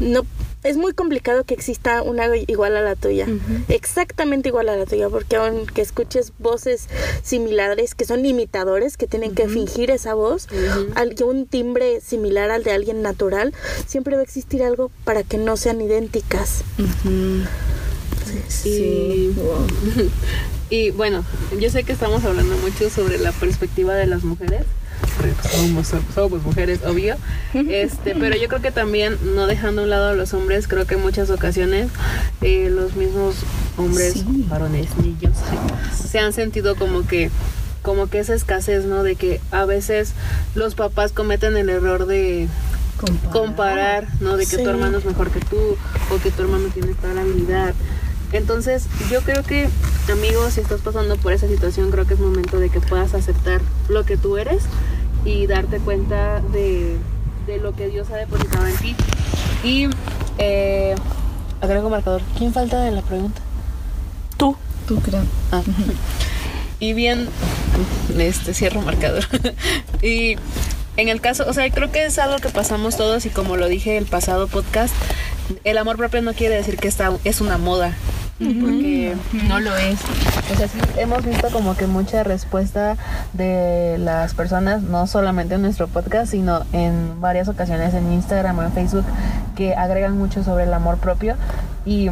no, 0.00 0.26
es 0.64 0.76
muy 0.76 0.92
complicado 0.92 1.44
que 1.44 1.54
exista 1.54 2.02
una 2.02 2.28
igual 2.36 2.76
a 2.76 2.82
la 2.82 2.94
tuya, 2.94 3.26
exactamente 3.68 4.50
igual 4.50 4.68
a 4.68 4.76
la 4.76 4.84
tuya, 4.84 5.08
porque 5.08 5.36
aunque 5.36 5.80
escuches 5.80 6.32
voces 6.38 6.88
similares, 7.22 7.94
que 7.94 8.04
son 8.04 8.26
imitadores, 8.26 8.96
que 8.98 9.06
tienen 9.06 9.34
que 9.34 9.48
fingir 9.48 9.90
esa 9.90 10.12
voz, 10.14 10.46
al 10.94 11.14
que 11.14 11.24
un 11.24 11.46
timbre 11.46 12.00
similar 12.02 12.50
al 12.50 12.64
de 12.64 12.72
alguien 12.72 13.00
natural, 13.02 13.54
siempre 13.86 14.16
va 14.16 14.20
a 14.20 14.24
existir 14.24 14.62
algo 14.62 14.90
para 15.04 15.22
que 15.22 15.38
no 15.38 15.56
sean 15.56 15.80
idénticas. 15.80 16.64
Ujú. 18.48 18.68
Y, 18.68 19.30
y 20.70 20.90
bueno, 20.90 21.24
yo 21.60 21.70
sé 21.70 21.84
que 21.84 21.92
estamos 21.92 22.24
hablando 22.24 22.56
mucho 22.58 22.90
sobre 22.90 23.18
la 23.18 23.32
perspectiva 23.32 23.94
de 23.94 24.06
las 24.06 24.24
mujeres. 24.24 24.62
Somos, 25.50 25.92
somos 26.14 26.42
mujeres, 26.42 26.80
obvio. 26.86 27.16
Este, 27.54 28.14
pero 28.14 28.36
yo 28.36 28.48
creo 28.48 28.60
que 28.62 28.70
también, 28.70 29.16
no 29.34 29.46
dejando 29.46 29.80
a 29.82 29.84
un 29.84 29.90
lado 29.90 30.08
a 30.10 30.14
los 30.14 30.32
hombres, 30.34 30.68
creo 30.68 30.86
que 30.86 30.94
en 30.94 31.02
muchas 31.02 31.30
ocasiones 31.30 31.88
eh, 32.40 32.68
los 32.70 32.94
mismos 32.96 33.36
hombres, 33.76 34.12
Sí. 34.14 34.44
varones, 34.48 34.88
niños, 34.98 35.36
se 36.08 36.18
han 36.18 36.32
sentido 36.32 36.76
como 36.76 37.06
que 37.06 37.30
como 37.82 38.08
que 38.08 38.18
esa 38.18 38.34
escasez, 38.34 38.84
¿no? 38.84 39.02
De 39.02 39.14
que 39.16 39.40
a 39.50 39.64
veces 39.64 40.12
los 40.54 40.74
papás 40.74 41.12
cometen 41.12 41.56
el 41.56 41.68
error 41.68 42.06
de 42.06 42.48
comparar, 43.32 44.08
¿no? 44.20 44.36
De 44.36 44.44
que 44.46 44.56
Sí. 44.56 44.62
tu 44.62 44.68
hermano 44.68 44.98
es 44.98 45.04
mejor 45.04 45.30
que 45.30 45.40
tú 45.40 45.56
o 46.10 46.18
que 46.22 46.30
tu 46.30 46.42
hermano 46.42 46.68
tiene 46.74 46.94
tal 46.94 47.16
habilidad. 47.18 47.74
Entonces, 48.32 48.86
yo 49.10 49.22
creo 49.22 49.42
que, 49.42 49.68
amigos, 50.12 50.54
si 50.54 50.60
estás 50.60 50.80
pasando 50.80 51.16
por 51.16 51.32
esa 51.32 51.48
situación, 51.48 51.90
creo 51.90 52.06
que 52.06 52.14
es 52.14 52.20
momento 52.20 52.58
de 52.58 52.70
que 52.70 52.80
puedas 52.80 53.14
aceptar 53.14 53.60
lo 53.88 54.04
que 54.04 54.16
tú 54.16 54.36
eres 54.36 54.62
y 55.24 55.46
darte 55.46 55.78
cuenta 55.78 56.40
de, 56.40 56.96
de 57.46 57.58
lo 57.58 57.74
que 57.74 57.88
Dios 57.88 58.10
ha 58.10 58.16
depositado 58.16 58.66
en 58.66 58.76
ti. 58.76 58.96
Y 59.64 59.88
eh, 60.38 60.94
agrego 61.60 61.90
marcador. 61.90 62.22
¿Quién 62.36 62.52
falta 62.52 62.80
de 62.80 62.90
la 62.90 63.02
pregunta? 63.02 63.40
Tú. 64.36 64.56
Tú 64.86 65.00
creo. 65.00 65.22
Ah. 65.52 65.62
Y 66.80 66.92
bien, 66.92 67.28
este 68.16 68.54
cierro 68.54 68.82
marcador. 68.82 69.24
y 70.02 70.36
en 70.96 71.08
el 71.08 71.20
caso, 71.20 71.44
o 71.48 71.52
sea, 71.52 71.68
creo 71.70 71.90
que 71.90 72.04
es 72.04 72.18
algo 72.18 72.38
que 72.38 72.50
pasamos 72.50 72.96
todos 72.96 73.26
y 73.26 73.30
como 73.30 73.56
lo 73.56 73.66
dije 73.66 73.96
el 73.98 74.06
pasado 74.06 74.46
podcast, 74.46 74.94
el 75.64 75.78
amor 75.78 75.96
propio 75.96 76.22
no 76.22 76.34
quiere 76.34 76.56
decir 76.56 76.76
que 76.76 76.88
esta 76.88 77.12
es 77.24 77.40
una 77.40 77.58
moda. 77.58 77.92
Porque 78.38 79.16
No 79.48 79.58
lo 79.58 79.76
es. 79.76 79.98
o 80.52 80.56
sea, 80.56 80.68
sí, 80.68 80.78
hemos 80.96 81.24
visto 81.24 81.48
como 81.50 81.76
que 81.76 81.88
mucha 81.88 82.22
respuesta 82.22 82.96
de 83.32 83.96
las 83.98 84.34
personas, 84.34 84.82
no 84.82 85.08
solamente 85.08 85.56
en 85.56 85.62
nuestro 85.62 85.88
podcast, 85.88 86.30
sino 86.30 86.62
en 86.72 87.20
varias 87.20 87.48
ocasiones 87.48 87.94
en 87.94 88.12
Instagram 88.12 88.56
o 88.58 88.62
en 88.62 88.72
Facebook, 88.72 89.04
que 89.56 89.74
agregan 89.74 90.16
mucho 90.16 90.44
sobre 90.44 90.64
el 90.64 90.72
amor 90.74 90.98
propio 90.98 91.34
y 91.84 92.10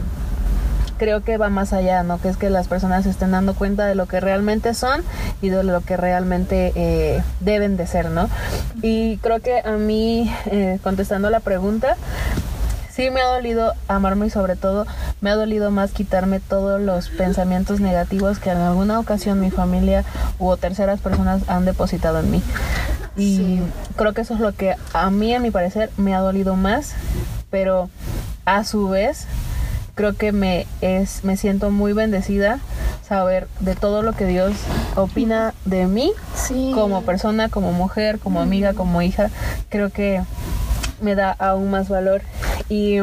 creo 0.98 1.22
que 1.22 1.36
va 1.36 1.48
más 1.48 1.72
allá, 1.72 2.02
¿no? 2.02 2.20
Que 2.20 2.28
es 2.28 2.36
que 2.36 2.50
las 2.50 2.68
personas 2.68 3.04
se 3.04 3.10
estén 3.10 3.30
dando 3.30 3.54
cuenta 3.54 3.86
de 3.86 3.94
lo 3.94 4.06
que 4.06 4.18
realmente 4.18 4.74
son 4.74 5.02
y 5.42 5.50
de 5.50 5.62
lo 5.62 5.80
que 5.82 5.96
realmente 5.96 6.72
eh, 6.74 7.22
deben 7.40 7.76
de 7.76 7.86
ser, 7.86 8.10
¿no? 8.10 8.28
Y 8.82 9.18
creo 9.18 9.40
que 9.40 9.60
a 9.60 9.72
mí, 9.72 10.32
eh, 10.46 10.78
contestando 10.82 11.30
la 11.30 11.40
pregunta, 11.40 11.96
sí 12.96 13.10
me 13.10 13.20
ha 13.20 13.26
dolido 13.26 13.74
amarme 13.88 14.26
y 14.26 14.30
sobre 14.30 14.56
todo 14.56 14.86
me 15.20 15.28
ha 15.30 15.36
dolido 15.36 15.70
más 15.70 15.92
quitarme 15.92 16.40
todos 16.40 16.80
los 16.80 17.10
pensamientos 17.10 17.78
negativos 17.78 18.38
que 18.38 18.50
en 18.50 18.56
alguna 18.56 18.98
ocasión 18.98 19.38
mi 19.38 19.50
familia 19.50 20.02
u 20.38 20.56
terceras 20.56 21.00
personas 21.00 21.42
han 21.46 21.66
depositado 21.66 22.20
en 22.20 22.30
mí. 22.30 22.42
Y 23.18 23.60
creo 23.96 24.14
que 24.14 24.22
eso 24.22 24.34
es 24.34 24.40
lo 24.40 24.52
que 24.52 24.74
a 24.94 25.10
mí, 25.10 25.34
a 25.34 25.40
mi 25.40 25.50
parecer, 25.50 25.90
me 25.98 26.14
ha 26.14 26.20
dolido 26.20 26.56
más, 26.56 26.94
pero 27.50 27.90
a 28.46 28.64
su 28.64 28.88
vez 28.88 29.26
creo 29.94 30.14
que 30.14 30.32
me 30.32 30.66
es 30.80 31.24
me 31.24 31.36
siento 31.36 31.70
muy 31.70 31.92
bendecida 31.94 32.58
saber 33.06 33.48
de 33.60 33.74
todo 33.74 34.02
lo 34.02 34.12
que 34.12 34.26
Dios 34.26 34.52
opina 34.94 35.54
de 35.64 35.86
mí 35.86 36.12
Sí. 36.34 36.72
como 36.74 37.02
persona, 37.02 37.48
como 37.48 37.72
mujer, 37.72 38.18
como 38.18 38.40
amiga, 38.40 38.74
como 38.74 39.00
hija, 39.02 39.30
creo 39.68 39.90
que 39.90 40.22
me 41.00 41.14
da 41.14 41.30
aún 41.38 41.70
más 41.70 41.88
valor. 41.88 42.22
Y 42.68 42.98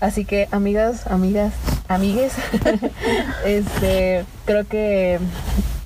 así 0.00 0.24
que 0.24 0.48
amigas, 0.50 1.06
amigas, 1.06 1.52
amigues, 1.88 2.32
este, 3.44 4.24
creo 4.44 4.66
que 4.66 5.18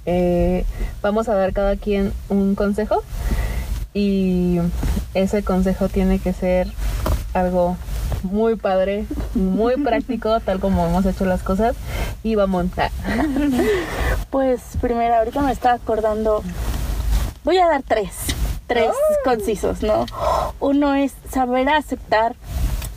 eh, 0.07 0.65
vamos 1.01 1.29
a 1.29 1.35
dar 1.35 1.53
cada 1.53 1.77
quien 1.77 2.13
un 2.29 2.55
consejo 2.55 3.03
y 3.95 4.59
ese 5.15 5.43
consejo 5.43 5.89
tiene 5.89 6.19
que 6.19 6.33
ser 6.33 6.69
algo 7.35 7.77
muy 8.23 8.57
padre, 8.57 9.07
muy 9.35 9.77
práctico, 9.77 10.41
tal 10.45 10.61
como 10.61 10.87
hemos 10.87 11.07
hecho 11.07 11.25
las 11.25 11.43
cosas. 11.43 11.77
Y 12.23 12.35
vamos. 12.35 12.67
ah, 12.77 12.91
Pues 14.31 14.61
primero, 14.81 15.15
ahorita 15.17 15.43
me 15.43 15.53
estaba 15.53 15.75
acordando. 15.75 16.43
Voy 17.45 17.59
a 17.59 17.67
dar 17.69 17.83
tres. 17.83 18.11
Tres 18.73 18.91
concisos, 19.25 19.83
¿no? 19.83 20.07
Uno 20.61 20.95
es 20.95 21.15
saber 21.31 21.69
aceptar 21.69 22.35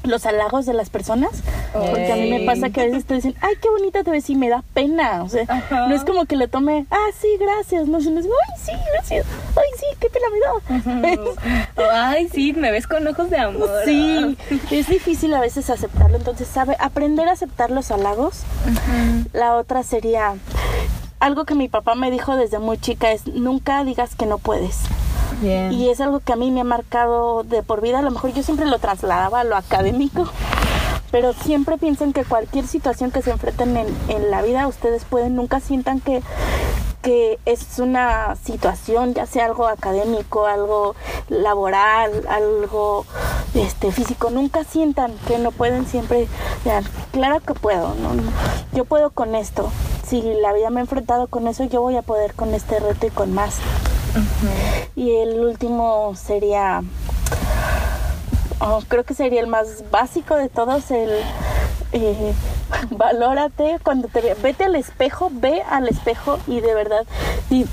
los 0.08 0.26
halagos 0.26 0.66
de 0.66 0.74
las 0.74 0.90
personas. 0.90 1.32
Porque 1.74 2.12
a 2.12 2.16
mí 2.16 2.30
me 2.30 2.46
pasa 2.46 2.70
que 2.70 2.82
a 2.82 2.86
veces 2.86 3.06
te 3.06 3.16
dicen, 3.16 3.36
ay, 3.42 3.56
qué 3.62 3.70
bonita 3.70 4.04
te 4.04 4.12
ves 4.12 4.30
y 4.30 4.36
me 4.36 4.50
da 4.50 4.64
pena. 4.74 5.24
O 5.24 5.30
sea, 5.30 5.44
Ajá. 5.48 5.88
no 5.88 5.96
es 5.96 6.04
como 6.04 6.26
que 6.26 6.36
le 6.36 6.48
tome, 6.48 6.86
ah, 6.90 7.08
sí, 7.20 7.28
gracias. 7.40 7.88
No, 7.88 8.00
sino 8.00 8.20
es, 8.20 8.26
ay, 8.26 8.62
sí, 8.64 8.72
gracias. 8.94 9.26
Ay, 9.56 9.70
sí, 9.78 9.86
qué 10.00 10.08
pena 10.10 10.28
me 10.32 11.28
da. 11.28 11.92
Ay, 11.92 12.30
sí, 12.30 12.54
me 12.54 12.72
ves 12.72 12.88
con 12.88 13.06
ojos 13.08 13.30
de 13.30 13.38
amor. 13.38 13.70
Sí, 13.84 14.38
es 14.72 14.88
difícil 14.88 15.34
a 15.34 15.42
veces 15.42 15.70
aceptarlo. 15.70 16.18
Entonces, 16.18 16.48
sabe, 16.48 16.78
aprender 16.80 17.28
a 17.28 17.34
aceptar 17.34 17.72
los 17.72 17.92
halagos. 17.92 18.44
La 19.34 19.56
otra 19.56 19.84
sería 19.84 20.36
algo 21.20 21.46
que 21.46 21.56
mi 21.56 21.68
papá 21.68 21.96
me 21.96 22.12
dijo 22.12 22.36
desde 22.36 22.60
muy 22.60 22.78
chica 22.78 23.12
es 23.12 23.28
nunca 23.28 23.84
digas 23.84 24.16
que 24.16 24.26
no 24.26 24.38
puedes. 24.38 24.78
Y 25.42 25.90
es 25.90 26.02
algo 26.02 26.20
que 26.20 26.34
a 26.34 26.36
mí 26.36 26.52
me 26.52 26.62
ha 26.62 26.66
marcado 26.66 27.44
de 27.44 27.64
por 27.64 27.82
vida. 27.82 28.00
A 28.00 28.02
lo 28.02 28.12
mejor 28.12 28.34
yo 28.34 28.44
siempre 28.44 28.66
lo 28.66 28.80
trasladaba 28.80 29.42
a 29.42 29.44
lo 29.44 29.56
académico. 29.56 30.28
Pero 31.12 31.34
siempre 31.34 31.78
piensen 31.78 32.14
que 32.14 32.26
cualquier 32.26 32.68
situación 32.68 33.12
que 33.12 33.22
se 33.22 33.32
enfrenten 33.32 33.78
en, 33.78 33.88
en 34.10 34.32
la 34.32 34.42
vida, 34.42 34.68
ustedes 34.68 35.06
pueden, 35.06 35.36
nunca 35.36 35.62
sientan 35.62 36.02
que, 36.02 36.22
que 37.06 37.40
es 37.46 37.78
una 37.78 38.36
situación, 38.44 39.14
ya 39.14 39.28
sea 39.28 39.46
algo 39.46 39.68
académico, 39.68 40.48
algo 40.48 40.96
laboral, 41.30 42.26
algo 42.28 43.06
este 43.54 43.92
físico, 43.92 44.32
nunca 44.32 44.64
sientan 44.64 45.14
que 45.28 45.38
no 45.38 45.52
pueden 45.52 45.86
siempre, 45.86 46.28
claro 47.12 47.42
que 47.42 47.54
puedo, 47.54 47.94
¿no? 47.94 48.10
yo 48.74 48.86
puedo 48.86 49.12
con 49.12 49.36
esto. 49.36 49.70
Si 50.08 50.22
la 50.42 50.52
vida 50.54 50.72
me 50.72 50.80
ha 50.80 50.82
enfrentado 50.82 51.28
con 51.28 51.48
eso, 51.48 51.64
yo 51.66 51.80
voy 51.80 51.96
a 51.96 52.02
poder 52.02 52.34
con 52.34 52.56
este 52.56 52.80
reto 52.80 53.06
y 53.06 53.12
con 53.12 53.34
más. 53.34 53.60
Y 54.96 55.16
el 55.16 55.40
último 55.40 56.14
sería, 56.16 56.84
oh, 58.60 58.82
creo 58.88 59.04
que 59.04 59.14
sería 59.14 59.42
el 59.42 59.48
más 59.48 59.84
básico 59.92 60.36
de 60.36 60.50
todos, 60.50 60.90
el 60.92 61.12
eh, 61.92 62.34
valórate 62.92 63.78
cuando 63.84 64.08
te 64.08 64.22
ve, 64.22 64.36
vete 64.42 64.66
al 64.66 64.76
espejo, 64.76 65.30
ve 65.32 65.62
al 65.70 65.88
espejo 65.88 66.40
y 66.48 66.62
de 66.62 66.74
verdad, 66.74 67.06
y 67.50 67.66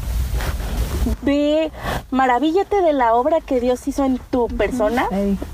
ve, 1.22 1.72
maravíllate 2.10 2.82
de 2.82 2.92
la 2.92 3.14
obra 3.14 3.40
que 3.40 3.60
Dios 3.60 3.86
hizo 3.88 4.04
en 4.04 4.18
tu 4.18 4.48
persona. 4.48 5.08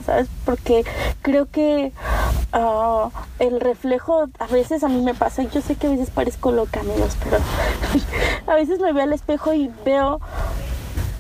¿sabes? 0.05 0.29
Porque 0.45 0.85
creo 1.23 1.47
que 1.47 1.93
ah, 2.53 3.11
el 3.39 3.61
reflejo 3.61 4.29
a 4.39 4.47
veces 4.47 4.85
a 4.85 4.89
mí 4.89 5.01
me 5.03 5.15
pasa, 5.15 5.43
yo 5.43 5.61
sé 5.61 5.77
que 5.77 5.87
a 5.87 5.91
veces 5.91 6.11
parezco 6.11 6.51
loca, 6.51 6.81
amigos, 6.81 7.17
pero 7.23 7.39
a 8.47 8.55
veces 8.55 8.81
me 8.81 8.93
veo 8.93 9.05
al 9.05 9.13
espejo 9.13 9.55
y 9.55 9.71
veo 9.85 10.21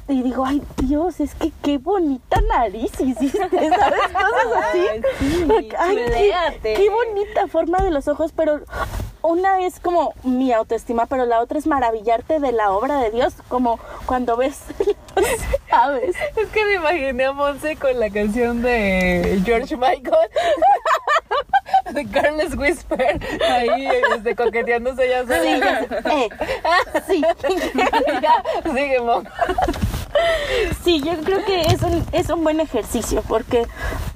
y 0.09 0.23
digo, 0.23 0.45
ay 0.45 0.63
Dios, 0.79 1.21
es 1.21 1.35
que 1.35 1.53
qué 1.63 1.77
bonita 1.77 2.41
nariz 2.49 2.93
hiciste, 2.99 3.39
¿sabes? 3.39 4.01
Cosas 4.13 4.65
así. 4.65 4.87
Ay, 5.51 5.71
Ay, 5.79 6.59
qué, 6.63 6.91
bonita 6.91 7.47
forma 7.49 7.79
de 7.79 7.91
los 7.91 8.09
ojos, 8.09 8.33
pero 8.35 8.63
una 9.21 9.67
es 9.67 9.81
como 9.81 10.15
mi 10.25 10.53
autoestima, 10.53 11.05
pero 11.07 11.27
la 11.27 11.41
otra 11.41 11.59
es 11.59 11.67
maravillarte 11.67 12.41
de 12.41 12.53
la 12.53 12.71
obra 12.71 13.01
de 13.01 13.11
Dios, 13.11 13.35
como 13.49 13.79
cuando 14.07 14.39
ves 14.39 14.61
las 15.17 15.27
aves. 15.71 16.17
Es 16.37 16.49
que 16.49 16.65
me 16.65 16.75
imaginé 16.75 17.27
a 17.27 17.33
Monse 17.33 17.77
con 17.77 18.01
la 18.01 18.09
canción 18.09 18.63
de 18.63 19.43
George 19.45 19.77
Michael. 19.77 20.31
De 21.93 22.07
Carlos 22.07 22.55
Whisper, 22.55 23.19
ahí 23.49 23.89
este, 24.15 24.35
coqueteándose 24.35 25.09
ya 25.09 25.23
Sí, 25.23 25.59
ya 25.59 25.87
sé. 25.87 26.01
Eh, 26.11 26.29
sí. 27.07 27.23
ya, 28.23 28.43
sigue, 28.63 29.01
mom. 29.01 29.25
Sí, 30.89 31.03
yo 31.05 31.19
creo 31.23 31.45
que 31.45 31.61
es 31.61 31.83
un, 31.83 32.03
es 32.13 32.31
un 32.31 32.43
buen 32.43 32.61
ejercicio 32.61 33.23
porque 33.29 33.67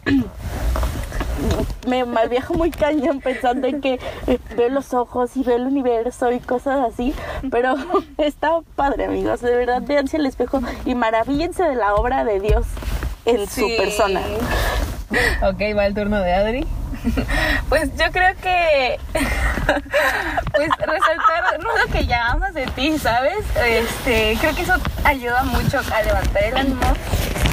me 1.87 2.07
malviajo 2.07 2.55
muy 2.55 2.71
cañón 2.71 3.21
pensando 3.21 3.67
en 3.67 3.83
que 3.83 4.01
eh, 4.27 4.39
veo 4.57 4.71
los 4.71 4.95
ojos 4.95 5.37
y 5.37 5.43
veo 5.43 5.57
el 5.57 5.67
universo 5.67 6.33
y 6.33 6.41
cosas 6.41 6.91
así, 6.91 7.13
pero 7.51 7.75
está 8.17 8.61
padre, 8.75 9.05
amigos, 9.05 9.43
de 9.43 9.55
verdad, 9.55 9.83
véanse 9.83 10.17
al 10.17 10.25
espejo 10.25 10.63
y 10.87 10.95
maravíllense 10.95 11.63
de 11.63 11.75
la 11.75 11.95
obra 11.95 12.25
de 12.25 12.41
Dios 12.41 12.65
en 13.27 13.47
su 13.51 13.69
persona. 13.77 14.23
Ok, 15.43 15.77
va 15.77 15.85
el 15.85 15.93
turno 15.93 16.21
de 16.21 16.33
Adri. 16.33 16.67
Pues 17.69 17.91
yo 17.99 18.13
creo 18.13 18.35
que 18.43 18.99
pues 19.15 20.69
resaltar 20.79 21.61
no 21.63 21.79
lo 21.79 21.93
que 21.93 22.07
ya 22.07 22.29
amas 22.29 22.55
de 22.55 22.67
ti, 22.67 22.99
¿sabes? 22.99 23.45
Este, 23.57 24.37
creo 24.41 24.55
que 24.55 24.63
eso 24.63 24.75
ayuda 25.05 25.43
mucho 25.45 25.79
a 25.79 26.03
levantar 26.03 26.45
el 26.45 26.57
ánimo 26.57 26.95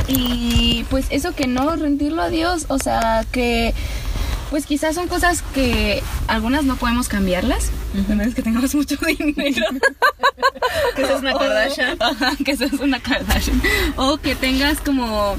y 0.08 0.86
pues 0.90 1.06
eso 1.10 1.34
que 1.34 1.48
no 1.48 1.76
rendirlo 1.76 2.22
a 2.22 2.30
Dios, 2.30 2.66
o 2.68 2.80
sea, 2.80 3.26
que 3.32 3.74
pues 4.50 4.66
quizás 4.66 4.96
son 4.96 5.08
cosas 5.08 5.44
que 5.54 6.02
algunas 6.28 6.64
no 6.64 6.76
podemos 6.76 7.08
cambiarlas, 7.08 7.72
a 7.94 8.14
menos 8.14 8.34
que 8.34 8.42
tengamos 8.42 8.74
mucho 8.74 8.96
dinero. 9.20 9.66
Que 10.96 11.06
sos 11.06 11.22
una 11.22 11.34
Kardashian. 11.38 11.98
Ajá, 12.00 12.32
que 12.44 12.58
seas 12.58 12.74
una 12.74 13.00
Kardashian. 13.00 13.62
O 13.96 14.18
que 14.18 14.36
tengas 14.36 14.80
como. 14.82 15.38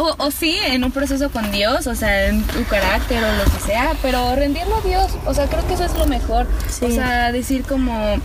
O, 0.00 0.14
o 0.16 0.30
sí, 0.30 0.56
en 0.66 0.82
un 0.82 0.92
proceso 0.92 1.30
con 1.30 1.50
Dios, 1.52 1.86
o 1.86 1.94
sea, 1.94 2.28
en 2.28 2.42
tu 2.42 2.64
carácter 2.64 3.22
o 3.22 3.32
lo 3.36 3.44
que 3.44 3.60
sea, 3.60 3.94
pero 4.00 4.34
rendirlo 4.34 4.76
a 4.76 4.80
Dios, 4.80 5.12
o 5.26 5.34
sea, 5.34 5.46
creo 5.46 5.66
que 5.68 5.74
eso 5.74 5.84
es 5.84 5.94
lo 5.94 6.06
mejor. 6.06 6.46
Sí. 6.68 6.86
O 6.86 6.90
sea, 6.90 7.32
decir 7.32 7.64
como. 7.64 8.16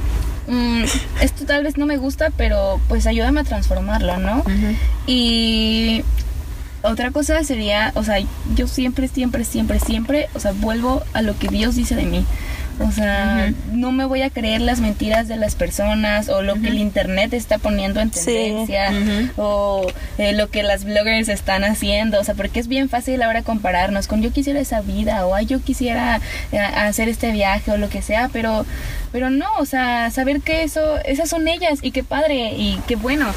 mm, 0.47 0.83
esto 1.19 1.45
tal 1.45 1.63
vez 1.63 1.77
no 1.77 1.85
me 1.85 1.97
gusta, 1.97 2.29
pero 2.37 2.79
pues 2.87 3.05
ayúdame 3.07 3.41
a 3.41 3.43
transformarlo, 3.43 4.17
¿no? 4.17 4.43
Y 5.05 6.03
otra 6.81 7.11
cosa 7.11 7.43
sería, 7.43 7.91
o 7.95 8.03
sea, 8.03 8.19
yo 8.55 8.67
siempre, 8.67 9.07
siempre, 9.07 9.43
siempre, 9.43 9.79
siempre, 9.79 10.29
o 10.33 10.39
sea, 10.39 10.53
vuelvo 10.53 11.03
a 11.13 11.21
lo 11.21 11.37
que 11.37 11.49
Dios 11.49 11.75
dice 11.75 11.95
de 11.95 12.05
mí. 12.05 12.25
O 12.79 12.91
sea, 12.91 13.51
no 13.71 13.91
me 13.91 14.05
voy 14.05 14.21
a 14.21 14.29
creer 14.29 14.61
las 14.61 14.79
mentiras 14.79 15.27
de 15.27 15.37
las 15.37 15.55
personas 15.55 16.29
o 16.29 16.41
lo 16.41 16.55
que 16.55 16.67
el 16.67 16.77
internet 16.77 17.33
está 17.33 17.57
poniendo 17.57 18.01
en 18.01 18.11
tendencia 18.11 18.91
o 19.37 19.87
eh, 20.17 20.33
lo 20.33 20.49
que 20.49 20.63
las 20.63 20.83
bloggers 20.83 21.29
están 21.29 21.63
haciendo. 21.63 22.19
O 22.19 22.23
sea, 22.23 22.35
porque 22.35 22.59
es 22.59 22.67
bien 22.67 22.89
fácil 22.89 23.21
ahora 23.21 23.43
compararnos 23.43 24.07
con 24.07 24.21
yo 24.21 24.31
quisiera 24.31 24.59
esa 24.59 24.81
vida 24.81 25.25
o 25.25 25.39
yo 25.41 25.61
quisiera 25.61 26.19
eh, 26.51 26.59
hacer 26.59 27.09
este 27.09 27.31
viaje 27.31 27.71
o 27.71 27.77
lo 27.77 27.89
que 27.89 28.01
sea, 28.01 28.29
pero, 28.31 28.65
pero 29.15 29.29
no, 29.29 29.47
o 29.59 29.65
sea, 29.65 30.11
saber 30.11 30.41
que 30.41 30.63
eso, 30.63 30.97
esas 31.05 31.29
son 31.29 31.47
ellas 31.47 31.79
y 31.81 31.91
qué 31.91 32.03
padre 32.03 32.51
y 32.57 32.77
qué 32.85 32.97
bueno. 32.97 33.27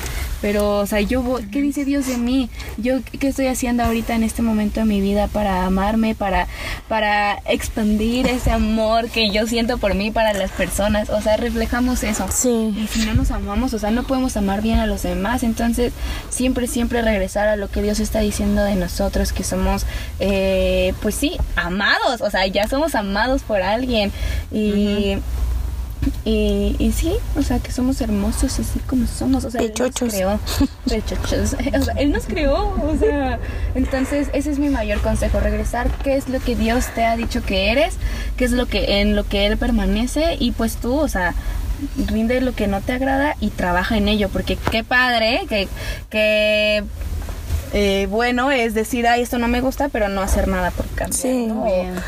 Pero, 0.41 0.79
o 0.79 0.87
sea, 0.87 1.01
yo, 1.01 1.39
¿qué 1.53 1.63
dice 1.63 1.85
Dios 1.85 2.09
de 2.09 2.17
mí? 2.17 2.51
Yo, 2.79 2.99
¿qué 3.21 3.29
estoy 3.29 3.47
haciendo 3.47 3.85
ahorita 3.85 4.17
en 4.17 4.25
este 4.25 4.43
momento 4.43 4.81
de 4.81 4.87
mi 4.87 5.01
vida 5.01 5.29
para 5.29 5.67
amarme, 5.67 6.17
para, 6.17 6.49
para 6.89 7.39
expandir 7.47 8.27
ese 8.27 8.51
amor 8.51 9.09
que 9.09 9.31
yo 9.31 9.47
siento 9.47 9.79
por 9.79 9.95
mí 9.95 10.11
para 10.11 10.33
las 10.33 10.51
personas? 10.51 11.11
O 11.11 11.23
sea, 11.23 11.37
reflejamos 11.37 12.03
eso. 12.03 12.27
Sí. 12.29 12.75
Y 12.77 12.89
si 12.89 13.07
no 13.07 13.15
nos 13.15 13.31
amamos, 13.31 13.73
o 13.73 13.79
sea, 13.79 13.93
no 13.93 14.03
podemos 14.03 14.37
amar 14.37 14.63
bien 14.63 14.81
a 14.81 14.87
los 14.87 15.05
demás. 15.05 15.45
Entonces, 15.45 15.93
siempre, 16.29 16.67
siempre 16.67 17.03
regresar 17.03 17.47
a 17.47 17.55
lo 17.55 17.71
que 17.71 17.83
Dios 17.83 18.01
está 18.01 18.19
diciendo 18.19 18.65
de 18.65 18.75
nosotros, 18.75 19.33
que 19.33 19.45
somos, 19.45 19.87
eh, 20.19 20.93
pues 21.03 21.15
sí, 21.15 21.37
amados. 21.55 22.21
O 22.21 22.31
sea, 22.31 22.49
ya 22.49 22.67
somos 22.67 22.97
amados 22.97 23.43
por 23.43 23.63
alguien. 23.63 24.11
Y. 24.51 25.19
Y, 26.25 26.77
y, 26.79 26.93
sí, 26.93 27.13
o 27.37 27.43
sea, 27.43 27.59
que 27.59 27.73
somos 27.73 28.01
hermosos 28.01 28.59
así 28.59 28.79
como 28.81 29.07
somos. 29.07 29.45
O 29.45 29.51
sea, 29.51 29.61
Él 29.61 29.73
nos 29.79 29.95
creó. 29.95 30.41
O 30.89 31.83
sea, 31.83 31.95
él 31.99 32.13
nos 32.13 32.25
creó. 32.25 32.75
O 32.83 32.97
sea, 32.99 33.39
entonces 33.75 34.29
ese 34.33 34.51
es 34.51 34.59
mi 34.59 34.69
mayor 34.71 35.01
consejo, 35.01 35.39
regresar 35.41 35.91
qué 36.03 36.17
es 36.17 36.29
lo 36.29 36.41
que 36.41 36.57
Dios 36.57 36.87
te 36.95 37.05
ha 37.05 37.17
dicho 37.17 37.43
que 37.43 37.71
eres, 37.71 37.97
qué 38.37 38.45
es 38.45 38.53
lo 38.53 38.67
que 38.67 39.01
en 39.01 39.15
lo 39.15 39.27
que 39.27 39.47
Él 39.47 39.59
permanece 39.59 40.37
y 40.39 40.53
pues 40.53 40.77
tú, 40.77 40.95
o 40.95 41.09
sea, 41.09 41.35
rinde 42.07 42.41
lo 42.41 42.55
que 42.55 42.67
no 42.67 42.81
te 42.81 42.93
agrada 42.93 43.37
y 43.41 43.51
trabaja 43.51 43.97
en 43.97 44.09
ello, 44.09 44.29
porque 44.29 44.57
qué 44.71 44.85
padre 44.85 45.45
que, 45.49 45.69
que 46.11 46.85
eh, 47.73 48.07
bueno 48.11 48.51
es 48.51 48.75
decir, 48.75 49.07
ay, 49.07 49.23
esto 49.23 49.39
no 49.39 49.49
me 49.49 49.61
gusta, 49.61 49.89
pero 49.89 50.09
no 50.09 50.21
hacer 50.21 50.49
nada 50.49 50.71
por 50.71 50.87
cambiar. 50.87 51.13
Sí, 51.13 51.49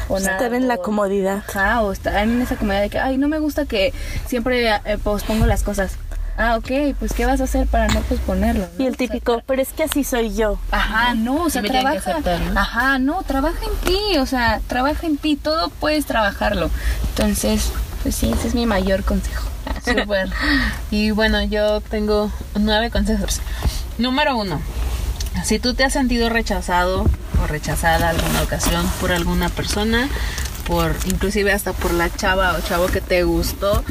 o, 0.08 0.18
estar 0.18 0.54
en 0.54 0.68
la 0.68 0.78
comodidad. 0.78 1.44
Ah, 1.54 1.82
o 1.82 1.92
estar 1.92 2.16
en 2.22 2.40
esa 2.40 2.56
comodidad 2.56 2.82
de 2.82 2.90
que, 2.90 2.98
ay, 2.98 3.18
no 3.18 3.28
me 3.28 3.38
gusta 3.38 3.66
que 3.66 3.92
siempre 4.26 4.68
eh, 4.68 4.98
pospongo 5.02 5.46
las 5.46 5.62
cosas. 5.62 5.96
Ah, 6.42 6.56
ok, 6.56 6.96
pues 6.98 7.12
¿qué 7.12 7.26
vas 7.26 7.42
a 7.42 7.44
hacer 7.44 7.66
para 7.66 7.88
no 7.88 8.00
posponerlo? 8.00 8.66
Y 8.78 8.86
el 8.86 8.96
típico, 8.96 9.42
pero 9.46 9.61
es 9.61 9.74
que 9.74 9.82
así 9.82 10.04
soy 10.04 10.34
yo. 10.34 10.58
Ajá, 10.70 11.14
no, 11.14 11.42
o 11.44 11.50
sea, 11.50 11.62
trabaja. 11.62 12.16
Ajá, 12.56 12.98
no, 12.98 13.22
trabaja 13.24 13.58
en 13.62 13.86
ti, 13.86 14.16
o 14.18 14.24
sea, 14.24 14.62
trabaja 14.66 15.06
en 15.06 15.18
ti, 15.18 15.36
todo 15.36 15.68
puedes 15.68 16.06
trabajarlo. 16.06 16.70
Entonces, 17.11 17.70
pues 18.02 18.14
sí, 18.14 18.32
ese 18.32 18.48
es 18.48 18.54
mi 18.54 18.64
mayor 18.64 19.04
consejo. 19.04 19.50
Súper. 19.84 20.30
y 20.90 21.11
bueno, 21.11 21.42
yo 21.42 21.82
tengo 21.82 22.32
nueve 22.54 22.90
consejos. 22.90 23.42
Número 23.98 24.34
uno, 24.34 24.62
si 25.45 25.59
tú 25.59 25.74
te 25.74 25.84
has 25.84 25.93
sentido 25.93 26.28
rechazado 26.28 27.05
o 27.43 27.47
rechazada 27.47 28.11
alguna 28.11 28.43
ocasión 28.43 28.86
por 29.01 29.12
alguna 29.12 29.49
persona, 29.49 30.09
por 30.66 30.95
inclusive 31.07 31.53
hasta 31.53 31.72
por 31.72 31.93
la 31.93 32.14
chava 32.14 32.55
o 32.55 32.61
chavo 32.61 32.86
que 32.86 33.01
te 33.01 33.24
gustó 33.24 33.84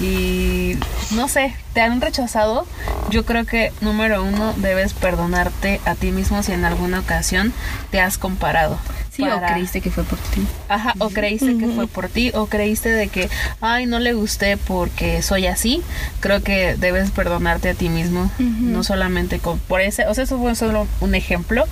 y 0.00 0.78
no 1.10 1.28
sé, 1.28 1.54
te 1.74 1.80
han 1.80 2.00
rechazado, 2.00 2.66
yo 3.10 3.24
creo 3.24 3.44
que 3.44 3.72
número 3.80 4.22
uno 4.22 4.54
debes 4.56 4.94
perdonarte 4.94 5.80
a 5.84 5.94
ti 5.94 6.10
mismo 6.10 6.42
si 6.42 6.52
en 6.52 6.64
alguna 6.64 7.00
ocasión 7.00 7.52
te 7.90 8.00
has 8.00 8.18
comparado. 8.18 8.78
Sí, 9.14 9.22
o 9.28 9.40
creíste 9.40 9.82
que 9.82 9.90
fue 9.90 10.04
por 10.04 10.18
ti. 10.18 10.46
Ajá, 10.68 10.94
o 10.98 11.10
creíste 11.10 11.58
que 11.58 11.68
fue 11.68 11.86
por 11.86 12.08
ti, 12.08 12.30
o 12.34 12.46
creíste 12.46 12.88
de 12.88 13.08
que, 13.08 13.28
ay, 13.60 13.84
no 13.84 13.98
le 13.98 14.14
gusté 14.14 14.56
porque 14.56 15.20
soy 15.20 15.46
así. 15.46 15.82
Creo 16.20 16.42
que 16.42 16.76
debes 16.76 17.10
perdonarte 17.10 17.68
a 17.68 17.74
ti 17.74 17.90
mismo, 17.90 18.30
no 18.38 18.82
solamente 18.82 19.38
con, 19.38 19.58
por 19.58 19.82
ese, 19.82 20.06
o 20.06 20.14
sea, 20.14 20.24
eso 20.24 20.38
fue 20.38 20.54
solo 20.54 20.86
un 21.00 21.14
ejemplo, 21.14 21.64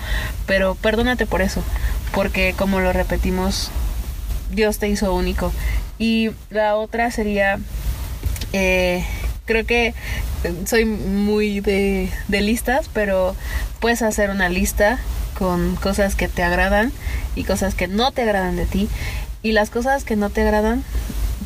pero 0.46 0.74
perdónate 0.74 1.24
por 1.24 1.40
eso, 1.40 1.62
porque 2.12 2.54
como 2.56 2.80
lo 2.80 2.92
repetimos, 2.92 3.70
Dios 4.52 4.78
te 4.78 4.88
hizo 4.88 5.14
único. 5.14 5.50
Y 5.98 6.32
la 6.50 6.76
otra 6.76 7.10
sería, 7.10 7.58
eh, 8.52 9.02
creo 9.46 9.64
que 9.64 9.94
soy 10.66 10.84
muy 10.84 11.60
de, 11.60 12.10
de 12.28 12.40
listas, 12.42 12.90
pero 12.92 13.34
puedes 13.80 14.02
hacer 14.02 14.28
una 14.28 14.50
lista 14.50 14.98
con 15.40 15.74
cosas 15.76 16.16
que 16.16 16.28
te 16.28 16.42
agradan 16.42 16.92
y 17.34 17.44
cosas 17.44 17.74
que 17.74 17.88
no 17.88 18.12
te 18.12 18.22
agradan 18.22 18.56
de 18.56 18.66
ti. 18.66 18.90
Y 19.42 19.52
las 19.52 19.70
cosas 19.70 20.04
que 20.04 20.14
no 20.14 20.28
te 20.28 20.42
agradan, 20.42 20.84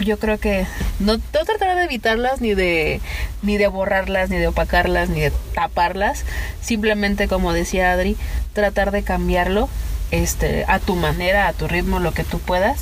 yo 0.04 0.18
creo 0.18 0.38
que 0.38 0.66
no, 0.98 1.14
no 1.14 1.20
tratar 1.44 1.76
de 1.76 1.84
evitarlas 1.84 2.40
ni 2.40 2.54
de 2.54 3.00
ni 3.42 3.56
de 3.56 3.68
borrarlas, 3.68 4.30
ni 4.30 4.36
de 4.36 4.48
opacarlas, 4.48 5.10
ni 5.10 5.20
de 5.20 5.32
taparlas. 5.54 6.24
Simplemente 6.60 7.28
como 7.28 7.52
decía 7.52 7.92
Adri, 7.92 8.16
tratar 8.52 8.90
de 8.90 9.04
cambiarlo 9.04 9.68
este, 10.10 10.64
a 10.66 10.80
tu 10.80 10.96
manera, 10.96 11.46
a 11.46 11.52
tu 11.52 11.68
ritmo, 11.68 12.00
lo 12.00 12.12
que 12.12 12.24
tú 12.24 12.40
puedas. 12.40 12.80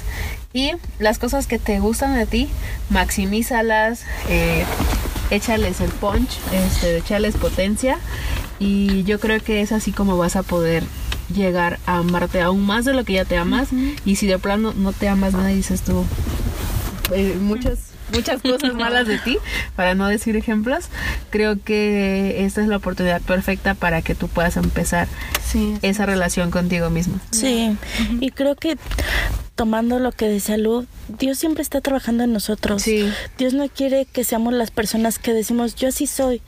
Y 0.52 0.72
las 0.98 1.18
cosas 1.18 1.46
que 1.46 1.58
te 1.58 1.80
gustan 1.80 2.14
de 2.14 2.26
ti, 2.26 2.48
maximízalas, 2.90 4.04
eh, 4.28 4.64
échales 5.30 5.80
el 5.80 5.90
punch, 5.90 6.38
este, 6.52 6.98
échales 6.98 7.36
potencia. 7.36 7.98
Y 8.58 9.02
yo 9.04 9.18
creo 9.18 9.40
que 9.40 9.62
es 9.62 9.72
así 9.72 9.92
como 9.92 10.16
vas 10.16 10.36
a 10.36 10.42
poder 10.42 10.84
llegar 11.34 11.78
a 11.86 11.98
amarte 11.98 12.40
aún 12.40 12.64
más 12.66 12.84
de 12.84 12.92
lo 12.92 13.04
que 13.04 13.14
ya 13.14 13.24
te 13.24 13.36
amas. 13.36 13.68
Y 14.04 14.16
si 14.16 14.26
de 14.26 14.38
plano 14.38 14.74
no 14.76 14.92
te 14.92 15.08
amas 15.08 15.32
nada 15.32 15.52
y 15.52 15.56
dices 15.56 15.82
tú 15.82 16.04
eh, 17.12 17.36
muchas 17.40 17.92
muchas 18.12 18.42
cosas 18.42 18.74
malas 18.74 19.06
de 19.06 19.18
ti, 19.18 19.38
para 19.74 19.94
no 19.94 20.06
decir 20.06 20.36
ejemplos, 20.36 20.86
creo 21.30 21.56
que 21.62 22.44
esta 22.44 22.60
es 22.60 22.68
la 22.68 22.76
oportunidad 22.76 23.22
perfecta 23.22 23.74
para 23.74 24.02
que 24.02 24.14
tú 24.14 24.28
puedas 24.28 24.56
empezar 24.56 25.08
esa 25.82 26.06
relación 26.06 26.50
contigo 26.50 26.90
mismo. 26.90 27.18
Sí, 27.30 27.76
y 28.20 28.30
creo 28.30 28.54
que 28.54 28.76
tomando 29.62 30.00
lo 30.00 30.10
que 30.10 30.28
de 30.28 30.40
salud, 30.40 30.86
Dios 31.20 31.38
siempre 31.38 31.62
está 31.62 31.80
trabajando 31.80 32.24
en 32.24 32.32
nosotros. 32.32 32.84
Dios 33.38 33.54
no 33.54 33.68
quiere 33.68 34.06
que 34.06 34.24
seamos 34.24 34.52
las 34.54 34.72
personas 34.72 35.20
que 35.20 35.32
decimos 35.32 35.76
yo 35.76 35.86
así 35.86 36.08
soy. 36.08 36.42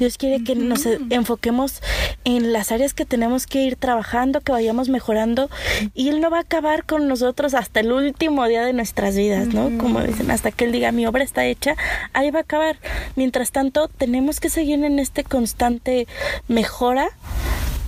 Dios 0.00 0.18
quiere 0.18 0.42
que 0.42 0.56
nos 0.56 0.84
enfoquemos 0.84 1.80
en 2.24 2.52
las 2.52 2.72
áreas 2.72 2.92
que 2.92 3.04
tenemos 3.04 3.46
que 3.46 3.62
ir 3.62 3.76
trabajando, 3.76 4.40
que 4.40 4.50
vayamos 4.50 4.88
mejorando 4.88 5.48
y 5.94 6.08
Él 6.08 6.20
no 6.20 6.28
va 6.28 6.38
a 6.38 6.40
acabar 6.40 6.84
con 6.84 7.06
nosotros 7.06 7.54
hasta 7.54 7.78
el 7.78 7.92
último 7.92 8.44
día 8.48 8.64
de 8.64 8.72
nuestras 8.72 9.14
vidas, 9.14 9.46
¿no? 9.46 9.78
Como 9.78 10.00
dicen, 10.00 10.32
hasta 10.32 10.50
que 10.50 10.64
Él 10.64 10.72
diga 10.72 10.90
mi 10.90 11.06
obra 11.06 11.22
está 11.22 11.44
hecha, 11.44 11.76
ahí 12.14 12.32
va 12.32 12.40
a 12.40 12.42
acabar. 12.42 12.80
Mientras 13.14 13.52
tanto, 13.52 13.86
tenemos 13.86 14.40
que 14.40 14.50
seguir 14.50 14.82
en 14.82 14.98
este 14.98 15.22
constante 15.22 16.08
mejora 16.48 17.10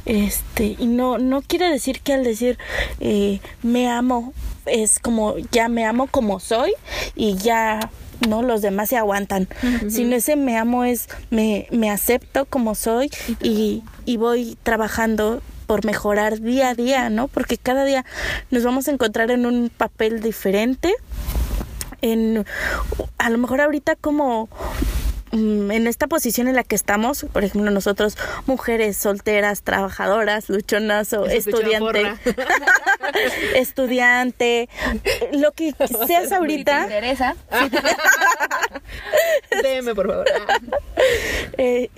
este 0.09 0.75
y 0.79 0.87
no 0.87 1.19
no 1.19 1.43
quiere 1.43 1.71
decir 1.71 2.01
que 2.01 2.15
al 2.15 2.25
decir 2.25 2.59
eh, 3.01 3.41
me 3.63 3.89
amo 3.89 4.33
es 4.67 4.99
como 4.99 5.37
ya 5.53 5.69
me 5.69 5.85
amo 5.85 6.07
como 6.07 6.41
soy 6.41 6.73
y 7.15 7.37
ya 7.37 7.91
no 8.27 8.43
los 8.43 8.63
demás 8.63 8.89
se 8.89 8.97
aguantan 8.97 9.49
sino 9.89 10.17
ese 10.17 10.35
me 10.35 10.57
amo 10.57 10.85
es 10.85 11.09
me, 11.31 11.69
me 11.71 11.91
acepto 11.91 12.47
como 12.47 12.75
soy 12.75 13.11
y, 13.43 13.85
y 14.07 14.17
voy 14.17 14.57
trabajando 14.63 15.41
por 15.69 15.85
mejorar 15.85 16.41
día 16.41 16.71
a 16.71 16.75
día, 16.75 17.11
¿no? 17.11 17.29
Porque 17.29 17.59
cada 17.59 17.85
día 17.85 18.07
nos 18.51 18.65
vamos 18.65 18.89
a 18.89 18.91
encontrar 18.91 19.31
en 19.31 19.45
un 19.45 19.69
papel 19.69 20.23
diferente. 20.23 20.95
En 22.01 22.47
a 23.19 23.29
lo 23.31 23.37
mejor 23.37 23.61
ahorita 23.61 23.95
como 23.95 24.49
en 25.33 25.87
esta 25.87 26.07
posición 26.07 26.49
en 26.49 26.57
la 26.57 26.65
que 26.65 26.75
estamos, 26.75 27.27
por 27.33 27.45
ejemplo, 27.45 27.71
nosotros, 27.71 28.17
mujeres 28.47 28.97
solteras, 28.97 29.63
trabajadoras, 29.63 30.49
luchonas 30.49 31.13
o 31.13 31.27
estudiante, 31.27 32.15
estudiante, 33.55 34.69
lo 35.33 35.53
que 35.53 35.75
seas 36.07 36.33
ahorita. 36.33 36.79
¿Te 36.79 36.95
interesa? 36.95 37.37
Deme, 39.63 39.95
por 39.95 40.09
favor. 40.09 40.27
Eh, 41.57 41.91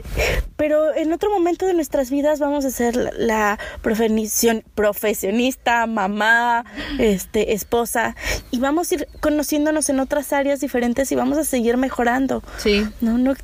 pero 0.57 0.95
en 0.95 1.13
otro 1.13 1.31
momento 1.31 1.67
de 1.67 1.75
nuestras 1.75 2.11
vidas 2.11 2.39
vamos 2.39 2.65
a 2.65 2.71
ser 2.71 2.97
la, 3.17 3.59
profesionista, 4.75 5.87
mamá, 5.87 6.65
este, 6.99 7.55
esposa, 7.55 8.17
y 8.51 8.59
vamos 8.59 8.91
a 8.91 8.97
ir 8.97 9.09
conociéndonos 9.21 9.89
en 9.89 10.01
otras 10.01 10.33
áreas 10.33 10.61
diferentes 10.61 11.11
y 11.13 11.15
vamos 11.15 11.39
a 11.39 11.45
seguir 11.45 11.77
mejorando. 11.77 12.43
Sí. 12.59 12.87
No, 13.01 13.19
no, 13.23 13.35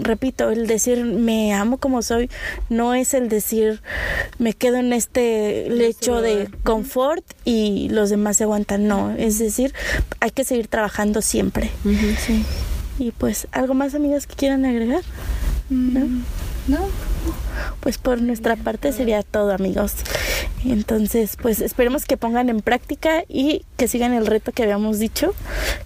repito, 0.00 0.50
el 0.50 0.66
decir 0.66 1.04
me 1.04 1.54
amo 1.54 1.78
como 1.78 2.02
soy 2.02 2.30
no 2.68 2.94
es 2.94 3.14
el 3.14 3.28
decir 3.28 3.80
me 4.38 4.52
quedo 4.52 4.76
en 4.76 4.92
este 4.92 5.68
lecho 5.70 6.20
de 6.20 6.48
confort 6.64 7.24
y 7.44 7.88
los 7.90 8.10
demás 8.10 8.36
se 8.36 8.44
aguantan. 8.44 8.88
No, 8.88 9.14
es 9.16 9.38
decir, 9.38 9.74
hay 10.20 10.30
que 10.30 10.44
seguir 10.44 10.68
trabajando 10.68 11.22
siempre. 11.22 11.70
sí. 12.26 12.44
Y 12.98 13.12
pues, 13.12 13.46
¿algo 13.52 13.74
más, 13.74 13.94
amigas, 13.94 14.26
que 14.26 14.34
quieran 14.34 14.64
agregar? 14.64 15.02
Mm, 15.70 16.22
¿No? 16.66 16.78
Pues 17.80 17.96
por 17.96 18.20
nuestra 18.20 18.56
parte 18.56 18.92
sería 18.92 19.22
todo, 19.22 19.52
amigos. 19.52 19.92
Entonces, 20.64 21.36
pues 21.40 21.60
esperemos 21.60 22.04
que 22.04 22.16
pongan 22.16 22.48
en 22.48 22.60
práctica 22.60 23.24
y 23.28 23.64
que 23.76 23.88
sigan 23.88 24.12
el 24.12 24.26
reto 24.26 24.52
que 24.52 24.62
habíamos 24.62 24.98
dicho, 24.98 25.34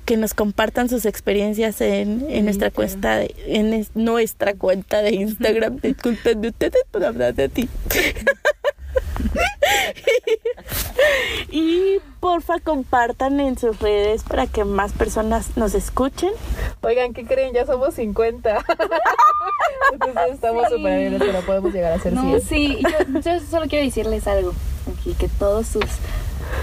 que 0.04 0.16
nos 0.16 0.34
compartan 0.34 0.88
sus 0.88 1.04
experiencias 1.04 1.80
en, 1.80 2.24
en 2.28 2.44
nuestra 2.44 2.70
cuenta 2.70 3.16
de, 3.16 3.34
en 3.46 3.86
nuestra 3.94 4.54
cuenta 4.54 5.02
de 5.02 5.14
Instagram. 5.14 5.78
Disculpen 5.80 6.40
de 6.42 6.48
ustedes 6.48 6.82
por 6.90 7.04
hablar 7.04 7.34
de 7.34 7.48
ti. 7.48 7.68
y 11.50 11.98
porfa 12.20 12.60
compartan 12.60 13.40
en 13.40 13.58
sus 13.58 13.78
redes 13.80 14.22
para 14.22 14.46
que 14.46 14.64
más 14.64 14.92
personas 14.92 15.56
nos 15.56 15.74
escuchen. 15.74 16.30
Oigan, 16.82 17.14
¿qué 17.14 17.24
creen? 17.24 17.54
Ya 17.54 17.66
somos 17.66 17.94
50. 17.94 18.58
Entonces 19.92 20.34
estamos 20.34 20.68
súper 20.68 20.98
bien, 20.98 21.16
pero 21.18 21.40
podemos 21.40 21.72
llegar 21.72 21.92
a 21.92 21.98
ser 21.98 22.12
no, 22.12 22.38
Sí, 22.40 22.82
yo, 22.82 23.20
yo, 23.20 23.40
solo 23.40 23.66
quiero 23.68 23.84
decirles 23.84 24.26
algo. 24.26 24.52
Aquí, 24.92 25.14
que 25.14 25.28
todos 25.28 25.66
sus... 25.66 25.84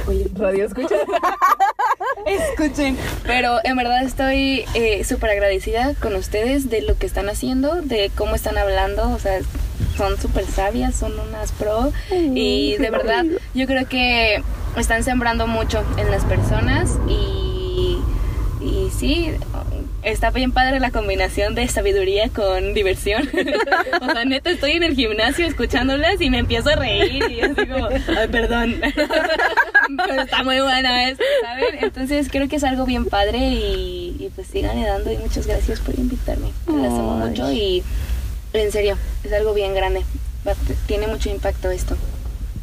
Oye, 0.07 0.30
radio 0.36 0.65
escuchen. 0.65 0.99
escuchen. 2.25 2.97
Pero 3.25 3.59
en 3.63 3.75
verdad 3.75 4.03
estoy 4.03 4.65
eh, 4.73 5.03
súper 5.03 5.32
agradecida 5.32 5.95
con 5.95 6.15
ustedes 6.15 6.69
de 6.69 6.82
lo 6.82 6.97
que 6.97 7.05
están 7.05 7.30
haciendo, 7.30 7.82
de 7.82 8.11
cómo 8.15 8.36
están 8.36 8.57
hablando. 8.57 9.09
O 9.11 9.19
sea, 9.19 9.39
son 9.99 10.17
súper 10.17 10.45
sabias, 10.45 10.95
son 10.95 11.11
unas 11.19 11.51
pro. 11.51 11.91
y 12.09 12.77
de 12.77 12.89
verdad, 12.89 13.25
yo 13.53 13.67
creo 13.67 13.85
que 13.85 14.41
están 14.77 15.03
sembrando 15.03 15.45
mucho 15.45 15.83
en 15.97 16.09
las 16.09 16.23
personas 16.23 16.97
y, 17.09 17.97
y 18.61 18.89
sí, 18.97 19.33
está 20.01 20.31
bien 20.31 20.53
padre 20.53 20.79
la 20.79 20.91
combinación 20.91 21.53
de 21.53 21.67
sabiduría 21.67 22.29
con 22.29 22.73
diversión. 22.73 23.29
o 24.01 24.05
sea, 24.05 24.23
neta, 24.23 24.51
estoy 24.51 24.71
en 24.71 24.83
el 24.83 24.95
gimnasio 24.95 25.45
escuchándolas 25.45 26.21
y 26.21 26.29
me 26.29 26.37
empiezo 26.37 26.69
a 26.69 26.75
reír 26.77 27.21
y 27.29 27.41
así 27.41 27.67
como, 27.67 27.87
ay, 27.87 28.27
perdón. 28.31 28.79
Pero 30.07 30.21
está 30.21 30.43
muy 30.45 30.61
buena 30.61 31.09
esto, 31.09 31.25
¿saben? 31.41 31.83
Entonces 31.83 32.29
creo 32.31 32.47
que 32.47 32.55
es 32.55 32.63
algo 32.63 32.85
bien 32.85 33.03
padre 33.03 33.39
y, 33.39 34.15
y 34.17 34.31
pues 34.33 34.47
sigan 34.47 34.81
dando 34.81 35.11
y 35.11 35.17
muchas 35.17 35.45
gracias 35.45 35.81
por 35.81 35.99
invitarme. 35.99 36.51
Las 36.67 36.93
amo 36.93 37.17
mucho 37.17 37.51
y 37.51 37.83
en 38.53 38.71
serio, 38.71 38.97
es 39.23 39.33
algo 39.33 39.53
bien 39.53 39.73
grande. 39.73 40.03
Tiene 40.87 41.07
mucho 41.07 41.29
impacto 41.29 41.69
esto. 41.69 41.95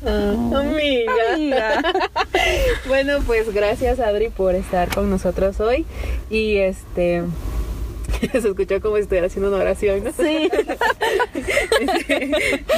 Ah, 0.05 0.35
amiga. 0.59 1.83
bueno, 2.89 3.19
pues 3.27 3.53
gracias 3.53 3.99
Adri 3.99 4.29
por 4.29 4.55
estar 4.55 4.93
con 4.95 5.11
nosotros 5.11 5.61
hoy. 5.61 5.87
Y 6.31 6.57
este 6.57 7.23
se 8.21 8.39
escuchó 8.39 8.81
como 8.81 8.97
si 8.97 9.03
estuviera 9.03 9.27
haciendo 9.27 9.49
una 9.49 9.59
oración, 9.59 10.05
¿no? 10.05 10.13
Sí. 10.13 10.51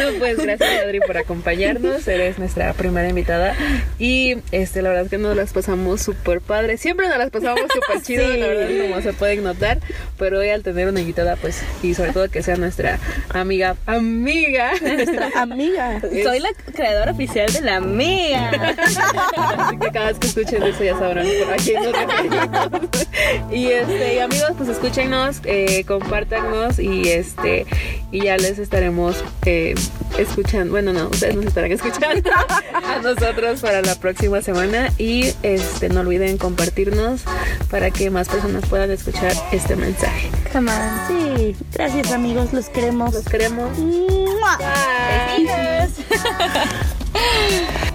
no, 0.01 0.18
pues 0.18 0.39
gracias 0.39 0.84
Adri 0.84 1.01
por 1.01 1.16
acompañarnos, 1.16 2.07
eres 2.09 2.39
nuestra 2.39 2.72
primera 2.74 3.09
invitada 3.09 3.55
y 3.99 4.39
este 4.53 4.82
la 4.82 4.91
verdad 4.91 5.05
es 5.05 5.11
que 5.11 5.18
nos 5.18 5.36
las 5.36 5.53
pasamos 5.53 6.03
súper 6.03 6.41
padre, 6.41 6.76
siempre 6.76 7.09
nos 7.09 7.18
las 7.18 7.30
pasamos 7.30 7.61
súper 7.72 8.03
chido, 8.03 8.26
la 8.28 8.47
verdad 8.47 8.68
como 8.89 9.01
se 9.01 9.12
pueden 9.12 9.45
notar, 9.45 9.78
pero 10.18 10.39
hoy 10.41 10.51
al 10.51 10.62
tener 10.62 10.89
una 10.89 11.01
invitada 11.01 11.36
pues 11.36 11.62
y 11.82 11.95
sobre 11.95 12.12
todo 12.12 12.28
que 12.28 12.43
sea 12.43 12.57
nuestra 12.57 12.99
amiga, 13.30 13.76
amiga, 13.86 14.72
nuestra 14.80 15.30
amiga. 15.36 16.01
Soy 16.01 16.41
la 16.41 16.51
creadora 16.74 17.12
oficial 17.12 17.53
de 17.53 17.61
la 17.61 17.76
amiga. 17.76 18.51
Así 19.59 19.78
que 19.78 19.91
cada 19.91 20.07
vez 20.07 20.18
que 20.18 20.26
escuchen 20.26 20.62
eso 20.62 20.84
ya 20.84 20.99
sabrán 20.99 21.26
por 21.45 21.53
aquí 21.53 21.74
nos 21.74 21.93
Y 23.53 23.66
este, 23.68 24.14
y 24.14 24.18
amigos, 24.18 24.53
pues 24.57 24.68
escúchenos 24.68 25.28
eh, 25.45 25.85
compártanos 25.87 26.79
y 26.79 27.09
este 27.09 27.66
y 28.11 28.24
ya 28.24 28.37
les 28.37 28.59
estaremos 28.59 29.22
eh, 29.45 29.74
escuchando. 30.18 30.72
Bueno, 30.72 30.93
no, 30.93 31.09
ustedes 31.09 31.37
nos 31.37 31.47
estarán 31.47 31.72
escuchando 31.72 32.31
a 32.72 32.99
nosotros 33.03 33.61
para 33.61 33.83
la 33.83 33.95
próxima 33.97 34.41
semana 34.43 34.93
y 34.99 35.33
este 35.43 35.89
no 35.89 36.01
olviden 36.01 36.39
compartirnos 36.39 37.22
para 37.70 37.91
que 37.91 38.11
más 38.11 38.29
personas 38.29 38.64
puedan 38.66 38.91
escuchar 38.91 39.33
este 39.53 39.76
mensaje. 39.76 40.31
Come 40.53 40.72
Sí, 41.09 41.57
gracias 41.72 42.12
amigos, 42.12 42.53
los 42.53 42.68
queremos. 42.68 43.14
Los 43.14 43.24
queremos. 43.24 43.76
Bye. 43.76 44.68